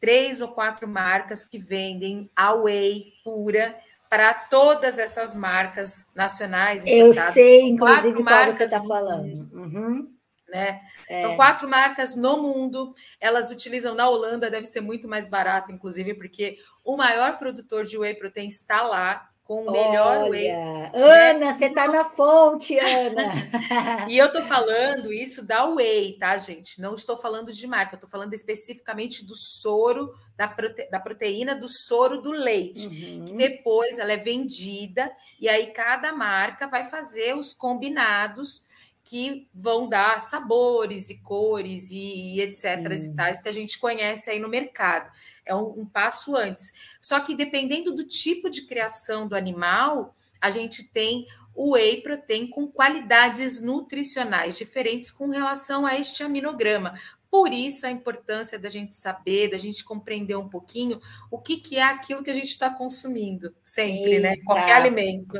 três 0.00 0.40
ou 0.40 0.48
quatro 0.48 0.86
marcas 0.86 1.44
que 1.44 1.58
vendem 1.58 2.30
a 2.34 2.52
whey 2.52 3.12
pura 3.24 3.76
para 4.08 4.32
todas 4.32 4.98
essas 4.98 5.34
marcas 5.34 6.06
nacionais. 6.14 6.82
Eu 6.86 7.12
sei, 7.12 7.62
inclusive, 7.62 8.22
qual 8.22 8.46
você 8.46 8.64
está 8.64 8.82
falando. 8.82 9.50
Uhum. 9.52 10.17
Né? 10.48 10.80
É. 11.08 11.22
São 11.22 11.36
quatro 11.36 11.68
marcas 11.68 12.16
no 12.16 12.42
mundo. 12.42 12.94
Elas 13.20 13.50
utilizam 13.50 13.94
na 13.94 14.08
Holanda, 14.08 14.50
deve 14.50 14.66
ser 14.66 14.80
muito 14.80 15.06
mais 15.06 15.28
barato, 15.28 15.72
inclusive, 15.72 16.14
porque 16.14 16.58
o 16.84 16.96
maior 16.96 17.38
produtor 17.38 17.84
de 17.84 17.98
whey 17.98 18.14
protein 18.14 18.46
está 18.46 18.82
lá 18.82 19.28
com 19.48 19.62
o 19.62 19.72
melhor 19.72 20.24
Olha, 20.24 20.30
whey. 20.30 20.50
Ana, 20.50 21.38
né? 21.38 21.52
você 21.54 21.64
está 21.66 21.88
na 21.88 22.04
fonte, 22.04 22.78
Ana. 22.78 23.32
e 24.06 24.18
eu 24.18 24.26
estou 24.26 24.42
falando 24.42 25.10
isso 25.10 25.42
da 25.42 25.64
whey, 25.64 26.18
tá, 26.18 26.36
gente? 26.36 26.78
Não 26.82 26.94
estou 26.94 27.16
falando 27.16 27.50
de 27.50 27.66
marca, 27.66 27.94
estou 27.94 28.10
falando 28.10 28.34
especificamente 28.34 29.24
do 29.24 29.34
soro, 29.34 30.12
da, 30.36 30.46
prote... 30.46 30.86
da 30.90 31.00
proteína 31.00 31.54
do 31.54 31.66
soro 31.66 32.20
do 32.20 32.30
leite. 32.30 32.88
Uhum. 32.88 33.24
Que 33.24 33.32
depois 33.32 33.98
ela 33.98 34.12
é 34.12 34.18
vendida 34.18 35.10
e 35.40 35.48
aí 35.48 35.68
cada 35.68 36.12
marca 36.12 36.66
vai 36.66 36.84
fazer 36.84 37.34
os 37.34 37.54
combinados 37.54 38.67
que 39.08 39.48
vão 39.54 39.88
dar 39.88 40.20
sabores 40.20 41.08
e 41.08 41.18
cores 41.22 41.90
e, 41.90 42.40
etc. 42.42 42.92
e 42.92 43.14
tais 43.14 43.40
que 43.40 43.48
a 43.48 43.52
gente 43.52 43.78
conhece 43.78 44.28
aí 44.28 44.38
no 44.38 44.50
mercado. 44.50 45.10
É 45.46 45.54
um, 45.54 45.80
um, 45.80 45.86
passo 45.86 46.36
antes. 46.36 46.74
Só 47.00 47.18
que 47.18 47.34
dependendo 47.34 47.94
do 47.94 48.04
tipo 48.04 48.50
de 48.50 48.66
criação 48.66 49.26
do 49.26 49.34
animal, 49.34 50.14
a 50.38 50.50
gente 50.50 50.84
tem 50.92 51.26
o 51.54 51.72
whey 51.72 52.02
protein 52.02 52.48
com 52.48 52.68
qualidades 52.68 53.62
nutricionais 53.62 54.58
diferentes 54.58 55.10
com 55.10 55.28
relação 55.30 55.86
a 55.86 55.98
este 55.98 56.22
aminograma. 56.22 56.94
Por 57.30 57.52
isso 57.52 57.86
a 57.86 57.90
importância 57.90 58.58
da 58.58 58.68
gente 58.68 58.94
saber, 58.94 59.50
da 59.50 59.56
gente 59.56 59.84
compreender 59.84 60.36
um 60.36 60.48
pouquinho 60.50 61.00
o 61.30 61.38
que, 61.38 61.56
que 61.56 61.76
é 61.76 61.82
aquilo 61.82 62.22
que 62.22 62.30
a 62.30 62.34
gente 62.34 62.50
está 62.50 62.68
consumindo 62.68 63.54
sempre? 63.64 64.16
Eita. 64.16 64.28
né? 64.28 64.36
Qualquer 64.44 64.76
alimento. 64.76 65.38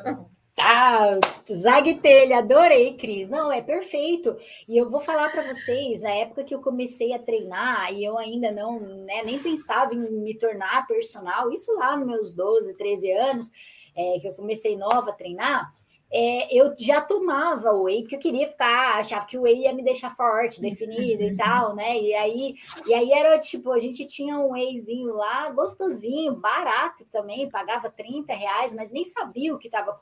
Tá, 0.59 1.21
zague 1.55 1.95
telha, 1.95 2.39
adorei, 2.39 2.95
Cris. 2.95 3.29
Não, 3.29 3.51
é 3.53 3.63
perfeito. 3.63 4.37
E 4.69 4.77
eu 4.77 4.91
vou 4.91 5.01
falar 5.01 5.31
para 5.31 5.47
vocês, 5.55 6.03
na 6.03 6.11
época 6.11 6.43
que 6.43 6.53
eu 6.53 6.61
comecei 6.61 7.13
a 7.15 7.19
treinar 7.19 7.95
e 7.95 8.05
eu 8.05 8.19
ainda 8.19 8.51
não, 8.51 8.81
né, 8.81 9.23
nem 9.23 9.39
pensava 9.39 9.95
em 9.95 9.99
me 9.99 10.35
tornar 10.35 10.85
personal, 10.89 11.53
isso 11.53 11.73
lá 11.77 11.97
nos 11.97 12.07
meus 12.07 12.33
12, 12.33 12.75
13 12.77 13.13
anos, 13.13 13.53
é, 13.97 14.19
que 14.21 14.27
eu 14.27 14.35
comecei 14.35 14.77
nova 14.77 15.11
a 15.11 15.13
treinar, 15.15 15.73
é, 16.11 16.57
eu 16.57 16.75
já 16.79 17.01
tomava 17.01 17.73
whey, 17.73 18.03
porque 18.03 18.17
eu 18.17 18.21
queria 18.21 18.49
ficar, 18.49 18.99
achava 18.99 19.27
que 19.27 19.37
o 19.37 19.43
whey 19.43 19.63
ia 19.63 19.73
me 19.75 19.83
deixar 19.83 20.15
forte, 20.17 20.61
definida 20.61 21.23
e 21.23 21.37
tal, 21.37 21.75
né? 21.75 22.01
E 22.01 22.15
aí, 22.15 22.55
e 22.87 22.95
aí 22.95 23.13
era 23.13 23.39
tipo, 23.39 23.71
a 23.73 23.79
gente 23.79 24.07
tinha 24.07 24.39
um 24.39 24.53
wheyzinho 24.53 25.15
lá, 25.15 25.51
gostosinho, 25.51 26.35
barato 26.35 27.05
também, 27.13 27.51
pagava 27.51 27.91
30 27.91 28.33
reais, 28.33 28.75
mas 28.75 28.91
nem 28.91 29.05
sabia 29.05 29.55
o 29.55 29.59
que 29.59 29.69
estava 29.69 29.93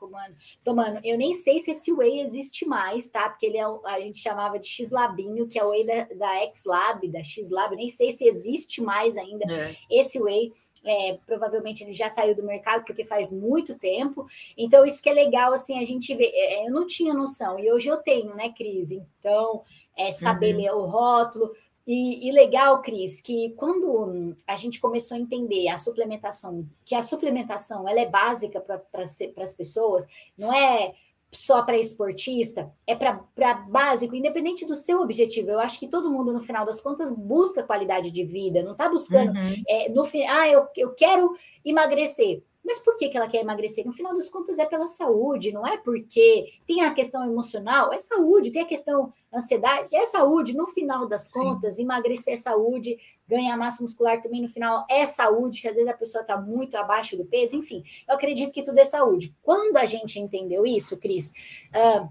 tomando. 0.63 0.99
Eu 1.03 1.17
nem 1.17 1.33
sei 1.33 1.59
se 1.59 1.71
esse 1.71 1.91
whey 1.91 2.21
existe 2.21 2.65
mais, 2.65 3.09
tá? 3.09 3.29
Porque 3.29 3.45
ele 3.45 3.57
é, 3.57 3.65
a 3.85 3.99
gente 3.99 4.19
chamava 4.19 4.57
de 4.57 4.67
X-Labinho, 4.67 5.47
que 5.47 5.59
é 5.59 5.63
o 5.63 5.69
whey 5.69 5.85
da, 5.85 6.05
da 6.15 6.35
X-Lab, 6.43 7.07
da 7.09 7.23
X-Lab, 7.23 7.75
nem 7.75 7.89
sei 7.89 8.11
se 8.13 8.25
existe 8.25 8.81
mais 8.81 9.17
ainda 9.17 9.51
é. 9.51 9.75
esse 9.89 10.21
whey 10.21 10.53
é, 10.85 11.17
provavelmente 11.25 11.83
ele 11.83 11.93
já 11.93 12.09
saiu 12.09 12.35
do 12.35 12.43
mercado 12.43 12.85
porque 12.85 13.05
faz 13.05 13.31
muito 13.31 13.77
tempo. 13.77 14.27
Então, 14.57 14.85
isso 14.85 15.01
que 15.01 15.09
é 15.09 15.13
legal, 15.13 15.53
assim, 15.53 15.79
a 15.79 15.85
gente 15.85 16.13
vê. 16.15 16.31
É, 16.33 16.67
eu 16.67 16.71
não 16.71 16.85
tinha 16.85 17.13
noção, 17.13 17.59
e 17.59 17.71
hoje 17.71 17.87
eu 17.87 17.97
tenho, 17.97 18.35
né, 18.35 18.49
Cris? 18.49 18.91
Então, 18.91 19.63
é 19.95 20.11
saber 20.11 20.55
uhum. 20.55 20.61
ler 20.61 20.71
o 20.71 20.85
rótulo. 20.85 21.51
E, 21.85 22.27
e, 22.27 22.31
legal, 22.33 22.81
Cris, 22.81 23.21
que 23.21 23.51
quando 23.51 24.35
a 24.45 24.57
gente 24.57 24.81
começou 24.81 25.15
a 25.15 25.19
entender 25.19 25.69
a 25.69 25.77
suplementação, 25.77 26.67
que 26.83 26.93
a 26.93 27.01
suplementação 27.01 27.87
ela 27.87 28.01
é 28.01 28.05
básica 28.05 28.59
para 28.59 29.03
as 29.03 29.53
pessoas, 29.53 30.05
não 30.37 30.53
é 30.53 30.93
só 31.31 31.61
para 31.63 31.77
esportista, 31.77 32.71
é 32.85 32.95
para 32.95 33.53
básico, 33.69 34.15
independente 34.15 34.65
do 34.65 34.75
seu 34.75 35.01
objetivo. 35.01 35.51
Eu 35.51 35.59
acho 35.59 35.79
que 35.79 35.87
todo 35.87 36.11
mundo, 36.11 36.31
no 36.31 36.39
final 36.39 36.65
das 36.65 36.79
contas, 36.79 37.11
busca 37.11 37.63
qualidade 37.63 38.11
de 38.11 38.23
vida, 38.23 38.63
não 38.63 38.71
está 38.71 38.89
buscando 38.89 39.37
uhum. 39.37 39.63
é, 39.67 39.89
no 39.89 40.03
ah, 40.29 40.49
eu, 40.49 40.67
eu 40.75 40.93
quero 40.93 41.33
emagrecer. 41.65 42.41
Mas 42.67 42.79
por 42.79 42.97
que, 42.97 43.07
que 43.07 43.15
ela 43.15 43.29
quer 43.29 43.41
emagrecer? 43.41 43.85
No 43.85 43.93
final 43.93 44.13
das 44.13 44.27
contas, 44.27 44.59
é 44.59 44.65
pela 44.65 44.89
saúde, 44.89 45.53
não 45.53 45.65
é 45.65 45.77
porque 45.77 46.51
tem 46.67 46.83
a 46.83 46.93
questão 46.93 47.23
emocional, 47.23 47.93
é 47.93 47.99
saúde, 47.99 48.51
tem 48.51 48.61
a 48.61 48.65
questão 48.65 49.13
ansiedade, 49.33 49.95
é 49.95 50.05
saúde. 50.05 50.53
No 50.53 50.67
final 50.67 51.07
das 51.07 51.29
Sim. 51.29 51.39
contas, 51.39 51.79
emagrecer 51.79 52.33
é 52.33 52.37
saúde, 52.37 52.99
ganhar 53.25 53.55
massa 53.55 53.81
muscular 53.81 54.21
também 54.21 54.41
no 54.41 54.49
final 54.49 54.85
é 54.89 55.07
saúde, 55.07 55.61
se 55.61 55.67
às 55.69 55.75
vezes 55.75 55.89
a 55.89 55.95
pessoa 55.95 56.23
está 56.23 56.35
muito 56.35 56.75
abaixo 56.75 57.15
do 57.15 57.23
peso, 57.23 57.55
enfim, 57.55 57.83
eu 58.05 58.15
acredito 58.15 58.51
que 58.51 58.63
tudo 58.63 58.77
é 58.79 58.85
saúde. 58.85 59.33
Quando 59.41 59.77
a 59.77 59.85
gente 59.85 60.19
entendeu 60.19 60.65
isso, 60.65 60.97
Cris, 60.97 61.31
uh, 61.73 62.09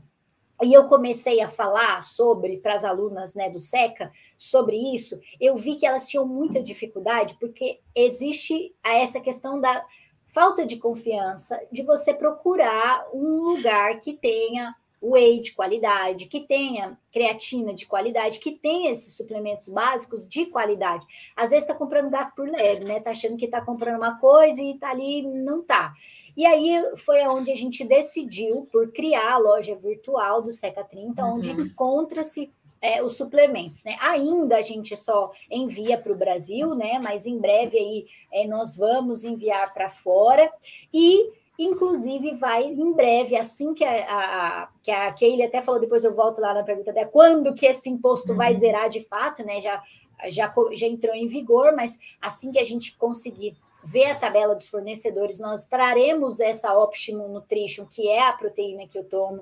e 0.65 0.73
eu 0.73 0.87
comecei 0.87 1.43
a 1.43 1.51
falar 1.51 2.03
sobre, 2.03 2.57
para 2.57 2.75
as 2.75 2.83
alunas 2.83 3.35
né, 3.35 3.51
do 3.51 3.61
SECA, 3.61 4.11
sobre 4.39 4.75
isso, 4.95 5.21
eu 5.39 5.55
vi 5.55 5.77
que 5.77 5.87
elas 5.87 6.09
tinham 6.09 6.27
muita 6.27 6.63
dificuldade, 6.63 7.37
porque 7.39 7.81
existe 7.95 8.75
essa 8.83 9.21
questão 9.21 9.61
da 9.61 9.85
falta 10.29 10.67
de 10.67 10.77
confiança 10.77 11.61
de 11.71 11.83
você 11.83 12.13
procurar 12.13 13.07
um 13.13 13.43
lugar 13.43 14.01
que 14.01 14.13
tenha 14.13 14.75
whey 15.03 15.41
de 15.41 15.53
qualidade, 15.53 16.27
que 16.27 16.41
tenha 16.41 16.99
creatina 17.13 17.73
de 17.73 17.87
qualidade, 17.87 18.39
que 18.39 18.53
tenha 18.53 18.91
esses 18.91 19.15
suplementos 19.15 19.69
básicos 19.69 20.27
de 20.27 20.47
qualidade. 20.47 21.07
Às 21.37 21.51
vezes 21.51 21.65
está 21.65 21.75
comprando 21.75 22.11
gato 22.11 22.35
por 22.35 22.49
leve, 22.49 22.85
né? 22.85 23.01
Tá 23.01 23.11
achando 23.11 23.37
que 23.37 23.45
está 23.45 23.61
comprando 23.61 23.97
uma 23.97 24.19
coisa 24.19 24.61
e 24.61 24.77
tá 24.79 24.91
ali, 24.91 25.23
não 25.23 25.63
tá. 25.63 25.95
E 26.37 26.45
aí 26.45 26.83
foi 26.97 27.23
onde 27.27 27.51
a 27.51 27.57
gente 27.57 27.85
decidiu 27.85 28.69
por 28.71 28.93
criar 28.93 29.35
a 29.35 29.39
loja 29.39 29.75
virtual 29.77 30.43
do 30.43 30.53
Seca 30.53 30.85
30, 30.85 31.25
uhum. 31.25 31.35
onde 31.35 31.51
encontra-se 31.51 32.53
é, 32.81 33.03
os 33.03 33.17
suplementos, 33.17 33.85
né? 33.85 33.97
Ainda 34.01 34.57
a 34.57 34.63
gente 34.63 34.97
só 34.97 35.31
envia 35.51 35.99
para 35.99 36.13
o 36.13 36.17
Brasil, 36.17 36.75
né? 36.75 36.99
Mas 36.99 37.27
em 37.27 37.39
breve 37.39 37.79
aí 37.79 38.07
é, 38.33 38.47
nós 38.47 38.77
vamos 38.77 39.25
enviar 39.25 39.73
para 39.73 39.89
fora 39.89 40.51
e 40.93 41.31
inclusive 41.59 42.35
vai 42.35 42.65
em 42.65 42.93
breve, 42.93 43.35
assim 43.35 43.73
que 43.73 43.85
a, 43.85 44.05
a, 44.05 44.69
que 44.83 44.91
a 44.91 45.13
Keile 45.13 45.43
até 45.43 45.63
falou, 45.63 45.81
depois 45.81 46.05
eu 46.05 46.15
volto 46.15 46.39
lá 46.39 46.53
na 46.53 46.63
pergunta 46.63 46.93
dela, 46.93 47.09
quando 47.09 47.55
que 47.55 47.65
esse 47.65 47.89
imposto 47.89 48.33
uhum. 48.33 48.37
vai 48.37 48.55
zerar 48.55 48.89
de 48.89 49.01
fato, 49.01 49.43
né? 49.43 49.61
Já, 49.61 49.83
já, 50.29 50.53
já 50.73 50.87
entrou 50.87 51.15
em 51.15 51.27
vigor, 51.27 51.75
mas 51.75 51.99
assim 52.21 52.53
que 52.53 52.59
a 52.59 52.65
gente 52.65 52.97
conseguir 52.97 53.57
ver 53.87 54.11
a 54.11 54.15
tabela 54.17 54.55
dos 54.55 54.69
fornecedores, 54.69 55.39
nós 55.39 55.65
traremos 55.65 56.41
essa 56.41 56.77
Optimum 56.77 57.29
Nutrition, 57.29 57.87
que 57.87 58.09
é 58.09 58.27
a 58.27 58.33
proteína 58.33 58.87
que 58.87 58.99
eu 58.99 59.05
tomo, 59.05 59.41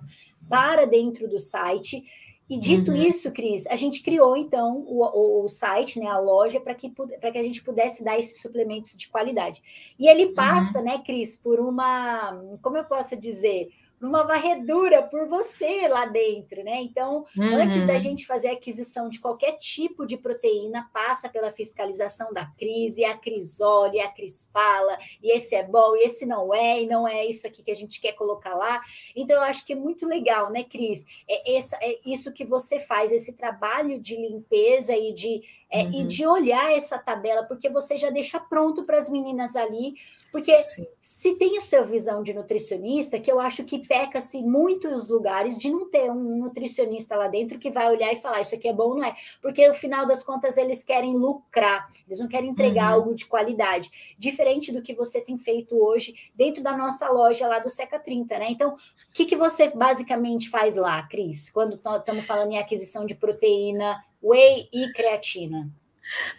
para 0.48 0.86
dentro 0.86 1.26
do 1.26 1.40
site. 1.40 2.04
E 2.48 2.58
dito 2.58 2.90
uhum. 2.90 2.96
isso, 2.96 3.32
Cris, 3.32 3.66
a 3.66 3.76
gente 3.76 4.02
criou 4.02 4.36
então 4.36 4.84
o, 4.86 5.44
o 5.44 5.48
site, 5.48 5.98
né, 5.98 6.06
a 6.06 6.18
loja, 6.18 6.60
para 6.60 6.74
que, 6.74 6.90
que 6.90 7.38
a 7.38 7.42
gente 7.42 7.62
pudesse 7.64 8.04
dar 8.04 8.18
esses 8.18 8.40
suplementos 8.40 8.94
de 8.96 9.08
qualidade. 9.08 9.62
E 9.98 10.06
ele 10.06 10.28
passa, 10.32 10.78
uhum. 10.78 10.84
né, 10.84 10.98
Cris, 10.98 11.38
por 11.38 11.58
uma, 11.58 12.38
como 12.60 12.76
eu 12.76 12.84
posso 12.84 13.16
dizer, 13.16 13.70
numa 14.04 14.22
varredura 14.22 15.02
por 15.02 15.26
você 15.26 15.88
lá 15.88 16.04
dentro, 16.04 16.62
né? 16.62 16.82
Então, 16.82 17.24
uhum. 17.36 17.56
antes 17.56 17.86
da 17.86 17.94
uhum. 17.94 17.98
gente 17.98 18.26
fazer 18.26 18.48
a 18.48 18.52
aquisição 18.52 19.08
de 19.08 19.18
qualquer 19.18 19.52
tipo 19.52 20.06
de 20.06 20.18
proteína, 20.18 20.90
passa 20.92 21.26
pela 21.26 21.50
fiscalização 21.50 22.30
da 22.32 22.44
Cris, 22.44 22.98
e 22.98 23.04
a 23.04 23.16
Cris 23.16 23.62
olha, 23.62 23.96
e 23.96 24.00
a 24.00 24.08
Cris 24.08 24.50
fala, 24.52 24.98
e 25.22 25.34
esse 25.34 25.54
é 25.54 25.62
bom, 25.62 25.96
e 25.96 26.04
esse 26.04 26.26
não 26.26 26.52
é, 26.52 26.82
e 26.82 26.86
não 26.86 27.08
é 27.08 27.24
isso 27.24 27.46
aqui 27.46 27.62
que 27.62 27.70
a 27.70 27.76
gente 27.76 27.98
quer 27.98 28.12
colocar 28.12 28.54
lá. 28.54 28.82
Então, 29.16 29.36
eu 29.36 29.42
acho 29.42 29.64
que 29.64 29.72
é 29.72 29.76
muito 29.76 30.06
legal, 30.06 30.50
né, 30.50 30.64
Cris? 30.64 31.06
É, 31.26 31.56
essa, 31.56 31.76
é 31.80 31.98
isso 32.04 32.30
que 32.30 32.44
você 32.44 32.78
faz, 32.78 33.10
esse 33.10 33.32
trabalho 33.32 33.98
de 33.98 34.16
limpeza 34.16 34.94
e 34.94 35.14
de, 35.14 35.42
é, 35.70 35.82
uhum. 35.82 35.92
e 35.92 36.04
de 36.04 36.26
olhar 36.26 36.70
essa 36.76 36.98
tabela, 36.98 37.44
porque 37.44 37.70
você 37.70 37.96
já 37.96 38.10
deixa 38.10 38.38
pronto 38.38 38.84
para 38.84 38.98
as 38.98 39.08
meninas 39.08 39.56
ali 39.56 39.94
porque 40.34 40.56
Sim. 40.56 40.84
se 41.00 41.36
tem 41.36 41.58
a 41.58 41.62
sua 41.62 41.82
visão 41.82 42.20
de 42.20 42.34
nutricionista, 42.34 43.20
que 43.20 43.30
eu 43.30 43.38
acho 43.38 43.62
que 43.62 43.86
peca-se 43.86 44.42
muitos 44.42 45.08
lugares 45.08 45.56
de 45.56 45.70
não 45.70 45.88
ter 45.88 46.10
um 46.10 46.38
nutricionista 46.38 47.14
lá 47.14 47.28
dentro 47.28 47.56
que 47.56 47.70
vai 47.70 47.88
olhar 47.88 48.12
e 48.12 48.20
falar 48.20 48.40
isso 48.40 48.52
aqui 48.52 48.66
é 48.66 48.72
bom, 48.72 48.96
não 48.96 49.04
é? 49.04 49.14
Porque 49.40 49.68
no 49.68 49.74
final 49.74 50.04
das 50.08 50.24
contas 50.24 50.56
eles 50.56 50.82
querem 50.82 51.16
lucrar, 51.16 51.88
eles 52.04 52.18
não 52.18 52.26
querem 52.26 52.50
entregar 52.50 52.88
uhum. 52.88 52.94
algo 52.94 53.14
de 53.14 53.26
qualidade, 53.26 54.16
diferente 54.18 54.72
do 54.72 54.82
que 54.82 54.92
você 54.92 55.20
tem 55.20 55.38
feito 55.38 55.80
hoje 55.80 56.32
dentro 56.34 56.64
da 56.64 56.76
nossa 56.76 57.08
loja 57.08 57.46
lá 57.46 57.60
do 57.60 57.70
Seca 57.70 58.00
30, 58.00 58.36
né? 58.36 58.50
Então, 58.50 58.70
o 58.70 59.12
que, 59.14 59.26
que 59.26 59.36
você 59.36 59.70
basicamente 59.70 60.50
faz 60.50 60.74
lá, 60.74 61.00
Cris, 61.04 61.48
quando 61.48 61.76
estamos 61.76 62.26
falando 62.26 62.50
em 62.50 62.58
aquisição 62.58 63.06
de 63.06 63.14
proteína, 63.14 64.04
whey 64.20 64.68
e 64.72 64.92
creatina? 64.92 65.70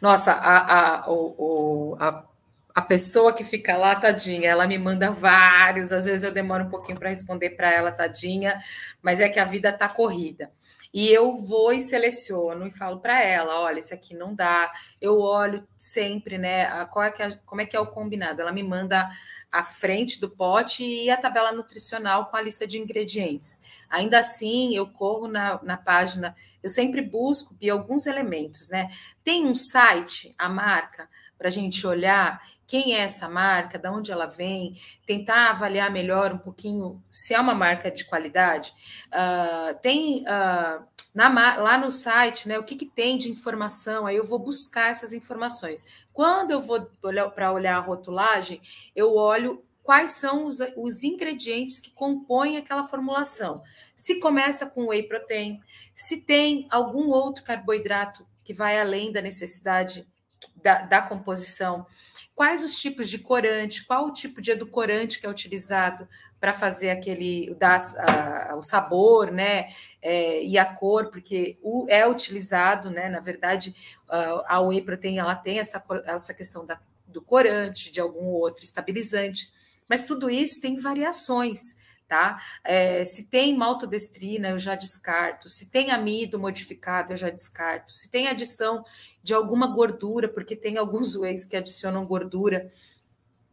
Nossa, 0.02 0.34
a, 0.34 1.06
a, 1.06 1.10
o, 1.10 1.96
a 1.98 2.35
a 2.76 2.82
pessoa 2.82 3.32
que 3.32 3.45
fica 3.45 3.78
lá, 3.78 3.95
tadinha, 3.95 4.49
ela 4.49 4.67
me 4.67 4.78
manda 4.78 5.09
vários, 5.09 5.93
às 5.93 6.03
vezes 6.03 6.26
eu 6.26 6.32
demoro 6.34 6.65
um 6.65 6.69
pouquinho 6.69 6.99
para 6.99 7.07
responder 7.07 7.51
para 7.51 7.71
ela, 7.71 7.89
tadinha, 7.89 8.61
mas 9.01 9.21
é 9.21 9.30
que 9.30 9.39
a 9.39 9.45
vida 9.45 9.69
está 9.69 9.88
corrida. 9.88 10.51
E 10.93 11.09
eu 11.09 11.38
vou 11.38 11.71
e 11.71 11.80
seleciono 11.80 12.67
e 12.67 12.71
falo 12.71 12.99
para 12.99 13.21
ela, 13.21 13.61
olha, 13.61 13.80
esse 13.80 13.93
aqui 13.93 14.13
não 14.13 14.36
dá. 14.36 14.71
Eu 15.01 15.19
olho 15.19 15.65
sempre, 15.78 16.38
né? 16.38 16.65
A, 16.65 16.86
qual 16.86 17.05
é 17.05 17.11
que 17.11 17.21
é, 17.21 17.32
como 17.45 17.61
é 17.61 17.65
que 17.65 17.76
é 17.76 17.80
o 17.80 17.88
combinado? 17.88 18.41
Ela 18.41 18.51
me 18.51 18.63
manda 18.63 19.09
à 19.51 19.63
frente 19.63 20.19
do 20.19 20.30
pote 20.30 20.84
e 20.86 21.09
a 21.09 21.17
tabela 21.17 21.51
nutricional 21.51 22.26
com 22.26 22.36
a 22.36 22.41
lista 22.41 22.67
de 22.67 22.78
ingredientes. 22.78 23.59
Ainda 23.89 24.19
assim, 24.19 24.76
eu 24.76 24.88
corro 24.88 25.28
na, 25.28 25.61
na 25.63 25.78
página, 25.78 26.36
eu 26.61 26.69
sempre 26.69 27.01
busco 27.01 27.55
alguns 27.71 28.05
elementos, 28.05 28.67
né? 28.69 28.89
Tem 29.23 29.45
um 29.45 29.55
site, 29.55 30.34
a 30.38 30.49
marca, 30.49 31.09
para 31.38 31.47
a 31.49 31.51
gente 31.51 31.86
olhar 31.86 32.41
quem 32.68 32.95
é 32.95 33.01
essa 33.01 33.30
marca, 33.30 33.78
de 33.78 33.88
onde 33.88 34.11
ela 34.11 34.26
vem, 34.26 34.76
tentar 35.05 35.51
avaliar 35.51 35.91
melhor 35.91 36.34
um 36.34 36.38
pouquinho 36.38 37.03
se 37.11 37.34
é 37.34 37.39
uma 37.39 37.53
marca 37.53 37.91
de 37.91 38.05
qualidade. 38.05 38.74
Uh, 39.07 39.80
tem 39.82 40.24
uh, 40.24 40.84
na, 41.13 41.30
lá 41.57 41.78
no 41.78 41.91
site, 41.91 42.47
né, 42.47 42.59
o 42.59 42.63
que, 42.63 42.76
que 42.76 42.86
tem 42.86 43.18
de 43.18 43.32
informação, 43.32 44.05
aí 44.05 44.18
eu 44.18 44.26
vou 44.26 44.38
buscar 44.38 44.89
essas 44.89 45.13
informações. 45.13 45.86
Quando 46.11 46.51
eu 46.51 46.59
vou 46.59 46.89
para 47.34 47.53
olhar 47.53 47.78
a 47.78 47.80
rotulagem, 47.80 48.61
eu 48.95 49.16
olho 49.16 49.63
quais 49.82 50.11
são 50.11 50.45
os, 50.45 50.57
os, 50.76 51.03
ingredientes 51.03 51.80
que 51.80 51.91
compõem 51.91 52.57
aquela 52.57 52.84
formulação. 52.84 53.61
Se 53.95 54.20
começa 54.20 54.66
com 54.66 54.88
whey 54.88 55.03
protein, 55.03 55.61
se 55.93 56.22
tem 56.22 56.68
algum 56.72 57.09
outro 57.09 57.43
carboidrato 57.43 58.28
que 58.43 58.53
vai 58.53 58.80
além 58.80 59.11
da 59.11 59.22
necessidade 59.22 60.05
da, 60.61 60.82
da 60.82 61.01
composição 61.01 61.86
quais 62.36 62.64
os 62.64 62.78
tipos 62.78 63.10
de 63.10 63.18
corante, 63.18 63.86
qual 63.86 64.08
o 64.08 64.14
tipo 64.14 64.42
de 64.42 64.52
edulcorante 64.52 65.20
que 65.20 65.26
é 65.26 65.30
utilizado 65.30 66.08
para 66.40 66.54
fazer 66.54 66.90
aquele 66.90 67.56
dar 67.58 67.80
o 68.58 68.62
sabor, 68.62 69.32
né, 69.32 69.70
é, 70.02 70.44
e 70.44 70.58
a 70.58 70.66
cor, 70.66 71.10
porque 71.10 71.58
o, 71.62 71.88
é 71.90 72.06
utilizado, 72.06 72.92
né, 72.92 73.08
na 73.08 73.22
verdade, 73.22 73.74
a, 74.10 74.58
a 74.58 74.62
whey 74.62 74.82
protein 74.82 75.18
ela 75.18 75.34
tem 75.34 75.60
essa, 75.60 75.82
essa 76.06 76.34
questão 76.34 76.66
da, 76.66 76.80
do 77.08 77.22
corante, 77.22 77.92
de 77.92 78.02
algum 78.02 78.26
outro 78.26 78.64
estabilizante, 78.64 79.52
mas 79.88 80.04
tudo 80.04 80.30
isso 80.30 80.60
tem 80.60 80.78
variações 80.78 81.76
tá? 82.08 82.41
É, 82.64 83.03
se 83.06 83.30
tem 83.30 83.56
maltodestrina, 83.56 84.49
eu 84.49 84.60
já 84.60 84.76
descarto. 84.76 85.49
Se 85.49 85.70
tem 85.70 85.91
amido 85.91 86.39
modificado, 86.39 87.14
eu 87.14 87.18
já 87.18 87.30
descarto. 87.30 87.91
Se 87.91 88.10
tem 88.10 88.28
adição 88.28 88.84
de 89.24 89.34
alguma 89.34 89.68
gordura, 89.68 90.28
porque 90.28 90.56
tem 90.56 90.78
alguns 90.78 91.16
whey's 91.18 91.45
que 91.45 91.58
adicionam 91.58 92.06
gordura 92.06 92.70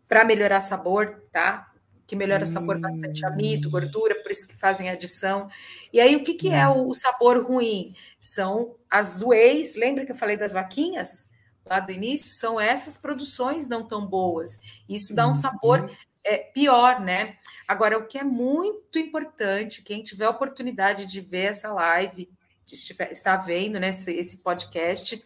para 0.09 0.25
melhorar 0.25 0.61
sabor, 0.61 1.23
tá? 1.33 1.67
Que 2.07 2.15
melhora 2.15 2.43
hum. 2.43 2.47
sabor 2.47 2.79
bastante 2.79 3.25
amido, 3.25 3.71
gordura, 3.71 4.15
por 4.23 4.31
isso 4.31 4.47
que 4.47 4.59
fazem 4.59 4.91
adição. 4.91 5.49
E 5.93 6.01
aí, 6.01 6.15
o 6.15 6.23
que, 6.23 6.35
que 6.35 6.51
é 6.51 6.69
hum. 6.69 6.83
o, 6.83 6.91
o 6.91 6.95
sabor 6.95 7.43
ruim? 7.43 7.95
São 8.21 8.77
as 8.91 9.23
whey's, 9.23 9.75
lembra 9.77 10.05
que 10.05 10.13
eu 10.13 10.17
falei 10.17 10.37
das 10.37 10.53
vaquinhas? 10.53 11.31
Lá 11.65 11.79
do 11.81 11.93
início, 11.93 12.35
são 12.35 12.61
essas 12.61 12.99
produções 12.99 13.69
não 13.69 13.87
tão 13.87 14.05
boas. 14.05 14.59
Isso 14.89 15.15
dá 15.15 15.29
um 15.29 15.35
sabor 15.35 15.91
é, 16.25 16.39
pior, 16.39 17.01
né? 17.01 17.37
Agora, 17.67 17.99
o 17.99 18.07
que 18.07 18.19
é 18.19 18.25
muito 18.25 18.99
importante, 18.99 19.83
quem 19.83 20.03
tiver 20.03 20.27
a 20.27 20.31
oportunidade 20.31 21.07
de 21.07 21.21
ver 21.21 21.47
essa 21.47 21.73
live, 21.73 22.31
estiver, 22.71 23.11
está 23.11 23.37
vendo 23.37 23.79
né, 23.79 23.91
esse, 23.91 24.13
esse 24.13 24.39
podcast, 24.39 25.23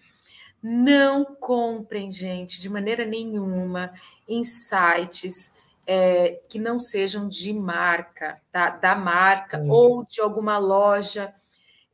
não 0.63 1.25
comprem, 1.25 2.11
gente, 2.11 2.61
de 2.61 2.69
maneira 2.69 3.05
nenhuma, 3.05 3.93
em 4.29 4.43
sites 4.43 5.55
é, 5.87 6.41
que 6.49 6.59
não 6.59 6.79
sejam 6.79 7.29
de 7.29 7.53
marca, 7.53 8.41
tá? 8.51 8.71
Da 8.71 8.95
marca 8.95 9.61
Sim. 9.61 9.71
ou 9.71 10.05
de 10.05 10.21
alguma 10.21 10.59
loja 10.59 11.33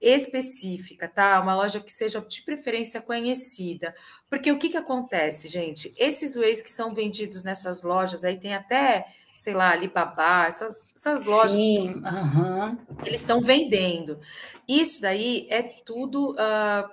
específica, 0.00 1.06
tá? 1.06 1.40
Uma 1.40 1.54
loja 1.54 1.80
que 1.80 1.92
seja 1.92 2.20
de 2.20 2.42
preferência 2.42 3.00
conhecida. 3.00 3.94
Porque 4.32 4.50
o 4.50 4.58
que, 4.58 4.70
que 4.70 4.78
acontece, 4.78 5.46
gente? 5.46 5.92
Esses 5.98 6.38
whey's 6.38 6.62
que 6.62 6.70
são 6.70 6.94
vendidos 6.94 7.44
nessas 7.44 7.82
lojas, 7.82 8.24
aí 8.24 8.38
tem 8.38 8.54
até, 8.54 9.04
sei 9.36 9.52
lá, 9.52 9.72
Alibaba, 9.72 10.46
essas, 10.46 10.86
essas 10.96 11.26
lojas. 11.26 11.52
Sim, 11.52 12.02
uhum. 12.02 12.78
Eles 13.04 13.20
estão 13.20 13.42
vendendo. 13.42 14.18
Isso 14.66 15.02
daí 15.02 15.46
é 15.50 15.60
tudo 15.84 16.30
uh, 16.30 16.88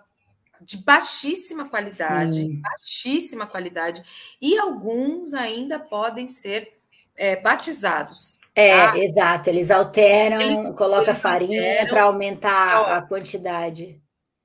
de 0.59 0.79
baixíssima 0.79 1.69
qualidade, 1.69 2.39
Sim. 2.41 2.59
baixíssima 2.59 3.47
qualidade. 3.47 4.03
E 4.41 4.57
alguns 4.57 5.33
ainda 5.33 5.79
podem 5.79 6.27
ser 6.27 6.81
é, 7.15 7.37
batizados. 7.37 8.37
É, 8.53 8.75
tá? 8.75 8.97
exato. 8.97 9.49
Eles 9.49 9.71
alteram, 9.71 10.41
eles, 10.41 10.75
colocam 10.75 11.03
eles 11.05 11.21
farinha 11.21 11.87
para 11.87 12.03
aumentar 12.03 12.97
a 12.97 13.01
quantidade. 13.01 13.97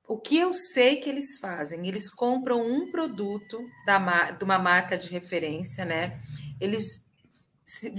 O 0.07 0.19
que 0.19 0.37
eu 0.37 0.53
sei 0.53 0.97
que 0.97 1.09
eles 1.09 1.39
fazem? 1.39 1.87
Eles 1.87 2.11
compram 2.11 2.65
um 2.65 2.91
produto 2.91 3.59
da, 3.85 4.31
de 4.31 4.43
uma 4.43 4.59
marca 4.59 4.97
de 4.97 5.09
referência, 5.09 5.83
né? 5.83 6.19
Eles 6.61 7.03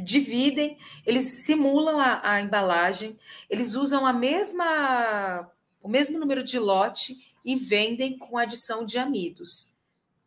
dividem, 0.02 0.78
eles 1.04 1.44
simulam 1.44 1.98
a, 1.98 2.20
a 2.22 2.40
embalagem, 2.40 3.18
eles 3.50 3.74
usam 3.74 4.06
a 4.06 4.12
mesma, 4.12 5.50
o 5.82 5.88
mesmo 5.88 6.18
número 6.18 6.44
de 6.44 6.58
lote 6.58 7.16
e 7.44 7.56
vendem 7.56 8.16
com 8.16 8.38
adição 8.38 8.86
de 8.86 8.98
amidos, 8.98 9.74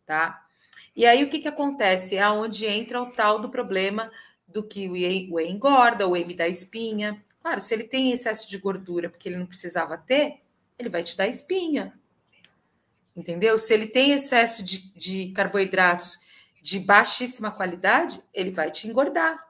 tá? 0.05 0.45
E 0.95 1.05
aí 1.05 1.23
o 1.23 1.30
que, 1.30 1.39
que 1.39 1.47
acontece? 1.47 2.17
É 2.17 2.30
onde 2.30 2.65
entra 2.65 3.01
o 3.01 3.11
tal 3.11 3.39
do 3.39 3.49
problema 3.49 4.11
do 4.45 4.61
que 4.61 4.89
o 4.89 4.93
whey, 4.93 5.30
engorda, 5.47 6.07
o 6.07 6.11
me 6.11 6.34
dá 6.34 6.47
espinha. 6.47 7.23
Claro, 7.41 7.61
se 7.61 7.73
ele 7.73 7.86
tem 7.86 8.11
excesso 8.11 8.49
de 8.49 8.57
gordura 8.57 9.09
porque 9.09 9.30
ele 9.30 9.38
não 9.38 9.45
precisava 9.45 9.97
ter, 9.97 10.41
ele 10.80 10.89
vai 10.89 11.03
te 11.03 11.15
dar 11.15 11.27
espinha. 11.27 11.93
Entendeu? 13.15 13.57
Se 13.57 13.73
ele 13.73 13.86
tem 13.86 14.11
excesso 14.11 14.63
de, 14.63 14.91
de 14.93 15.32
carboidratos 15.34 16.19
de 16.61 16.80
baixíssima 16.80 17.51
qualidade, 17.51 18.23
ele 18.34 18.51
vai 18.51 18.71
te 18.71 18.88
engordar. 18.88 19.49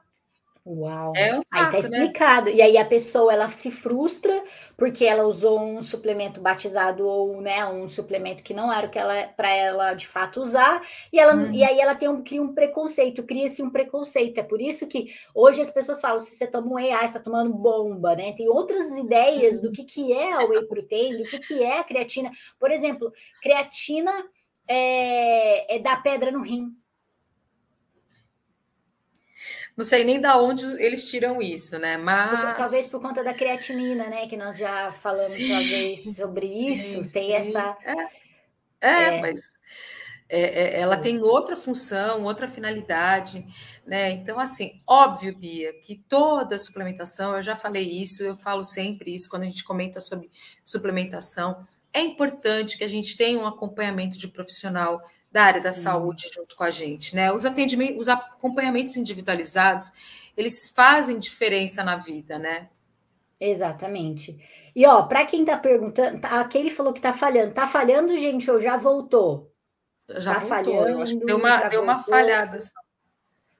Uau! 0.66 1.12
É 1.16 1.38
um 1.38 1.42
fato, 1.42 1.48
aí 1.52 1.64
tá 1.64 1.70
né? 1.70 1.78
explicado. 1.78 2.46
Né? 2.46 2.56
E 2.56 2.62
aí 2.62 2.76
a 2.76 2.84
pessoa 2.84 3.32
ela 3.32 3.48
se 3.48 3.70
frustra 3.70 4.44
porque 4.76 5.04
ela 5.04 5.24
usou 5.24 5.58
um 5.58 5.82
suplemento 5.82 6.40
batizado 6.40 7.06
ou 7.06 7.40
né, 7.40 7.64
um 7.66 7.88
suplemento 7.88 8.42
que 8.42 8.52
não 8.52 8.72
era 8.72 8.86
o 8.86 8.90
que 8.90 8.98
ela 8.98 9.28
para 9.28 9.50
ela 9.50 9.94
de 9.94 10.06
fato 10.06 10.40
usar, 10.40 10.82
e, 11.12 11.18
ela, 11.18 11.34
hum. 11.34 11.52
e 11.52 11.64
aí 11.64 11.80
ela 11.80 11.94
tem 11.94 12.08
um, 12.08 12.22
cria 12.22 12.42
um 12.42 12.54
preconceito, 12.54 13.22
cria-se 13.22 13.62
um 13.62 13.70
preconceito. 13.70 14.38
É 14.38 14.42
por 14.42 14.60
isso 14.60 14.86
que 14.86 15.12
hoje 15.34 15.62
as 15.62 15.70
pessoas 15.70 16.00
falam: 16.00 16.20
se 16.20 16.36
você 16.36 16.46
toma 16.46 16.68
um 16.68 16.74
whey, 16.74 16.92
ah, 16.92 17.04
está 17.04 17.18
tomando 17.18 17.52
bomba, 17.52 18.14
né? 18.14 18.32
Tem 18.32 18.48
outras 18.48 18.90
ideias 18.92 19.60
do 19.60 19.72
que, 19.72 19.84
que 19.84 20.12
é 20.12 20.34
a 20.34 20.44
whey 20.44 20.64
protein, 20.66 21.18
do 21.18 21.24
que, 21.24 21.38
que 21.38 21.62
é 21.62 21.78
a 21.78 21.84
creatina. 21.84 22.30
Por 22.58 22.70
exemplo, 22.70 23.12
creatina 23.42 24.12
é, 24.68 25.76
é 25.76 25.78
da 25.78 25.96
pedra 25.96 26.30
no 26.30 26.42
rim. 26.42 26.74
Não 29.80 29.84
sei 29.86 30.04
nem 30.04 30.20
da 30.20 30.38
onde 30.38 30.62
eles 30.78 31.08
tiram 31.08 31.40
isso, 31.40 31.78
né? 31.78 31.96
Mas. 31.96 32.54
Talvez 32.58 32.90
por 32.90 33.00
conta 33.00 33.24
da 33.24 33.32
creatinina, 33.32 34.08
né? 34.08 34.26
Que 34.26 34.36
nós 34.36 34.58
já 34.58 34.90
falamos 34.90 35.32
sim, 35.32 35.48
talvez 35.48 36.16
sobre 36.16 36.46
sim, 36.46 36.70
isso. 36.70 37.04
Sim. 37.04 37.12
Tem 37.14 37.32
essa. 37.32 37.78
É, 37.82 38.88
é, 38.88 39.02
é. 39.04 39.20
mas 39.22 39.40
é, 40.28 40.40
é, 40.40 40.80
ela 40.80 40.98
tem 40.98 41.18
outra 41.22 41.56
função, 41.56 42.24
outra 42.24 42.46
finalidade, 42.46 43.42
né? 43.86 44.10
Então, 44.10 44.38
assim, 44.38 44.82
óbvio, 44.86 45.34
Bia, 45.34 45.72
que 45.80 45.96
toda 46.06 46.58
suplementação, 46.58 47.34
eu 47.34 47.42
já 47.42 47.56
falei 47.56 47.88
isso, 47.88 48.22
eu 48.22 48.36
falo 48.36 48.64
sempre 48.64 49.14
isso 49.14 49.30
quando 49.30 49.44
a 49.44 49.46
gente 49.46 49.64
comenta 49.64 49.98
sobre 49.98 50.30
suplementação. 50.62 51.66
É 51.90 52.02
importante 52.02 52.76
que 52.76 52.84
a 52.84 52.88
gente 52.88 53.16
tenha 53.16 53.38
um 53.38 53.46
acompanhamento 53.46 54.18
de 54.18 54.28
profissional 54.28 55.00
da 55.30 55.44
área 55.44 55.60
da 55.60 55.72
Sim. 55.72 55.82
saúde 55.82 56.28
junto 56.34 56.56
com 56.56 56.64
a 56.64 56.70
gente, 56.70 57.14
né? 57.14 57.32
Os 57.32 57.44
atendimentos, 57.44 58.00
os 58.00 58.08
acompanhamentos 58.08 58.96
individualizados, 58.96 59.92
eles 60.36 60.70
fazem 60.70 61.18
diferença 61.18 61.84
na 61.84 61.96
vida, 61.96 62.38
né? 62.38 62.68
Exatamente. 63.40 64.38
E 64.74 64.86
ó, 64.86 65.02
para 65.02 65.24
quem 65.24 65.44
tá 65.44 65.56
perguntando, 65.56 66.20
tá, 66.20 66.40
aquele 66.40 66.70
falou 66.70 66.92
que 66.92 67.00
tá 67.00 67.12
falhando, 67.12 67.54
tá 67.54 67.66
falhando, 67.66 68.18
gente, 68.18 68.50
ou 68.50 68.60
já 68.60 68.76
voltou? 68.76 69.52
Já 70.08 70.34
tá 70.34 70.40
voltou, 70.40 70.48
falhando, 70.48 70.88
eu 70.88 71.02
acho 71.02 71.18
que 71.18 71.24
deu 71.24 71.36
uma, 71.36 71.68
deu 71.68 71.82
uma 71.82 71.98
falhada. 71.98 72.58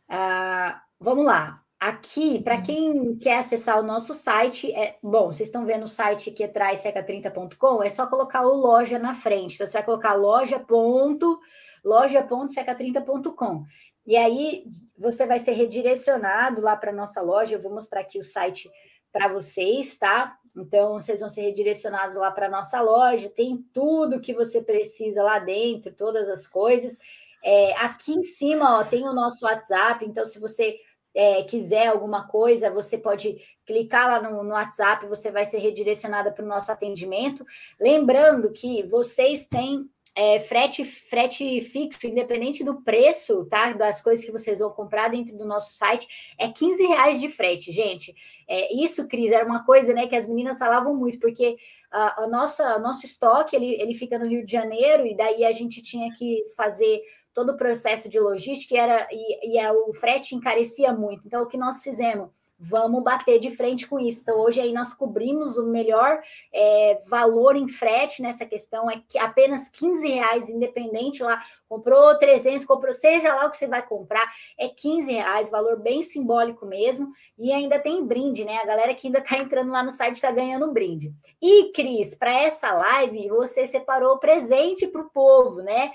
Ah, 0.08 0.82
vamos 0.98 1.24
lá. 1.24 1.59
Aqui, 1.80 2.42
para 2.42 2.58
hum. 2.58 2.62
quem 2.62 3.16
quer 3.16 3.38
acessar 3.38 3.80
o 3.80 3.82
nosso 3.82 4.12
site, 4.12 4.70
é 4.72 4.98
bom, 5.02 5.32
vocês 5.32 5.48
estão 5.48 5.64
vendo 5.64 5.84
o 5.84 5.88
site 5.88 6.28
aqui 6.28 6.44
atrás, 6.44 6.82
seca30.com, 6.82 7.82
é 7.82 7.88
só 7.88 8.06
colocar 8.06 8.42
o 8.42 8.54
loja 8.54 8.98
na 8.98 9.14
frente. 9.14 9.54
Então, 9.54 9.66
você 9.66 9.78
vai 9.78 9.84
colocar 9.84 10.12
loja 10.12 10.58
ponto, 10.58 11.40
loja.seca30.com. 11.82 13.64
E 14.06 14.14
aí 14.14 14.64
você 14.98 15.26
vai 15.26 15.38
ser 15.38 15.52
redirecionado 15.52 16.60
lá 16.60 16.76
para 16.76 16.92
nossa 16.92 17.22
loja. 17.22 17.56
Eu 17.56 17.62
vou 17.62 17.72
mostrar 17.72 18.00
aqui 18.00 18.18
o 18.18 18.24
site 18.24 18.70
para 19.10 19.28
vocês, 19.28 19.96
tá? 19.96 20.36
Então, 20.54 20.94
vocês 20.94 21.20
vão 21.20 21.30
ser 21.30 21.42
redirecionados 21.42 22.16
lá 22.16 22.30
para 22.30 22.48
nossa 22.48 22.80
loja. 22.82 23.30
Tem 23.30 23.56
tudo 23.72 24.20
que 24.20 24.34
você 24.34 24.60
precisa 24.60 25.22
lá 25.22 25.38
dentro, 25.38 25.92
todas 25.92 26.28
as 26.28 26.46
coisas. 26.46 26.98
É, 27.42 27.72
aqui 27.78 28.12
em 28.12 28.24
cima, 28.24 28.80
ó, 28.80 28.84
tem 28.84 29.08
o 29.08 29.14
nosso 29.14 29.46
WhatsApp. 29.46 30.04
Então, 30.04 30.26
se 30.26 30.38
você 30.38 30.78
é, 31.14 31.42
quiser 31.44 31.88
alguma 31.88 32.26
coisa, 32.28 32.70
você 32.70 32.98
pode 32.98 33.40
clicar 33.66 34.08
lá 34.08 34.30
no, 34.30 34.42
no 34.42 34.50
WhatsApp, 34.50 35.06
você 35.06 35.30
vai 35.30 35.46
ser 35.46 35.58
redirecionada 35.58 36.32
para 36.32 36.44
o 36.44 36.48
nosso 36.48 36.70
atendimento. 36.72 37.44
Lembrando 37.80 38.52
que 38.52 38.82
vocês 38.84 39.46
têm 39.46 39.88
é, 40.14 40.40
frete, 40.40 40.84
frete 40.84 41.60
fixo, 41.62 42.06
independente 42.06 42.64
do 42.64 42.82
preço, 42.82 43.44
tá? 43.46 43.72
Das 43.72 44.02
coisas 44.02 44.24
que 44.24 44.32
vocês 44.32 44.58
vão 44.58 44.70
comprar 44.70 45.08
dentro 45.08 45.36
do 45.36 45.46
nosso 45.46 45.74
site, 45.74 46.34
é 46.38 46.48
15 46.48 46.84
reais 46.86 47.20
de 47.20 47.28
frete, 47.28 47.70
gente. 47.70 48.14
É, 48.48 48.74
isso, 48.74 49.06
Cris, 49.06 49.30
era 49.30 49.46
uma 49.46 49.64
coisa 49.64 49.94
né, 49.94 50.06
que 50.06 50.16
as 50.16 50.28
meninas 50.28 50.58
falavam 50.58 50.96
muito, 50.96 51.18
porque 51.18 51.56
a, 51.90 52.24
a 52.24 52.28
nossa 52.28 52.78
nosso 52.78 53.06
estoque 53.06 53.54
ele, 53.54 53.80
ele 53.80 53.94
fica 53.94 54.18
no 54.18 54.26
Rio 54.26 54.44
de 54.44 54.52
Janeiro, 54.52 55.06
e 55.06 55.16
daí 55.16 55.44
a 55.44 55.52
gente 55.52 55.80
tinha 55.82 56.12
que 56.12 56.44
fazer 56.56 57.02
todo 57.34 57.52
o 57.52 57.56
processo 57.56 58.08
de 58.08 58.18
logística 58.18 58.74
e, 58.74 58.78
era, 58.78 59.08
e, 59.10 59.54
e 59.54 59.58
a, 59.58 59.72
o 59.72 59.92
frete 59.94 60.34
encarecia 60.34 60.92
muito. 60.92 61.26
Então, 61.26 61.42
o 61.42 61.46
que 61.46 61.58
nós 61.58 61.82
fizemos? 61.82 62.30
vamos 62.60 63.02
bater 63.02 63.40
de 63.40 63.50
frente 63.56 63.86
com 63.86 63.98
isso. 63.98 64.20
Então, 64.20 64.38
hoje 64.38 64.60
aí 64.60 64.70
nós 64.72 64.92
cobrimos 64.92 65.56
o 65.56 65.66
melhor 65.66 66.20
é, 66.52 67.00
valor 67.06 67.56
em 67.56 67.66
frete 67.66 68.20
nessa 68.20 68.44
questão, 68.44 68.90
é 68.90 69.02
que 69.08 69.18
apenas 69.18 69.68
15 69.70 70.06
reais, 70.06 70.48
independente 70.50 71.22
lá, 71.22 71.42
comprou 71.66 72.18
300, 72.18 72.66
comprou, 72.66 72.92
seja 72.92 73.34
lá 73.34 73.46
o 73.46 73.50
que 73.50 73.56
você 73.56 73.66
vai 73.66 73.86
comprar, 73.86 74.30
é 74.58 74.68
15 74.68 75.10
reais, 75.10 75.50
valor 75.50 75.78
bem 75.78 76.02
simbólico 76.02 76.66
mesmo, 76.66 77.10
e 77.38 77.50
ainda 77.50 77.78
tem 77.78 78.04
brinde, 78.04 78.44
né? 78.44 78.58
A 78.58 78.66
galera 78.66 78.94
que 78.94 79.06
ainda 79.06 79.22
tá 79.22 79.38
entrando 79.38 79.72
lá 79.72 79.82
no 79.82 79.90
site 79.90 80.16
está 80.16 80.30
ganhando 80.30 80.70
brinde. 80.70 81.14
E, 81.40 81.72
Cris, 81.72 82.14
para 82.14 82.32
essa 82.32 82.72
live, 82.72 83.28
você 83.28 83.66
separou 83.66 84.18
presente 84.18 84.86
para 84.86 85.00
o 85.00 85.08
povo, 85.08 85.62
né? 85.62 85.92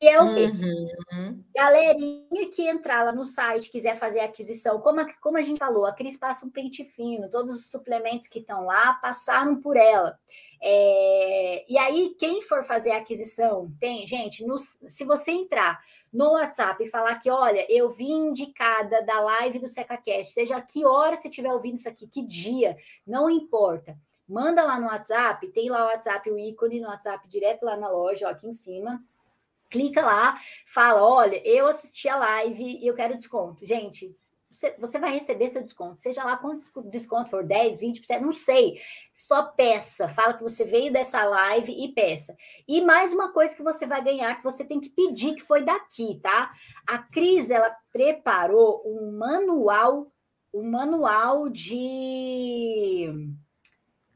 E 0.00 0.08
é 0.08 0.22
o? 0.22 0.26
Uhum. 0.26 1.42
Galerinha 1.54 2.50
que 2.54 2.68
entrar 2.68 3.02
lá 3.02 3.12
no 3.12 3.24
site, 3.24 3.70
quiser 3.70 3.98
fazer 3.98 4.20
a 4.20 4.26
aquisição, 4.26 4.78
como 4.80 5.00
a, 5.00 5.14
como 5.20 5.38
a 5.38 5.42
gente 5.42 5.58
falou, 5.58 5.86
a 5.86 5.92
Cris 5.92 6.18
passa 6.18 6.44
um 6.44 6.50
pente 6.50 6.84
fino, 6.84 7.30
todos 7.30 7.54
os 7.54 7.70
suplementos 7.70 8.28
que 8.28 8.40
estão 8.40 8.66
lá 8.66 8.94
passaram 8.94 9.60
por 9.60 9.76
ela. 9.76 10.18
É, 10.60 11.64
e 11.70 11.78
aí, 11.78 12.14
quem 12.18 12.42
for 12.42 12.62
fazer 12.62 12.90
a 12.92 12.98
aquisição, 12.98 13.72
tem, 13.80 14.06
gente, 14.06 14.44
no, 14.44 14.58
se 14.58 15.04
você 15.04 15.30
entrar 15.30 15.80
no 16.12 16.32
WhatsApp 16.32 16.82
e 16.82 16.90
falar 16.90 17.16
que, 17.16 17.30
olha, 17.30 17.66
eu 17.70 17.90
vim 17.90 18.28
indicada 18.28 19.02
da 19.02 19.20
live 19.20 19.58
do 19.58 19.68
SecaCast, 19.68 20.32
seja 20.32 20.60
que 20.60 20.84
hora 20.84 21.16
você 21.16 21.28
estiver 21.28 21.52
ouvindo 21.52 21.76
isso 21.76 21.88
aqui, 21.88 22.06
que 22.06 22.22
dia, 22.22 22.76
não 23.06 23.30
importa. 23.30 23.96
Manda 24.28 24.64
lá 24.64 24.78
no 24.78 24.86
WhatsApp, 24.86 25.46
tem 25.52 25.70
lá 25.70 25.84
o 25.84 25.86
WhatsApp, 25.86 26.28
o 26.30 26.38
ícone 26.38 26.80
no 26.80 26.88
WhatsApp, 26.88 27.28
direto 27.28 27.64
lá 27.64 27.76
na 27.76 27.88
loja, 27.88 28.26
ó, 28.26 28.30
aqui 28.30 28.46
em 28.46 28.52
cima 28.52 29.00
clica 29.70 30.02
lá, 30.02 30.38
fala: 30.72 31.02
olha, 31.02 31.40
eu 31.44 31.66
assisti 31.66 32.08
a 32.08 32.16
live 32.16 32.78
e 32.82 32.86
eu 32.86 32.94
quero 32.94 33.16
desconto. 33.16 33.64
Gente, 33.64 34.16
você, 34.50 34.74
você 34.78 34.98
vai 34.98 35.12
receber 35.12 35.48
seu 35.48 35.62
desconto, 35.62 36.02
seja 36.02 36.24
lá 36.24 36.36
quanto 36.36 36.64
desconto 36.90 37.30
for, 37.30 37.44
10, 37.44 37.80
20%, 37.80 38.20
não 38.20 38.32
sei. 38.32 38.80
Só 39.14 39.44
peça, 39.52 40.08
fala 40.08 40.34
que 40.34 40.42
você 40.42 40.64
veio 40.64 40.92
dessa 40.92 41.24
live 41.24 41.72
e 41.72 41.92
peça. 41.92 42.36
E 42.66 42.80
mais 42.80 43.12
uma 43.12 43.32
coisa 43.32 43.54
que 43.54 43.62
você 43.62 43.86
vai 43.86 44.02
ganhar, 44.02 44.36
que 44.36 44.44
você 44.44 44.64
tem 44.64 44.80
que 44.80 44.88
pedir, 44.88 45.34
que 45.34 45.42
foi 45.42 45.62
daqui, 45.62 46.18
tá? 46.22 46.52
A 46.86 46.98
Cris, 46.98 47.50
ela 47.50 47.74
preparou 47.92 48.82
um 48.86 49.12
manual, 49.12 50.10
um 50.54 50.70
manual 50.70 51.48
de 51.48 53.12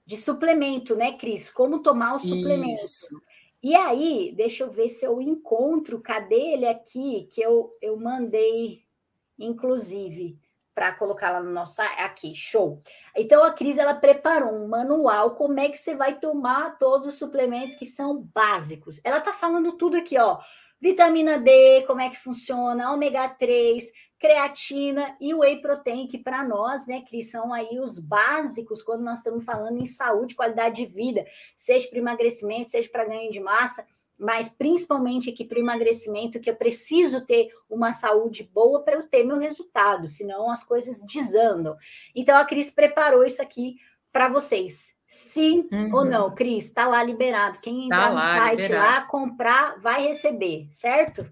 de 0.07 0.17
suplemento, 0.17 0.97
né, 0.97 1.13
Cris? 1.13 1.53
Como 1.53 1.85
tomar 1.85 2.15
o 2.15 2.19
suplemento. 2.19 2.83
Isso. 2.83 3.15
E 3.63 3.75
aí, 3.75 4.33
deixa 4.35 4.65
eu 4.65 4.71
ver 4.71 4.89
se 4.89 5.05
eu 5.05 5.21
encontro, 5.21 6.01
cadê 6.01 6.55
ele 6.55 6.67
aqui, 6.67 7.29
que 7.31 7.43
eu, 7.43 7.77
eu 7.83 7.97
mandei, 7.99 8.85
inclusive, 9.39 10.39
para 10.75 10.95
colocar 10.95 11.31
lá 11.31 11.43
no 11.43 11.51
nosso. 11.51 11.83
Aqui, 11.99 12.35
show. 12.35 12.79
Então, 13.15 13.45
a 13.45 13.53
Cris, 13.53 13.77
ela 13.77 13.95
preparou 13.95 14.55
um 14.55 14.67
manual, 14.67 15.35
como 15.35 15.61
é 15.61 15.69
que 15.69 15.77
você 15.77 15.95
vai 15.95 16.19
tomar 16.19 16.79
todos 16.79 17.07
os 17.07 17.15
suplementos 17.19 17.75
que 17.75 17.85
são 17.85 18.23
básicos. 18.35 18.99
Ela 19.05 19.21
tá 19.21 19.35
falando 19.35 19.77
tudo 19.77 19.97
aqui, 19.97 20.19
ó. 20.19 20.41
Vitamina 20.81 21.39
D, 21.39 21.83
como 21.87 22.01
é 22.01 22.09
que 22.09 22.17
funciona, 22.17 22.91
ômega 22.91 23.29
3, 23.29 23.93
creatina 24.21 25.17
e 25.19 25.35
whey 25.35 25.63
protein, 25.63 26.07
que 26.07 26.19
para 26.19 26.47
nós, 26.47 26.87
né, 26.87 27.03
Cris, 27.09 27.31
são 27.31 27.55
aí 27.55 27.81
os 27.81 27.99
básicos 27.99 28.83
quando 28.83 29.03
nós 29.03 29.19
estamos 29.19 29.43
falando 29.43 29.79
em 29.79 29.87
saúde, 29.87 30.35
qualidade 30.35 30.85
de 30.85 30.87
vida, 30.87 31.25
seja 31.57 31.89
para 31.89 31.99
emagrecimento, 31.99 32.69
seja 32.69 32.89
para 32.91 33.07
ganho 33.07 33.33
de 33.33 33.41
massa, 33.41 33.85
mas 34.19 34.51
principalmente 34.51 35.31
aqui 35.31 35.43
para 35.43 35.57
o 35.57 35.63
emagrecimento, 35.63 36.39
que 36.39 36.51
eu 36.51 36.55
preciso 36.55 37.23
ter 37.25 37.49
uma 37.69 37.95
saúde 37.95 38.45
boa 38.53 38.85
para 38.85 38.97
eu 38.97 39.09
ter 39.09 39.25
meu 39.25 39.39
resultado, 39.39 40.07
senão 40.07 40.51
as 40.51 40.63
coisas 40.63 41.01
desandam. 41.03 41.75
Então 42.15 42.37
a 42.37 42.45
Cris 42.45 42.71
preparou 42.71 43.25
isso 43.25 43.41
aqui 43.41 43.77
para 44.13 44.29
vocês. 44.29 44.95
Sim 45.09 45.67
uhum. 45.73 45.95
ou 45.95 46.05
não, 46.05 46.35
Cris? 46.35 46.67
Está 46.67 46.87
lá 46.87 47.03
liberado. 47.03 47.59
Quem 47.63 47.89
tá 47.89 47.97
entrar 47.97 48.09
tá 48.09 48.15
no 48.15 48.21
site 48.21 48.63
liberado. 48.63 48.87
lá, 48.87 49.03
comprar, 49.07 49.81
vai 49.81 50.03
receber, 50.07 50.69
certo? 50.71 51.27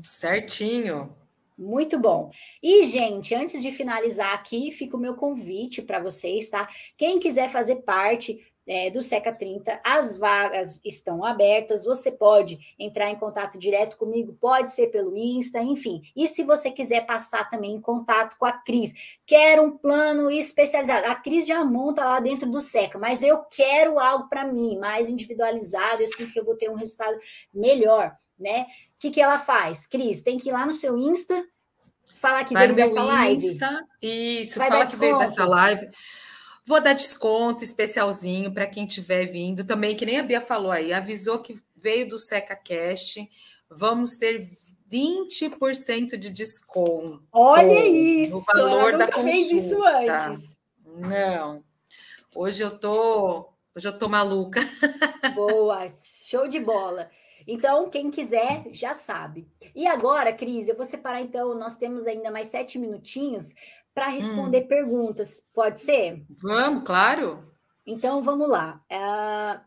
Certinho. 0.00 1.19
Muito 1.60 1.98
bom. 1.98 2.30
E, 2.62 2.84
gente, 2.84 3.34
antes 3.34 3.60
de 3.60 3.70
finalizar 3.70 4.32
aqui, 4.32 4.72
fica 4.72 4.96
o 4.96 5.00
meu 5.00 5.14
convite 5.14 5.82
para 5.82 6.00
vocês, 6.00 6.48
tá? 6.48 6.66
Quem 6.96 7.20
quiser 7.20 7.50
fazer 7.50 7.76
parte 7.82 8.40
é, 8.66 8.90
do 8.90 9.02
Seca 9.02 9.30
30, 9.30 9.78
as 9.84 10.16
vagas 10.16 10.80
estão 10.86 11.22
abertas. 11.22 11.84
Você 11.84 12.10
pode 12.10 12.58
entrar 12.78 13.10
em 13.10 13.18
contato 13.18 13.58
direto 13.58 13.98
comigo, 13.98 14.38
pode 14.40 14.70
ser 14.70 14.86
pelo 14.86 15.14
Insta, 15.14 15.60
enfim. 15.60 16.00
E 16.16 16.26
se 16.26 16.44
você 16.44 16.70
quiser 16.70 17.04
passar 17.04 17.50
também 17.50 17.72
em 17.72 17.80
contato 17.80 18.38
com 18.38 18.46
a 18.46 18.52
Cris, 18.52 18.94
quer 19.26 19.60
um 19.60 19.76
plano 19.76 20.30
especializado. 20.30 21.08
A 21.08 21.14
Cris 21.14 21.46
já 21.46 21.62
monta 21.62 22.02
lá 22.06 22.20
dentro 22.20 22.50
do 22.50 22.62
Seca, 22.62 22.98
mas 22.98 23.22
eu 23.22 23.36
quero 23.44 23.98
algo 23.98 24.30
para 24.30 24.46
mim, 24.46 24.78
mais 24.78 25.10
individualizado. 25.10 26.00
Eu 26.00 26.08
sinto 26.08 26.32
que 26.32 26.40
eu 26.40 26.44
vou 26.44 26.56
ter 26.56 26.70
um 26.70 26.74
resultado 26.74 27.18
melhor, 27.52 28.16
né? 28.38 28.64
O 29.00 29.02
que, 29.08 29.10
que 29.12 29.20
ela 29.22 29.38
faz? 29.38 29.86
Cris, 29.86 30.22
tem 30.22 30.36
que 30.36 30.50
ir 30.50 30.52
lá 30.52 30.66
no 30.66 30.74
seu 30.74 30.94
Insta, 30.94 31.42
falar 32.16 32.44
que 32.44 32.52
Vai 32.52 32.66
veio 32.66 32.76
dessa 32.76 33.02
live. 33.02 33.46
Insta, 33.46 33.88
isso, 34.02 34.58
Vai 34.58 34.68
fala 34.68 34.84
que 34.84 34.96
veio 34.96 35.16
dessa 35.16 35.42
live. 35.46 35.88
Vou 36.66 36.82
dar 36.82 36.92
desconto 36.92 37.64
especialzinho 37.64 38.52
para 38.52 38.66
quem 38.66 38.84
estiver 38.84 39.24
vindo. 39.24 39.64
Também, 39.64 39.96
que 39.96 40.04
nem 40.04 40.18
a 40.18 40.22
Bia 40.22 40.42
falou 40.42 40.70
aí, 40.70 40.92
avisou 40.92 41.38
que 41.38 41.58
veio 41.74 42.10
do 42.10 42.18
SecaCast. 42.18 43.26
Vamos 43.70 44.18
ter 44.18 44.46
20% 44.92 46.18
de 46.18 46.28
desconto. 46.30 47.22
Olha 47.32 47.88
isso! 47.88 48.32
No 48.32 48.40
valor 48.42 48.98
da 48.98 49.06
consulta. 49.06 49.30
fez 49.30 49.50
isso 49.50 49.82
antes. 49.82 50.56
Não. 50.84 51.64
Hoje 52.34 52.62
eu 52.62 52.78
tô, 52.78 53.48
hoje 53.74 53.88
eu 53.88 53.96
tô 53.96 54.10
maluca. 54.10 54.60
Boa, 55.34 55.86
show 55.88 56.46
de 56.46 56.60
bola. 56.60 57.10
Então, 57.52 57.90
quem 57.90 58.12
quiser 58.12 58.64
já 58.70 58.94
sabe. 58.94 59.48
E 59.74 59.84
agora, 59.84 60.32
Cris, 60.32 60.68
eu 60.68 60.76
vou 60.76 60.86
separar 60.86 61.20
então, 61.20 61.52
nós 61.52 61.76
temos 61.76 62.06
ainda 62.06 62.30
mais 62.30 62.46
sete 62.46 62.78
minutinhos 62.78 63.52
para 63.92 64.06
responder 64.06 64.62
hum. 64.62 64.68
perguntas. 64.68 65.44
Pode 65.52 65.80
ser? 65.80 66.24
Vamos, 66.40 66.84
claro. 66.84 67.40
Então, 67.84 68.22
vamos 68.22 68.48
lá. 68.48 68.80
Uh, 68.88 69.60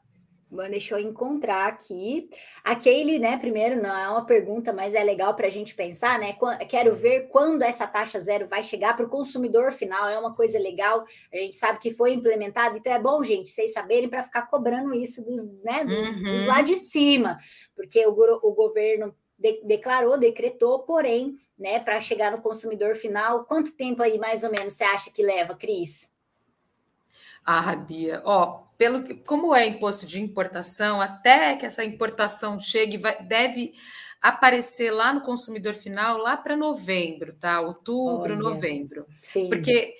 Deixa 0.69 0.95
eu 0.95 0.99
encontrar 0.99 1.67
aqui. 1.67 2.29
A 2.63 2.75
Kaylee, 2.75 3.19
né? 3.19 3.37
Primeiro, 3.37 3.81
não 3.81 3.97
é 3.97 4.09
uma 4.09 4.25
pergunta, 4.25 4.71
mas 4.71 4.93
é 4.93 5.03
legal 5.03 5.35
para 5.35 5.47
a 5.47 5.49
gente 5.49 5.73
pensar, 5.73 6.19
né? 6.19 6.35
Quero 6.69 6.95
ver 6.95 7.27
quando 7.29 7.63
essa 7.63 7.87
taxa 7.87 8.19
zero 8.19 8.47
vai 8.47 8.63
chegar 8.63 8.95
para 8.95 9.05
o 9.05 9.09
consumidor 9.09 9.71
final. 9.71 10.07
É 10.07 10.17
uma 10.17 10.35
coisa 10.35 10.59
legal. 10.59 11.05
A 11.33 11.37
gente 11.37 11.55
sabe 11.55 11.79
que 11.79 11.91
foi 11.91 12.13
implementado, 12.13 12.77
então 12.77 12.93
é 12.93 12.99
bom, 12.99 13.23
gente, 13.23 13.49
vocês 13.49 13.73
saberem 13.73 14.09
para 14.09 14.23
ficar 14.23 14.43
cobrando 14.43 14.93
isso 14.93 15.23
dos, 15.23 15.45
né, 15.63 15.83
dos, 15.83 16.09
uhum. 16.09 16.23
dos 16.23 16.45
lá 16.45 16.61
de 16.61 16.75
cima, 16.75 17.37
porque 17.75 18.05
o, 18.05 18.11
o 18.11 18.53
governo 18.53 19.15
de, 19.37 19.61
declarou, 19.63 20.17
decretou, 20.17 20.79
porém, 20.79 21.37
né, 21.57 21.79
para 21.79 21.99
chegar 22.01 22.31
no 22.31 22.41
consumidor 22.41 22.95
final, 22.95 23.45
quanto 23.45 23.75
tempo 23.75 24.01
aí 24.01 24.17
mais 24.17 24.43
ou 24.43 24.51
menos 24.51 24.73
você 24.73 24.83
acha 24.83 25.11
que 25.11 25.23
leva, 25.23 25.55
Cris? 25.55 26.11
Ah, 27.45 27.75
Bia, 27.75 28.21
ó, 28.23 28.62
pelo 28.77 29.03
que, 29.03 29.15
como 29.15 29.55
é 29.55 29.65
imposto 29.65 30.05
de 30.05 30.21
importação, 30.21 31.01
até 31.01 31.55
que 31.55 31.65
essa 31.65 31.83
importação 31.83 32.59
chegue, 32.59 32.97
vai, 32.97 33.21
deve 33.23 33.73
aparecer 34.21 34.91
lá 34.91 35.13
no 35.13 35.21
consumidor 35.21 35.73
final 35.73 36.17
lá 36.17 36.37
para 36.37 36.55
novembro, 36.55 37.33
tá? 37.33 37.59
Outubro, 37.59 38.33
Olha, 38.33 38.35
novembro. 38.35 39.05
Sim. 39.21 39.49
Porque 39.49 39.93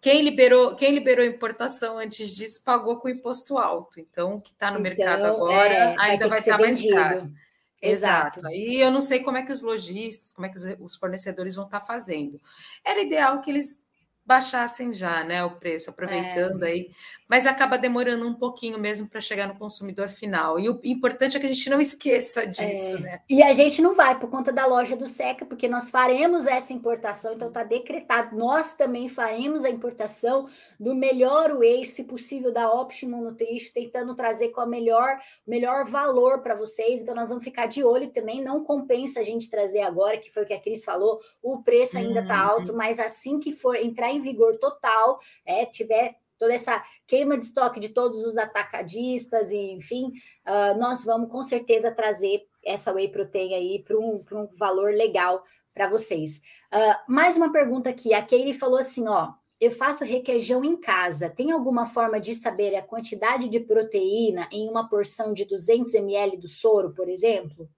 quem 0.00 0.22
liberou, 0.22 0.76
quem 0.76 0.92
liberou 0.92 1.24
importação 1.24 1.98
antes 1.98 2.34
disso 2.36 2.62
pagou 2.62 2.98
com 2.98 3.08
imposto 3.08 3.58
alto. 3.58 3.98
Então, 3.98 4.34
o 4.34 4.40
que 4.40 4.50
está 4.50 4.70
no 4.70 4.78
então, 4.78 4.82
mercado 4.82 5.24
agora 5.24 5.72
é, 5.72 5.96
ainda 5.98 6.28
vai, 6.28 6.38
estar 6.38 6.58
mais 6.58 6.80
caro. 6.88 7.32
Exato. 7.80 8.38
Exato. 8.38 8.46
Aí 8.46 8.80
eu 8.80 8.90
não 8.90 9.00
sei 9.00 9.20
como 9.20 9.36
é 9.36 9.42
que 9.42 9.52
os 9.52 9.60
lojistas, 9.60 10.32
como 10.32 10.46
é 10.46 10.50
que 10.50 10.56
os, 10.56 10.64
os 10.78 10.94
fornecedores 10.94 11.54
vão 11.54 11.64
estar 11.64 11.80
tá 11.80 11.86
fazendo. 11.86 12.40
Era 12.84 13.02
ideal 13.02 13.40
que 13.40 13.50
eles 13.50 13.82
baixassem 14.24 14.92
já, 14.92 15.22
né, 15.22 15.44
o 15.44 15.56
preço, 15.56 15.90
aproveitando 15.90 16.62
é. 16.64 16.68
aí 16.68 16.90
mas 17.28 17.46
acaba 17.46 17.78
demorando 17.78 18.26
um 18.26 18.34
pouquinho 18.34 18.78
mesmo 18.78 19.08
para 19.08 19.20
chegar 19.20 19.48
no 19.48 19.58
consumidor 19.58 20.08
final. 20.08 20.58
E 20.58 20.68
o 20.68 20.78
importante 20.84 21.36
é 21.36 21.40
que 21.40 21.46
a 21.46 21.52
gente 21.52 21.70
não 21.70 21.80
esqueça 21.80 22.46
disso, 22.46 22.96
é. 22.96 23.00
né? 23.00 23.20
E 23.28 23.42
a 23.42 23.52
gente 23.52 23.80
não 23.80 23.94
vai 23.94 24.18
por 24.18 24.28
conta 24.28 24.52
da 24.52 24.66
loja 24.66 24.94
do 24.94 25.08
Seca, 25.08 25.44
porque 25.46 25.66
nós 25.66 25.88
faremos 25.88 26.46
essa 26.46 26.72
importação, 26.72 27.34
então 27.34 27.48
está 27.48 27.64
decretado. 27.64 28.36
Nós 28.36 28.74
também 28.74 29.08
faremos 29.08 29.64
a 29.64 29.70
importação 29.70 30.48
do 30.78 30.94
melhor 30.94 31.52
whey, 31.52 31.84
se 31.84 32.04
possível, 32.04 32.52
da 32.52 32.70
Optimum 32.72 33.22
Nutrition, 33.22 33.72
tentando 33.72 34.14
trazer 34.14 34.50
com 34.50 34.60
a 34.60 34.66
melhor, 34.66 35.18
melhor 35.46 35.86
valor 35.86 36.42
para 36.42 36.54
vocês. 36.54 37.00
Então, 37.00 37.14
nós 37.14 37.30
vamos 37.30 37.44
ficar 37.44 37.66
de 37.66 37.82
olho 37.82 38.10
também. 38.10 38.42
Não 38.42 38.62
compensa 38.62 39.20
a 39.20 39.24
gente 39.24 39.48
trazer 39.48 39.80
agora, 39.80 40.18
que 40.18 40.30
foi 40.30 40.42
o 40.42 40.46
que 40.46 40.54
a 40.54 40.60
Cris 40.60 40.84
falou, 40.84 41.20
o 41.42 41.62
preço 41.62 41.96
ainda 41.96 42.20
está 42.20 42.44
uhum. 42.44 42.50
alto, 42.50 42.74
mas 42.74 42.98
assim 42.98 43.40
que 43.40 43.52
for 43.52 43.76
entrar 43.76 44.10
em 44.10 44.20
vigor 44.20 44.58
total, 44.58 45.18
é, 45.46 45.64
tiver 45.64 46.16
toda 46.44 46.54
essa 46.54 46.84
queima 47.06 47.38
de 47.38 47.46
estoque 47.46 47.80
de 47.80 47.88
todos 47.88 48.22
os 48.22 48.36
atacadistas, 48.36 49.50
e 49.50 49.72
enfim, 49.72 50.12
uh, 50.46 50.78
nós 50.78 51.02
vamos 51.04 51.30
com 51.30 51.42
certeza 51.42 51.90
trazer 51.90 52.46
essa 52.62 52.92
whey 52.92 53.08
protein 53.08 53.54
aí 53.54 53.82
para 53.82 53.98
um, 53.98 54.22
um 54.32 54.46
valor 54.58 54.92
legal 54.92 55.42
para 55.72 55.88
vocês. 55.88 56.42
Uh, 56.70 57.12
mais 57.12 57.38
uma 57.38 57.50
pergunta 57.50 57.88
aqui, 57.88 58.12
a 58.12 58.22
Keire 58.22 58.52
falou 58.52 58.78
assim, 58.78 59.08
ó, 59.08 59.32
eu 59.58 59.70
faço 59.70 60.04
requeijão 60.04 60.62
em 60.62 60.76
casa, 60.76 61.30
tem 61.30 61.50
alguma 61.50 61.86
forma 61.86 62.20
de 62.20 62.34
saber 62.34 62.74
a 62.76 62.82
quantidade 62.82 63.48
de 63.48 63.60
proteína 63.60 64.46
em 64.52 64.68
uma 64.68 64.86
porção 64.86 65.32
de 65.32 65.46
200 65.46 65.94
ml 65.94 66.36
do 66.36 66.48
soro, 66.48 66.92
por 66.92 67.08
exemplo? 67.08 67.70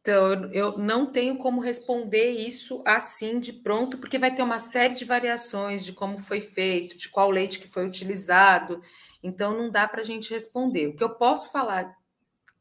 Então, 0.00 0.50
eu 0.52 0.78
não 0.78 1.12
tenho 1.12 1.36
como 1.36 1.60
responder 1.60 2.30
isso 2.30 2.82
assim 2.86 3.38
de 3.38 3.52
pronto, 3.52 3.98
porque 3.98 4.18
vai 4.18 4.34
ter 4.34 4.42
uma 4.42 4.58
série 4.58 4.94
de 4.94 5.04
variações 5.04 5.84
de 5.84 5.92
como 5.92 6.18
foi 6.18 6.40
feito, 6.40 6.96
de 6.96 7.08
qual 7.10 7.30
leite 7.30 7.60
que 7.60 7.68
foi 7.68 7.86
utilizado. 7.86 8.82
Então, 9.22 9.56
não 9.56 9.70
dá 9.70 9.86
para 9.86 10.00
a 10.00 10.04
gente 10.04 10.32
responder. 10.32 10.86
O 10.86 10.96
que 10.96 11.04
eu 11.04 11.10
posso 11.10 11.52
falar 11.52 11.94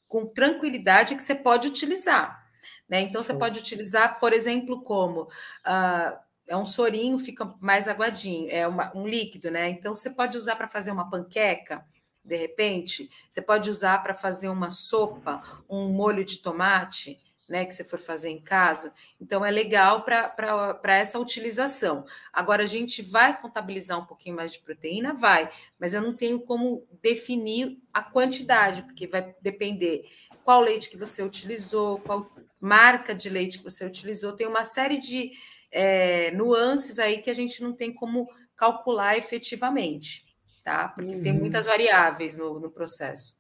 com 0.06 0.26
tranquilidade 0.26 1.14
é 1.14 1.16
que 1.16 1.24
você 1.24 1.36
pode 1.36 1.68
utilizar. 1.70 2.46
Né? 2.90 3.02
Então, 3.02 3.24
você 3.24 3.34
pode 3.34 3.60
utilizar, 3.60 4.20
por 4.20 4.34
exemplo, 4.34 4.82
como 4.82 5.22
uh, 5.22 6.20
é 6.46 6.58
um 6.58 6.66
sorinho, 6.66 7.18
fica 7.18 7.56
mais 7.62 7.88
aguadinho, 7.88 8.50
é 8.52 8.68
uma, 8.68 8.92
um 8.98 9.08
líquido, 9.08 9.50
né? 9.52 9.70
Então, 9.70 9.96
você 9.96 10.10
pode 10.10 10.36
usar 10.36 10.56
para 10.56 10.68
fazer 10.68 10.92
uma 10.92 11.10
panqueca, 11.10 11.86
de 12.26 12.36
repente, 12.36 13.10
você 13.30 13.42
pode 13.42 13.70
usar 13.70 14.04
para 14.04 14.14
fazer 14.14 14.50
uma 14.50 14.70
sopa, 14.72 15.42
um 15.70 15.90
molho 15.90 16.26
de 16.26 16.38
tomate 16.38 17.18
né, 17.50 17.66
que 17.66 17.74
você 17.74 17.84
for 17.84 18.00
fazer 18.00 18.30
em 18.30 18.40
casa. 18.40 18.94
Então, 19.20 19.44
é 19.44 19.50
legal 19.50 20.04
para 20.04 20.96
essa 20.96 21.18
utilização. 21.20 22.06
Agora, 22.32 22.64
a 22.64 22.68
gente 22.68 23.02
vai 23.02 23.36
contabilizar 23.42 24.00
um 24.00 24.06
pouquinho 24.06 24.36
mais 24.36 24.54
de 24.54 24.60
proteína? 24.60 25.14
Vai, 25.14 25.50
mas 25.80 25.94
eu 25.94 26.02
não 26.02 26.14
tenho 26.14 26.40
como 26.40 26.88
definir 27.02 27.80
a 27.92 28.04
quantidade, 28.04 28.84
porque 28.84 29.08
vai 29.08 29.36
depender 29.42 30.06
qual 30.44 30.62
leite 30.62 30.90
que 30.90 30.98
você 30.98 31.24
utilizou, 31.24 32.00
qual 32.00 32.32
marca 32.62 33.16
de 33.16 33.30
leite 33.30 33.58
que 33.58 33.64
você 33.64 33.86
utilizou. 33.86 34.34
Tem 34.34 34.48
uma 34.48 34.64
série 34.64 34.98
de 34.98 35.32
é, 35.72 36.32
nuances 36.32 37.00
aí 37.00 37.18
que 37.18 37.30
a 37.30 37.34
gente 37.36 37.64
não 37.64 37.76
tem 37.76 37.94
como 37.94 38.30
calcular 38.56 39.18
efetivamente, 39.18 40.26
tá? 40.64 40.90
Porque 40.90 41.16
uhum. 41.16 41.24
tem 41.24 41.34
muitas 41.34 41.66
variáveis 41.66 42.38
no, 42.38 42.60
no 42.60 42.70
processo. 42.70 43.40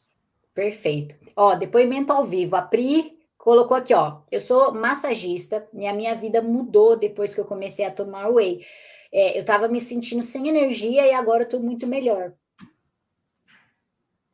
Perfeito. 0.53 1.15
Ó, 1.35 1.55
depoimento 1.55 2.11
ao 2.11 2.25
vivo. 2.25 2.55
A 2.55 2.61
Pri 2.61 3.18
colocou 3.39 3.75
aqui, 3.75 3.93
ó. 3.93 4.21
Eu 4.29 4.41
sou 4.41 4.71
massagista 4.73 5.67
e 5.73 5.87
a 5.87 5.93
minha 5.93 6.13
vida 6.13 6.41
mudou 6.41 6.95
depois 6.95 7.33
que 7.33 7.39
eu 7.39 7.45
comecei 7.45 7.85
a 7.85 7.91
tomar 7.91 8.27
whey. 8.27 8.63
É, 9.11 9.37
eu 9.37 9.41
estava 9.41 9.67
me 9.67 9.81
sentindo 9.81 10.21
sem 10.21 10.47
energia 10.47 11.07
e 11.07 11.13
agora 11.13 11.43
eu 11.43 11.49
tô 11.49 11.59
muito 11.59 11.87
melhor. 11.87 12.33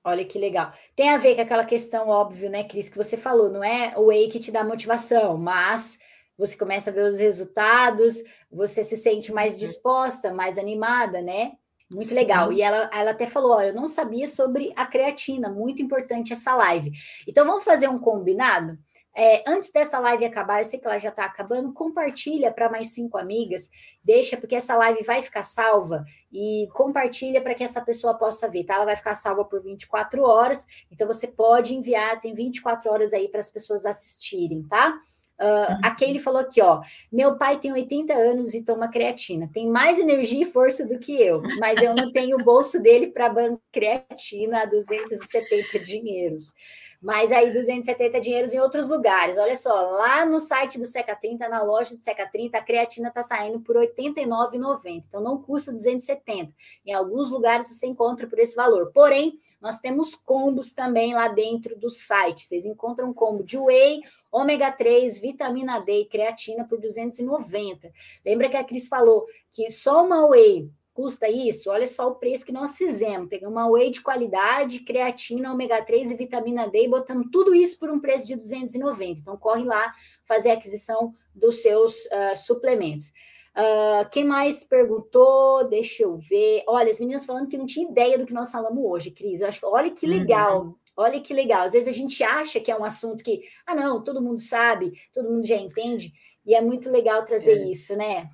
Olha 0.04 0.26
que 0.26 0.38
legal. 0.38 0.74
Tem 0.96 1.10
a 1.10 1.18
ver 1.18 1.36
com 1.36 1.42
aquela 1.42 1.66
questão 1.66 2.10
óbvio, 2.10 2.50
né, 2.50 2.64
Cris, 2.64 2.90
que 2.90 2.98
você 2.98 3.16
falou, 3.16 3.50
não 3.50 3.64
é 3.64 3.94
o 3.96 4.08
whey 4.08 4.28
que 4.28 4.40
te 4.40 4.52
dá 4.52 4.64
motivação, 4.64 5.38
mas 5.38 6.00
você 6.38 6.58
começa 6.58 6.90
a 6.90 6.94
ver 6.94 7.06
os 7.06 7.18
resultados, 7.18 8.18
você 8.52 8.84
se 8.84 8.98
sente 8.98 9.32
mais 9.32 9.54
uhum. 9.54 9.60
disposta, 9.60 10.34
mais 10.34 10.58
animada, 10.58 11.22
né? 11.22 11.54
Muito 11.90 12.10
Sim. 12.10 12.16
legal. 12.16 12.52
E 12.52 12.62
ela, 12.62 12.90
ela 12.92 13.12
até 13.12 13.28
falou: 13.28 13.54
ó, 13.54 13.62
eu 13.62 13.74
não 13.74 13.88
sabia 13.88 14.28
sobre 14.28 14.74
a 14.76 14.86
creatina, 14.86 15.50
muito 15.50 15.82
importante 15.82 16.34
essa 16.34 16.56
live. 16.56 16.92
Então 17.28 17.46
vamos 17.46 17.64
fazer 17.64 17.88
um 17.88 18.00
combinado? 18.00 18.78
É, 19.18 19.44
antes 19.48 19.72
dessa 19.72 19.98
live 20.00 20.26
acabar, 20.26 20.60
eu 20.60 20.66
sei 20.66 20.78
que 20.78 20.86
ela 20.86 21.00
já 21.00 21.08
está 21.08 21.24
acabando, 21.24 21.72
compartilha 21.74 22.52
para 22.52 22.70
mais 22.70 22.90
cinco 22.90 23.18
amigas, 23.18 23.70
deixa, 24.04 24.36
porque 24.36 24.56
essa 24.56 24.76
live 24.76 25.04
vai 25.04 25.24
ficar 25.24 25.44
salva 25.44 26.04
e 26.34 26.68
compartilha 26.74 27.42
para 27.42 27.56
que 27.56 27.64
essa 27.64 27.80
pessoa 27.80 28.16
possa 28.16 28.50
ver, 28.50 28.66
tá? 28.66 28.76
Ela 28.76 28.86
vai 28.86 28.96
ficar 28.98 29.16
salva 29.16 29.46
por 29.46 29.64
24 29.64 30.22
horas, 30.22 30.66
então 30.92 31.08
você 31.08 31.28
pode 31.28 31.74
enviar, 31.74 32.20
tem 32.20 32.34
24 32.34 32.92
horas 32.92 33.14
aí 33.14 33.30
para 33.30 33.40
as 33.40 33.50
pessoas 33.50 33.86
assistirem, 33.86 34.64
tá? 34.64 35.00
Uh, 35.40 35.80
a 35.84 35.92
Kelly 35.94 36.20
falou 36.20 36.40
aqui, 36.40 36.62
ó. 36.62 36.82
Meu 37.12 37.38
pai 37.38 37.60
tem 37.60 37.72
80 37.72 38.14
anos 38.14 38.54
e 38.54 38.64
toma 38.64 38.90
creatina. 38.90 39.50
Tem 39.54 39.70
mais 39.70 40.00
energia 40.00 40.44
e 40.44 40.50
força 40.50 40.88
do 40.88 40.98
que 40.98 41.22
eu, 41.22 41.42
mas 41.60 41.82
eu 41.82 41.94
não 41.94 42.12
tenho 42.12 42.38
o 42.38 42.44
bolso 42.44 42.82
dele 42.82 43.08
para 43.08 43.28
bancar 43.28 43.60
creatina 43.72 44.62
a 44.62 44.66
270 44.66 45.80
dinheiros. 45.80 46.54
Mas 47.02 47.32
aí 47.32 47.52
270 47.52 48.20
dinheiros 48.22 48.54
em 48.54 48.60
outros 48.60 48.88
lugares. 48.88 49.38
Olha 49.38 49.58
só, 49.58 49.74
lá 49.74 50.26
no 50.26 50.40
site 50.40 50.80
do 50.80 50.86
Seca 50.86 51.16
30, 51.16 51.48
na 51.50 51.64
loja 51.64 51.96
do 51.96 52.04
Seca 52.04 52.28
30, 52.28 52.58
a 52.58 52.62
creatina 52.62 53.10
está 53.10 53.24
saindo 53.24 53.60
por 53.60 53.76
R$ 53.76 53.94
89,90. 53.98 54.80
Então 54.86 55.22
não 55.22 55.42
custa 55.42 55.72
270. 55.72 56.54
Em 56.86 56.94
alguns 56.94 57.30
lugares 57.30 57.68
você 57.68 57.88
encontra 57.88 58.28
por 58.28 58.40
esse 58.40 58.56
valor. 58.56 58.92
Porém, 58.94 59.40
nós 59.62 59.80
temos 59.80 60.14
combos 60.14 60.74
também 60.74 61.14
lá 61.14 61.28
dentro 61.28 61.76
do 61.76 61.90
site. 61.90 62.46
Vocês 62.46 62.66
encontram 62.66 63.10
um 63.10 63.14
combo 63.14 63.44
de 63.44 63.58
whey, 63.58 64.02
ômega 64.32 64.72
3, 64.72 65.20
vitamina 65.20 65.80
D 65.80 66.02
e 66.02 66.06
creatina 66.06 66.68
por 66.68 66.80
290. 66.80 67.92
Lembra 68.24 68.50
que 68.50 68.58
a 68.58 68.64
Cris 68.64 68.88
falou 68.88 69.26
que 69.52 69.70
só 69.72 70.06
uma 70.06 70.28
whey 70.28 70.70
custa 70.96 71.30
isso? 71.30 71.70
Olha 71.70 71.88
só 71.90 72.08
o 72.08 72.16
preço 72.16 72.46
que 72.46 72.54
nós 72.54 72.78
fizemos. 72.78 73.28
Pegamos 73.28 73.54
uma 73.54 73.70
whey 73.70 73.92
de 73.92 74.02
qualidade, 74.02 74.80
creatina, 74.80 75.52
ômega 75.52 75.84
3 75.84 76.12
e 76.12 76.16
vitamina 76.16 76.70
D 76.70 76.86
e 76.86 76.88
botamos 76.88 77.28
tudo 77.32 77.54
isso 77.54 77.78
por 77.78 77.90
um 77.92 78.00
preço 78.00 78.26
de 78.26 78.36
290. 78.38 79.20
Então, 79.20 79.38
corre 79.38 79.66
lá 79.66 79.94
fazer 80.24 80.52
a 80.52 80.54
aquisição 80.54 81.14
dos 81.36 81.62
seus 81.62 82.06
uh, 82.06 82.36
suplementos. 82.38 83.12
Uh, 83.56 84.10
quem 84.10 84.24
mais 84.24 84.64
perguntou? 84.64 85.68
Deixa 85.68 86.04
eu 86.04 86.18
ver. 86.18 86.64
Olha, 86.66 86.90
as 86.90 87.00
meninas 87.02 87.26
falando 87.26 87.50
que 87.50 87.58
não 87.58 87.68
tinha 87.68 87.90
ideia 87.90 88.18
do 88.18 88.26
que 88.26 88.34
nós 88.34 88.50
falamos 88.50 88.82
hoje, 88.82 89.12
Cris. 89.12 89.42
Eu 89.42 89.50
acho, 89.50 89.66
olha 89.68 89.92
que 89.92 90.08
legal. 90.08 90.64
Uhum. 90.64 90.76
Olha 90.96 91.20
que 91.20 91.34
legal. 91.34 91.64
Às 91.64 91.74
vezes 91.74 91.90
a 91.90 91.92
gente 91.92 92.24
acha 92.24 92.62
que 92.62 92.72
é 92.72 92.78
um 92.78 92.86
assunto 92.86 93.22
que, 93.22 93.42
ah, 93.68 93.76
não, 93.76 94.02
todo 94.02 94.22
mundo 94.22 94.40
sabe, 94.40 94.94
todo 95.14 95.30
mundo 95.30 95.46
já 95.46 95.58
entende. 95.58 96.14
E 96.46 96.56
é 96.56 96.62
muito 96.62 96.90
legal 96.90 97.26
trazer 97.26 97.58
é. 97.58 97.70
isso, 97.70 97.98
né? 97.98 98.30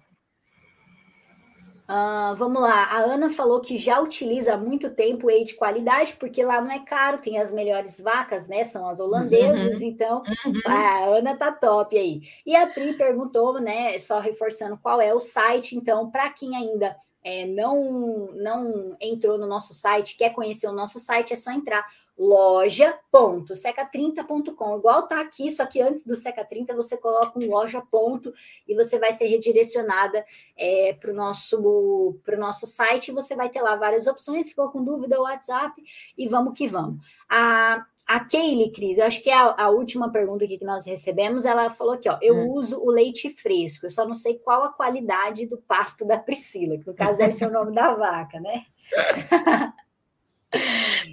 Uh, 1.92 2.34
vamos 2.38 2.62
lá, 2.62 2.86
a 2.86 3.00
Ana 3.00 3.30
falou 3.30 3.60
que 3.60 3.78
já 3.78 4.00
utiliza 4.00 4.54
há 4.54 4.58
muito 4.58 4.90
tempo 4.92 5.28
whey 5.28 5.44
de 5.44 5.56
qualidade, 5.56 6.16
porque 6.18 6.42
lá 6.42 6.62
não 6.62 6.72
é 6.72 6.80
caro, 6.80 7.18
tem 7.18 7.38
as 7.38 7.52
melhores 7.52 8.00
vacas, 8.00 8.48
né? 8.48 8.64
São 8.64 8.88
as 8.88 9.02
holandesas, 9.02 9.82
uhum. 9.82 9.88
então 9.88 10.24
uhum. 10.46 10.54
a 10.66 11.04
Ana 11.08 11.36
tá 11.36 11.52
top 11.52 11.98
aí. 11.98 12.22
E 12.46 12.56
a 12.56 12.66
Pri 12.66 12.94
perguntou, 12.94 13.60
né? 13.60 14.00
Só 14.00 14.20
reforçando 14.20 14.78
qual 14.78 15.02
é 15.02 15.14
o 15.14 15.20
site, 15.20 15.76
então, 15.76 16.10
para 16.10 16.30
quem 16.30 16.56
ainda 16.56 16.96
é, 17.24 17.46
não, 17.46 18.32
não 18.34 18.98
entrou 19.00 19.38
no 19.38 19.46
nosso 19.46 19.74
site, 19.74 20.18
quer 20.18 20.34
conhecer 20.34 20.68
o 20.68 20.74
nosso 20.74 21.00
site, 21.00 21.32
é 21.34 21.36
só 21.36 21.52
entrar 21.52 21.86
loja.seca30.com. 22.18 24.78
Igual 24.78 25.08
tá 25.08 25.22
aqui, 25.22 25.52
só 25.52 25.66
que 25.66 25.82
antes 25.82 26.04
do 26.04 26.16
Seca 26.16 26.46
30 26.46 26.76
você 26.76 26.98
coloca 26.98 27.40
um 27.40 27.48
loja 27.48 27.82
ponto 27.82 28.34
e 28.68 28.76
você 28.76 29.00
vai 29.00 29.14
ser 29.14 29.28
redirecionada 29.28 30.26
é, 30.58 30.94
para 30.94 31.12
o 31.12 31.16
nosso, 31.16 32.20
nosso 32.38 32.68
site. 32.68 33.12
Você 33.12 33.36
vai 33.36 33.50
ter 33.50 33.62
lá 33.62 33.76
várias 33.76 34.08
opções. 34.08 34.52
For 34.52 34.72
com 34.72 34.84
dúvida, 34.84 35.22
WhatsApp 35.22 35.82
e 36.18 36.28
vamos 36.28 36.58
que 36.58 36.68
vamos. 36.68 37.06
A, 37.30 37.86
a 38.16 38.20
Kaylee, 38.20 38.72
Cris, 38.72 38.98
eu 38.98 39.06
acho 39.06 39.22
que 39.24 39.30
é 39.30 39.36
a, 39.36 39.56
a, 39.58 39.70
última 39.70 40.12
pergunta 40.12 40.46
que 40.46 40.64
nós 40.64 40.86
recebemos, 40.86 41.46
ela 41.46 41.70
falou 41.70 41.94
aqui, 41.94 42.10
ó, 42.10 42.18
eu 42.22 42.36
hum. 42.36 42.52
uso 42.52 42.78
o 42.82 42.92
leite 42.92 43.30
fresco, 43.30 43.86
eu 43.86 43.92
só 43.92 44.06
não 44.06 44.16
sei 44.16 44.38
qual 44.40 44.64
a 44.64 44.74
qualidade 44.74 45.46
do 45.46 45.58
pasto 45.58 46.06
da 46.06 46.18
Priscila, 46.18 46.78
que 46.78 46.86
no 46.88 46.94
caso 46.94 47.18
deve 47.18 47.32
ser 47.32 47.48
o 47.48 47.52
nome 47.52 47.74
da 47.74 47.94
vaca, 47.94 48.40
né? 48.40 48.66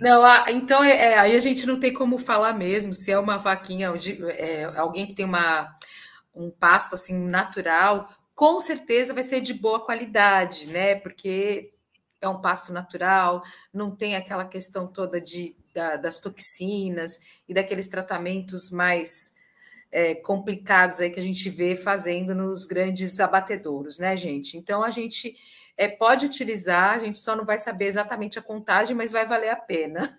Não, 0.01 0.23
então 0.49 0.83
é, 0.83 1.13
é, 1.13 1.19
aí 1.19 1.37
a 1.37 1.39
gente 1.39 1.65
não 1.65 1.79
tem 1.79 1.93
como 1.93 2.19
falar 2.19 2.53
mesmo 2.53 2.93
se 2.93 3.13
é 3.13 3.19
uma 3.19 3.37
vaquinha, 3.37 3.93
é, 4.37 4.65
alguém 4.77 5.07
que 5.07 5.15
tem 5.15 5.25
uma, 5.25 5.77
um 6.35 6.51
pasto 6.51 6.95
assim 6.95 7.17
natural, 7.17 8.09
com 8.35 8.61
certeza 8.61 9.15
vai 9.15 9.23
ser 9.23 9.41
de 9.41 9.55
boa 9.55 9.85
qualidade, 9.85 10.67
né? 10.67 10.97
Porque 10.97 11.73
é 12.21 12.29
um 12.29 12.41
pasto 12.41 12.73
natural, 12.73 13.43
não 13.73 13.95
tem 13.95 14.17
aquela 14.17 14.45
questão 14.45 14.87
toda 14.87 15.21
de, 15.21 15.57
da, 15.79 15.95
das 15.95 16.18
toxinas 16.18 17.20
e 17.49 17.55
daqueles 17.55 17.87
tratamentos 17.87 18.68
mais 18.68 19.33
é, 19.93 20.16
complicados 20.16 21.01
aí 21.01 21.09
que 21.09 21.20
a 21.20 21.22
gente 21.22 21.49
vê 21.49 21.76
fazendo 21.76 22.35
nos 22.35 22.66
grandes 22.66 23.20
abatedouros, 23.20 23.99
né, 23.99 24.16
gente? 24.16 24.59
Então 24.59 24.83
a 24.83 24.91
gente 24.91 25.37
é, 25.76 25.87
pode 25.87 26.26
utilizar, 26.26 26.97
a 26.97 26.99
gente 26.99 27.20
só 27.20 27.37
não 27.37 27.45
vai 27.45 27.59
saber 27.59 27.87
exatamente 27.87 28.39
a 28.39 28.43
contagem, 28.43 28.97
mas 28.97 29.12
vai 29.12 29.24
valer 29.24 29.51
a 29.51 29.57
pena. 29.57 30.18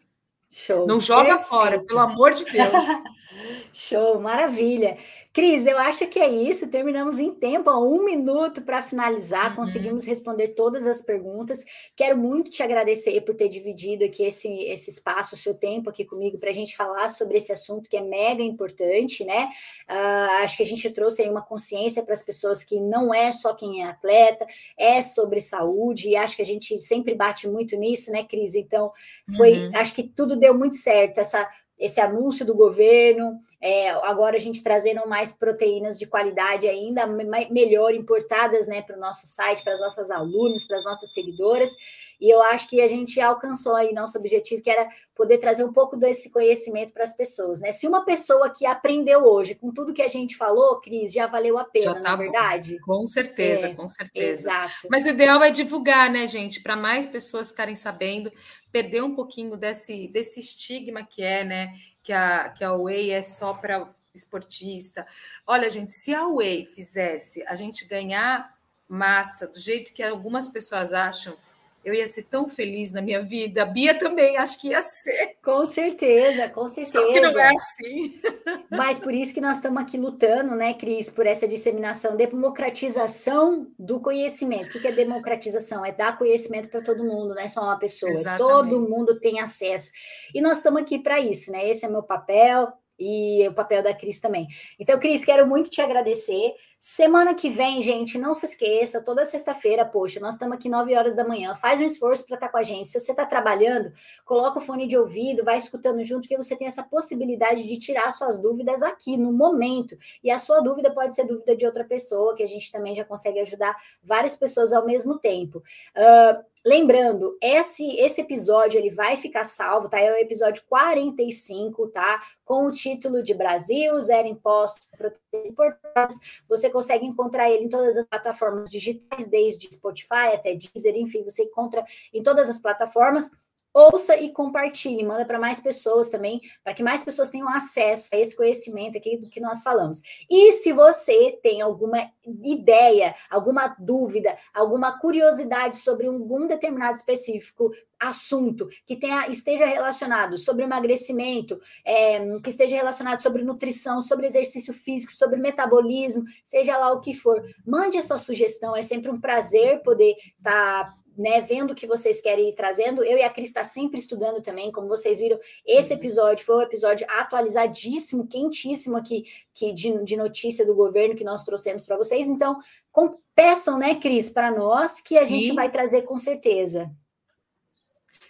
Show. 0.49 0.87
Não 0.87 0.99
joga 0.99 1.35
Perfeito. 1.35 1.49
fora, 1.49 1.83
pelo 1.83 1.99
amor 1.99 2.33
de 2.33 2.45
Deus. 2.45 2.73
Show, 3.73 4.19
maravilha. 4.19 4.97
Cris, 5.31 5.67
eu 5.67 5.77
acho 5.77 6.07
que 6.07 6.19
é 6.19 6.27
isso. 6.27 6.71
Terminamos 6.71 7.19
em 7.19 7.31
tempo, 7.31 7.69
um 7.71 8.03
minuto 8.03 8.63
para 8.63 8.81
finalizar. 8.81 9.51
Uhum. 9.51 9.57
Conseguimos 9.57 10.03
responder 10.03 10.49
todas 10.49 10.87
as 10.87 11.03
perguntas. 11.03 11.63
Quero 11.95 12.17
muito 12.17 12.49
te 12.49 12.63
agradecer 12.63 13.21
por 13.21 13.35
ter 13.35 13.47
dividido 13.47 14.03
aqui 14.03 14.23
esse, 14.23 14.47
esse 14.63 14.89
espaço, 14.89 15.35
o 15.35 15.37
seu 15.37 15.53
tempo 15.53 15.89
aqui 15.89 16.03
comigo, 16.03 16.39
para 16.39 16.49
a 16.49 16.53
gente 16.53 16.75
falar 16.75 17.09
sobre 17.09 17.37
esse 17.37 17.51
assunto 17.51 17.89
que 17.89 17.97
é 17.97 18.01
mega 18.01 18.41
importante, 18.41 19.23
né? 19.23 19.49
Uh, 19.87 20.43
acho 20.43 20.57
que 20.57 20.63
a 20.63 20.65
gente 20.65 20.89
trouxe 20.89 21.21
aí 21.21 21.29
uma 21.29 21.43
consciência 21.43 22.01
para 22.01 22.13
as 22.13 22.23
pessoas 22.23 22.63
que 22.63 22.79
não 22.81 23.13
é 23.13 23.31
só 23.31 23.53
quem 23.53 23.83
é 23.83 23.85
atleta, 23.85 24.47
é 24.75 25.01
sobre 25.03 25.41
saúde, 25.41 26.09
e 26.09 26.15
acho 26.15 26.35
que 26.35 26.41
a 26.41 26.45
gente 26.45 26.79
sempre 26.79 27.13
bate 27.13 27.47
muito 27.47 27.75
nisso, 27.75 28.11
né, 28.11 28.23
Cris? 28.23 28.55
Então, 28.55 28.91
foi, 29.37 29.67
uhum. 29.67 29.71
acho 29.75 29.93
que 29.93 30.03
tudo 30.03 30.35
deu 30.35 30.57
muito 30.57 30.75
certo. 30.75 31.19
Essa 31.19 31.47
esse 31.79 32.01
anúncio 32.01 32.45
do 32.45 32.53
governo, 32.53 33.39
é, 33.61 33.89
agora 33.89 34.35
a 34.35 34.39
gente 34.39 34.61
trazendo 34.61 35.07
mais 35.07 35.31
proteínas 35.31 35.97
de 35.97 36.05
qualidade 36.05 36.67
ainda 36.67 37.07
melhor 37.49 37.93
importadas 37.93 38.67
né, 38.67 38.81
para 38.81 38.97
o 38.97 38.99
nosso 38.99 39.25
site, 39.25 39.63
para 39.63 39.73
as 39.73 39.81
nossas 39.81 40.11
alunas, 40.11 40.65
para 40.65 40.77
as 40.77 40.83
nossas 40.83 41.11
seguidoras. 41.11 41.75
E 42.19 42.29
eu 42.29 42.41
acho 42.41 42.67
que 42.67 42.81
a 42.81 42.87
gente 42.87 43.19
alcançou 43.21 43.75
aí 43.75 43.93
nosso 43.93 44.17
objetivo, 44.17 44.61
que 44.61 44.69
era 44.69 44.89
poder 45.15 45.37
trazer 45.37 45.63
um 45.63 45.71
pouco 45.71 45.95
desse 45.95 46.29
conhecimento 46.29 46.91
para 46.91 47.03
as 47.03 47.15
pessoas. 47.15 47.61
Né? 47.61 47.71
Se 47.71 47.87
uma 47.87 48.03
pessoa 48.03 48.49
que 48.49 48.65
aprendeu 48.65 49.23
hoje, 49.23 49.55
com 49.55 49.71
tudo 49.71 49.93
que 49.93 50.01
a 50.01 50.07
gente 50.07 50.35
falou, 50.35 50.79
Cris, 50.81 51.13
já 51.13 51.27
valeu 51.27 51.57
a 51.57 51.63
pena, 51.63 51.95
tá 51.95 52.01
na 52.01 52.15
verdade? 52.15 52.79
Com 52.79 53.05
certeza, 53.05 53.67
é, 53.67 53.73
com 53.73 53.87
certeza. 53.87 54.49
Exato. 54.49 54.87
Mas 54.89 55.05
o 55.05 55.09
ideal 55.09 55.41
é 55.41 55.49
divulgar, 55.49 56.09
né, 56.09 56.27
gente? 56.27 56.61
Para 56.61 56.75
mais 56.75 57.07
pessoas 57.07 57.49
ficarem 57.49 57.75
sabendo, 57.75 58.31
perder 58.71 59.03
um 59.03 59.15
pouquinho 59.15 59.55
desse, 59.55 60.07
desse 60.07 60.39
estigma 60.39 61.03
que 61.03 61.23
é, 61.23 61.43
né? 61.43 61.73
Que 62.03 62.11
a, 62.11 62.49
que 62.49 62.63
a 62.63 62.73
Whey 62.73 63.11
é 63.11 63.21
só 63.21 63.53
para 63.53 63.87
esportista. 64.13 65.05
Olha, 65.45 65.69
gente, 65.69 65.93
se 65.93 66.13
a 66.13 66.27
Whey 66.27 66.65
fizesse 66.65 67.43
a 67.47 67.55
gente 67.55 67.85
ganhar 67.85 68.53
massa 68.87 69.47
do 69.47 69.59
jeito 69.59 69.93
que 69.93 70.01
algumas 70.01 70.47
pessoas 70.47 70.93
acham, 70.93 71.37
eu 71.83 71.93
ia 71.93 72.07
ser 72.07 72.23
tão 72.23 72.47
feliz 72.49 72.91
na 72.91 73.01
minha 73.01 73.21
vida. 73.21 73.63
A 73.63 73.65
Bia 73.65 73.97
também, 73.97 74.37
acho 74.37 74.59
que 74.59 74.69
ia 74.69 74.81
ser. 74.81 75.37
Com 75.43 75.65
certeza, 75.65 76.49
com 76.49 76.67
certeza. 76.67 77.01
Só 77.01 77.11
que 77.11 77.19
não 77.19 77.39
é 77.39 77.51
assim. 77.53 78.21
Mas 78.69 78.99
por 78.99 79.13
isso 79.13 79.33
que 79.33 79.41
nós 79.41 79.57
estamos 79.57 79.81
aqui 79.81 79.97
lutando, 79.97 80.55
né, 80.55 80.73
Cris, 80.73 81.09
por 81.09 81.25
essa 81.25 81.47
disseminação, 81.47 82.15
democratização 82.15 83.67
do 83.77 83.99
conhecimento. 83.99 84.77
O 84.77 84.81
que 84.81 84.87
é 84.87 84.91
democratização? 84.91 85.85
É 85.85 85.91
dar 85.91 86.17
conhecimento 86.17 86.69
para 86.69 86.81
todo 86.81 87.03
mundo, 87.03 87.33
não 87.35 87.41
é 87.41 87.47
só 87.47 87.61
uma 87.61 87.79
pessoa. 87.79 88.11
Exatamente. 88.11 88.39
Todo 88.39 88.81
mundo 88.81 89.19
tem 89.19 89.39
acesso. 89.39 89.91
E 90.33 90.41
nós 90.41 90.57
estamos 90.57 90.81
aqui 90.81 90.99
para 90.99 91.19
isso, 91.19 91.51
né? 91.51 91.67
Esse 91.67 91.85
é 91.85 91.89
meu 91.89 92.03
papel 92.03 92.71
e 92.99 93.47
o 93.47 93.53
papel 93.53 93.81
da 93.81 93.93
Cris 93.93 94.19
também. 94.19 94.47
Então, 94.77 94.99
Cris, 94.99 95.23
quero 95.23 95.47
muito 95.47 95.69
te 95.69 95.81
agradecer. 95.81 96.53
Semana 96.81 97.33
que 97.33 97.49
vem, 97.49 97.83
gente, 97.83 98.17
não 98.17 98.33
se 98.33 98.45
esqueça, 98.45 99.03
toda 99.03 99.25
sexta-feira, 99.25 99.83
poxa, 99.83 100.17
nós 100.17 100.35
estamos 100.35 100.55
aqui 100.55 100.69
9 100.69 100.95
horas 100.95 101.13
da 101.13 101.27
manhã. 101.27 101.53
Faz 101.53 101.77
um 101.77 101.83
esforço 101.83 102.25
para 102.25 102.35
estar 102.35 102.47
tá 102.47 102.51
com 102.53 102.57
a 102.57 102.63
gente. 102.63 102.87
Se 102.87 102.97
você 102.97 103.11
está 103.11 103.25
trabalhando, 103.25 103.91
coloca 104.23 104.59
o 104.59 104.61
fone 104.61 104.87
de 104.87 104.97
ouvido, 104.97 105.43
vai 105.43 105.57
escutando 105.57 106.01
junto, 106.05 106.21
porque 106.21 106.37
você 106.37 106.55
tem 106.55 106.67
essa 106.67 106.81
possibilidade 106.81 107.67
de 107.67 107.77
tirar 107.77 108.13
suas 108.13 108.37
dúvidas 108.37 108.81
aqui 108.81 109.17
no 109.17 109.33
momento. 109.33 109.97
E 110.23 110.31
a 110.31 110.39
sua 110.39 110.61
dúvida 110.61 110.89
pode 110.89 111.13
ser 111.13 111.25
dúvida 111.25 111.53
de 111.53 111.65
outra 111.65 111.83
pessoa, 111.83 112.33
que 112.33 112.43
a 112.43 112.47
gente 112.47 112.71
também 112.71 112.95
já 112.95 113.03
consegue 113.03 113.41
ajudar 113.41 113.75
várias 114.01 114.37
pessoas 114.37 114.71
ao 114.71 114.85
mesmo 114.85 115.19
tempo. 115.19 115.61
Uh, 115.93 116.41
Lembrando, 116.65 117.37
esse 117.41 117.95
esse 117.97 118.19
episódio 118.19 118.77
ele 118.77 118.89
vai 118.89 119.15
ficar 119.15 119.45
salvo, 119.45 119.87
tá? 119.87 119.97
É 119.97 120.11
o 120.11 120.17
episódio 120.17 120.61
45, 120.67 121.87
tá? 121.87 122.21
Com 122.43 122.65
o 122.65 122.71
título 122.71 123.23
de 123.23 123.33
Brasil, 123.33 123.99
zero 124.01 124.27
impostos, 124.27 124.85
proteínas 124.97 125.49
importadas. 125.49 126.19
Você 126.49 126.68
consegue 126.69 127.05
encontrar 127.05 127.49
ele 127.49 127.65
em 127.65 127.69
todas 127.69 127.97
as 127.97 128.05
plataformas 128.05 128.69
digitais, 128.69 129.27
desde 129.27 129.73
Spotify 129.73 130.33
até 130.33 130.55
Deezer, 130.55 130.95
enfim, 130.95 131.23
você 131.23 131.43
encontra 131.43 131.83
em 132.13 132.23
todas 132.23 132.49
as 132.49 132.59
plataformas 132.59 133.29
ouça 133.73 134.15
e 134.17 134.31
compartilhe, 134.31 135.03
manda 135.03 135.25
para 135.25 135.39
mais 135.39 135.59
pessoas 135.59 136.09
também, 136.09 136.41
para 136.63 136.73
que 136.73 136.83
mais 136.83 137.03
pessoas 137.03 137.29
tenham 137.29 137.49
acesso 137.49 138.09
a 138.13 138.17
esse 138.17 138.35
conhecimento 138.35 138.97
aqui 138.97 139.17
do 139.17 139.29
que 139.29 139.39
nós 139.39 139.61
falamos. 139.63 140.01
E 140.29 140.53
se 140.53 140.71
você 140.71 141.39
tem 141.41 141.61
alguma 141.61 142.11
ideia, 142.43 143.13
alguma 143.29 143.75
dúvida, 143.79 144.37
alguma 144.53 144.99
curiosidade 144.99 145.77
sobre 145.77 146.07
algum 146.07 146.47
determinado 146.47 146.97
específico 146.97 147.71
assunto 147.99 148.69
que 148.85 148.95
tenha, 148.95 149.27
esteja 149.27 149.65
relacionado 149.65 150.37
sobre 150.37 150.63
emagrecimento, 150.63 151.59
é, 151.85 152.39
que 152.39 152.49
esteja 152.49 152.77
relacionado 152.77 153.21
sobre 153.21 153.43
nutrição, 153.43 154.01
sobre 154.01 154.25
exercício 154.25 154.73
físico, 154.73 155.11
sobre 155.11 155.37
metabolismo, 155.37 156.23
seja 156.45 156.77
lá 156.77 156.91
o 156.93 157.01
que 157.01 157.13
for, 157.13 157.43
mande 157.65 157.97
a 157.97 158.03
sua 158.03 158.17
sugestão. 158.17 158.75
É 158.75 158.83
sempre 158.83 159.11
um 159.11 159.19
prazer 159.19 159.81
poder 159.81 160.15
estar 160.37 160.85
tá 160.85 160.98
né, 161.19 161.41
vendo 161.41 161.71
o 161.71 161.75
que 161.75 161.85
vocês 161.85 162.21
querem 162.21 162.49
ir 162.49 162.53
trazendo. 162.53 163.03
Eu 163.03 163.17
e 163.17 163.23
a 163.23 163.29
Cris 163.29 163.49
está 163.49 163.65
sempre 163.65 163.99
estudando 163.99 164.41
também, 164.41 164.71
como 164.71 164.87
vocês 164.87 165.19
viram, 165.19 165.37
esse 165.65 165.91
uhum. 165.91 165.99
episódio 165.99 166.45
foi 166.45 166.55
um 166.55 166.61
episódio 166.61 167.05
atualizadíssimo, 167.09 168.25
quentíssimo 168.25 168.95
aqui, 168.95 169.25
que 169.53 169.73
de, 169.73 170.01
de 170.05 170.15
notícia 170.15 170.65
do 170.65 170.73
governo 170.73 171.15
que 171.15 171.25
nós 171.25 171.43
trouxemos 171.43 171.85
para 171.85 171.97
vocês. 171.97 172.27
Então, 172.27 172.57
com, 172.89 173.17
peçam, 173.35 173.77
né, 173.77 173.95
Cris, 173.95 174.29
para 174.29 174.49
nós, 174.49 175.01
que 175.01 175.17
a 175.17 175.23
sim. 175.23 175.41
gente 175.41 175.55
vai 175.55 175.69
trazer 175.69 176.03
com 176.03 176.17
certeza. 176.17 176.89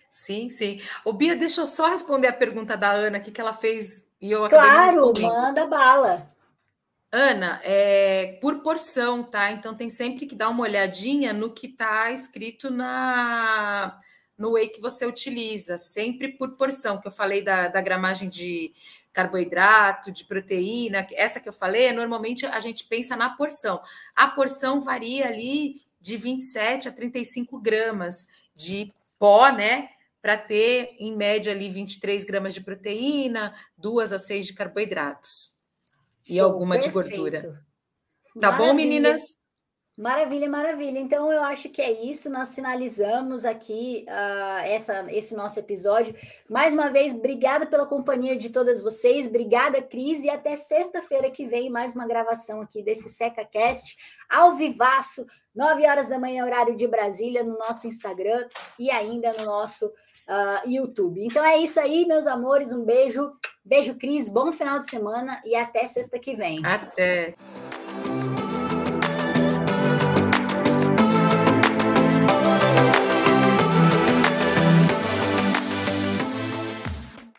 Sim, 0.09 0.49
sim. 0.49 0.81
O 1.05 1.13
Bia, 1.13 1.35
deixa 1.35 1.61
eu 1.61 1.67
só 1.67 1.89
responder 1.89 2.27
a 2.27 2.33
pergunta 2.33 2.75
da 2.75 2.91
Ana 2.91 3.17
aqui 3.17 3.29
que 3.29 3.39
ela 3.39 3.53
fez 3.53 4.09
e 4.19 4.31
eu 4.31 4.49
Claro, 4.49 5.13
manda 5.21 5.67
bala. 5.67 6.27
Ana, 7.11 7.59
é 7.63 8.37
por 8.39 8.61
porção, 8.61 9.23
tá? 9.23 9.51
Então 9.51 9.75
tem 9.75 9.89
sempre 9.89 10.27
que 10.27 10.35
dar 10.35 10.49
uma 10.49 10.61
olhadinha 10.63 11.33
no 11.33 11.51
que 11.51 11.67
está 11.67 12.11
escrito 12.11 12.69
na 12.69 13.99
no 14.37 14.51
whey 14.51 14.69
que 14.69 14.79
você 14.79 15.05
utiliza, 15.05 15.77
sempre 15.77 16.29
por 16.29 16.55
porção, 16.55 16.97
que 17.01 17.07
eu 17.07 17.11
falei 17.11 17.41
da, 17.41 17.67
da 17.67 17.81
gramagem 17.81 18.29
de 18.29 18.71
carboidrato, 19.11 20.13
de 20.13 20.23
proteína, 20.23 21.05
essa 21.13 21.41
que 21.41 21.49
eu 21.49 21.53
falei, 21.53 21.91
normalmente 21.91 22.45
a 22.45 22.59
gente 22.61 22.85
pensa 22.85 23.17
na 23.17 23.31
porção. 23.31 23.81
A 24.15 24.29
porção 24.29 24.79
varia 24.79 25.27
ali 25.27 25.81
de 25.99 26.15
27 26.15 26.87
a 26.87 26.91
35 26.91 27.59
gramas 27.59 28.27
de 28.55 28.93
pó, 29.17 29.49
né? 29.51 29.89
Para 30.21 30.37
ter, 30.37 30.95
em 30.99 31.15
média, 31.15 31.51
ali 31.51 31.69
23 31.69 32.23
gramas 32.23 32.53
de 32.53 32.61
proteína, 32.61 33.53
2 33.77 34.13
a 34.13 34.19
6 34.19 34.47
de 34.47 34.53
carboidratos 34.53 35.58
e 36.29 36.37
Show, 36.37 36.45
alguma 36.45 36.75
perfeito. 36.75 37.01
de 37.03 37.09
gordura. 37.09 37.41
Tá 38.39 38.51
Maravilha. 38.51 38.67
bom, 38.67 38.73
meninas? 38.73 39.21
Maravilha, 39.99 40.47
maravilha. 40.47 40.97
Então 40.97 41.29
eu 41.29 41.43
acho 41.43 41.67
que 41.67 41.81
é 41.81 41.91
isso. 41.91 42.29
Nós 42.29 42.55
finalizamos 42.55 43.43
aqui 43.43 44.05
uh, 44.07 44.63
essa, 44.63 45.11
esse 45.11 45.35
nosso 45.35 45.59
episódio. 45.59 46.15
Mais 46.49 46.73
uma 46.73 46.89
vez, 46.89 47.13
obrigada 47.13 47.65
pela 47.65 47.85
companhia 47.85 48.33
de 48.33 48.49
todas 48.49 48.81
vocês. 48.81 49.27
Obrigada, 49.27 49.81
Cris. 49.81 50.23
E 50.23 50.29
até 50.29 50.55
sexta-feira 50.55 51.29
que 51.29 51.45
vem, 51.45 51.69
mais 51.69 51.93
uma 51.95 52.07
gravação 52.07 52.61
aqui 52.61 52.81
desse 52.81 53.09
SecaCast, 53.09 53.97
ao 54.29 54.55
vivaço, 54.55 55.25
9 55.53 55.85
horas 55.85 56.07
da 56.07 56.17
manhã, 56.17 56.45
horário 56.45 56.77
de 56.77 56.87
Brasília, 56.87 57.43
no 57.43 57.57
nosso 57.57 57.85
Instagram 57.85 58.47
e 58.79 58.89
ainda 58.89 59.33
no 59.33 59.43
nosso 59.43 59.91
uh, 60.29 60.69
YouTube. 60.69 61.25
Então 61.25 61.43
é 61.43 61.57
isso 61.57 61.79
aí, 61.79 62.05
meus 62.05 62.27
amores. 62.27 62.71
Um 62.71 62.85
beijo. 62.85 63.31
Beijo, 63.65 63.95
Cris. 63.95 64.29
Bom 64.29 64.51
final 64.51 64.79
de 64.79 64.89
semana 64.89 65.41
e 65.45 65.55
até 65.55 65.85
sexta 65.87 66.19
que 66.19 66.35
vem. 66.35 66.63
Até. 66.63 67.35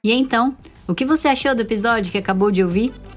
E 0.02 0.12
então, 0.12 0.56
o 0.88 0.94
que 0.94 1.04
você 1.04 1.28
achou 1.28 1.54
do 1.54 1.62
episódio 1.62 2.10
que 2.10 2.18
acabou 2.18 2.50
de 2.50 2.64
ouvir? 2.64 2.92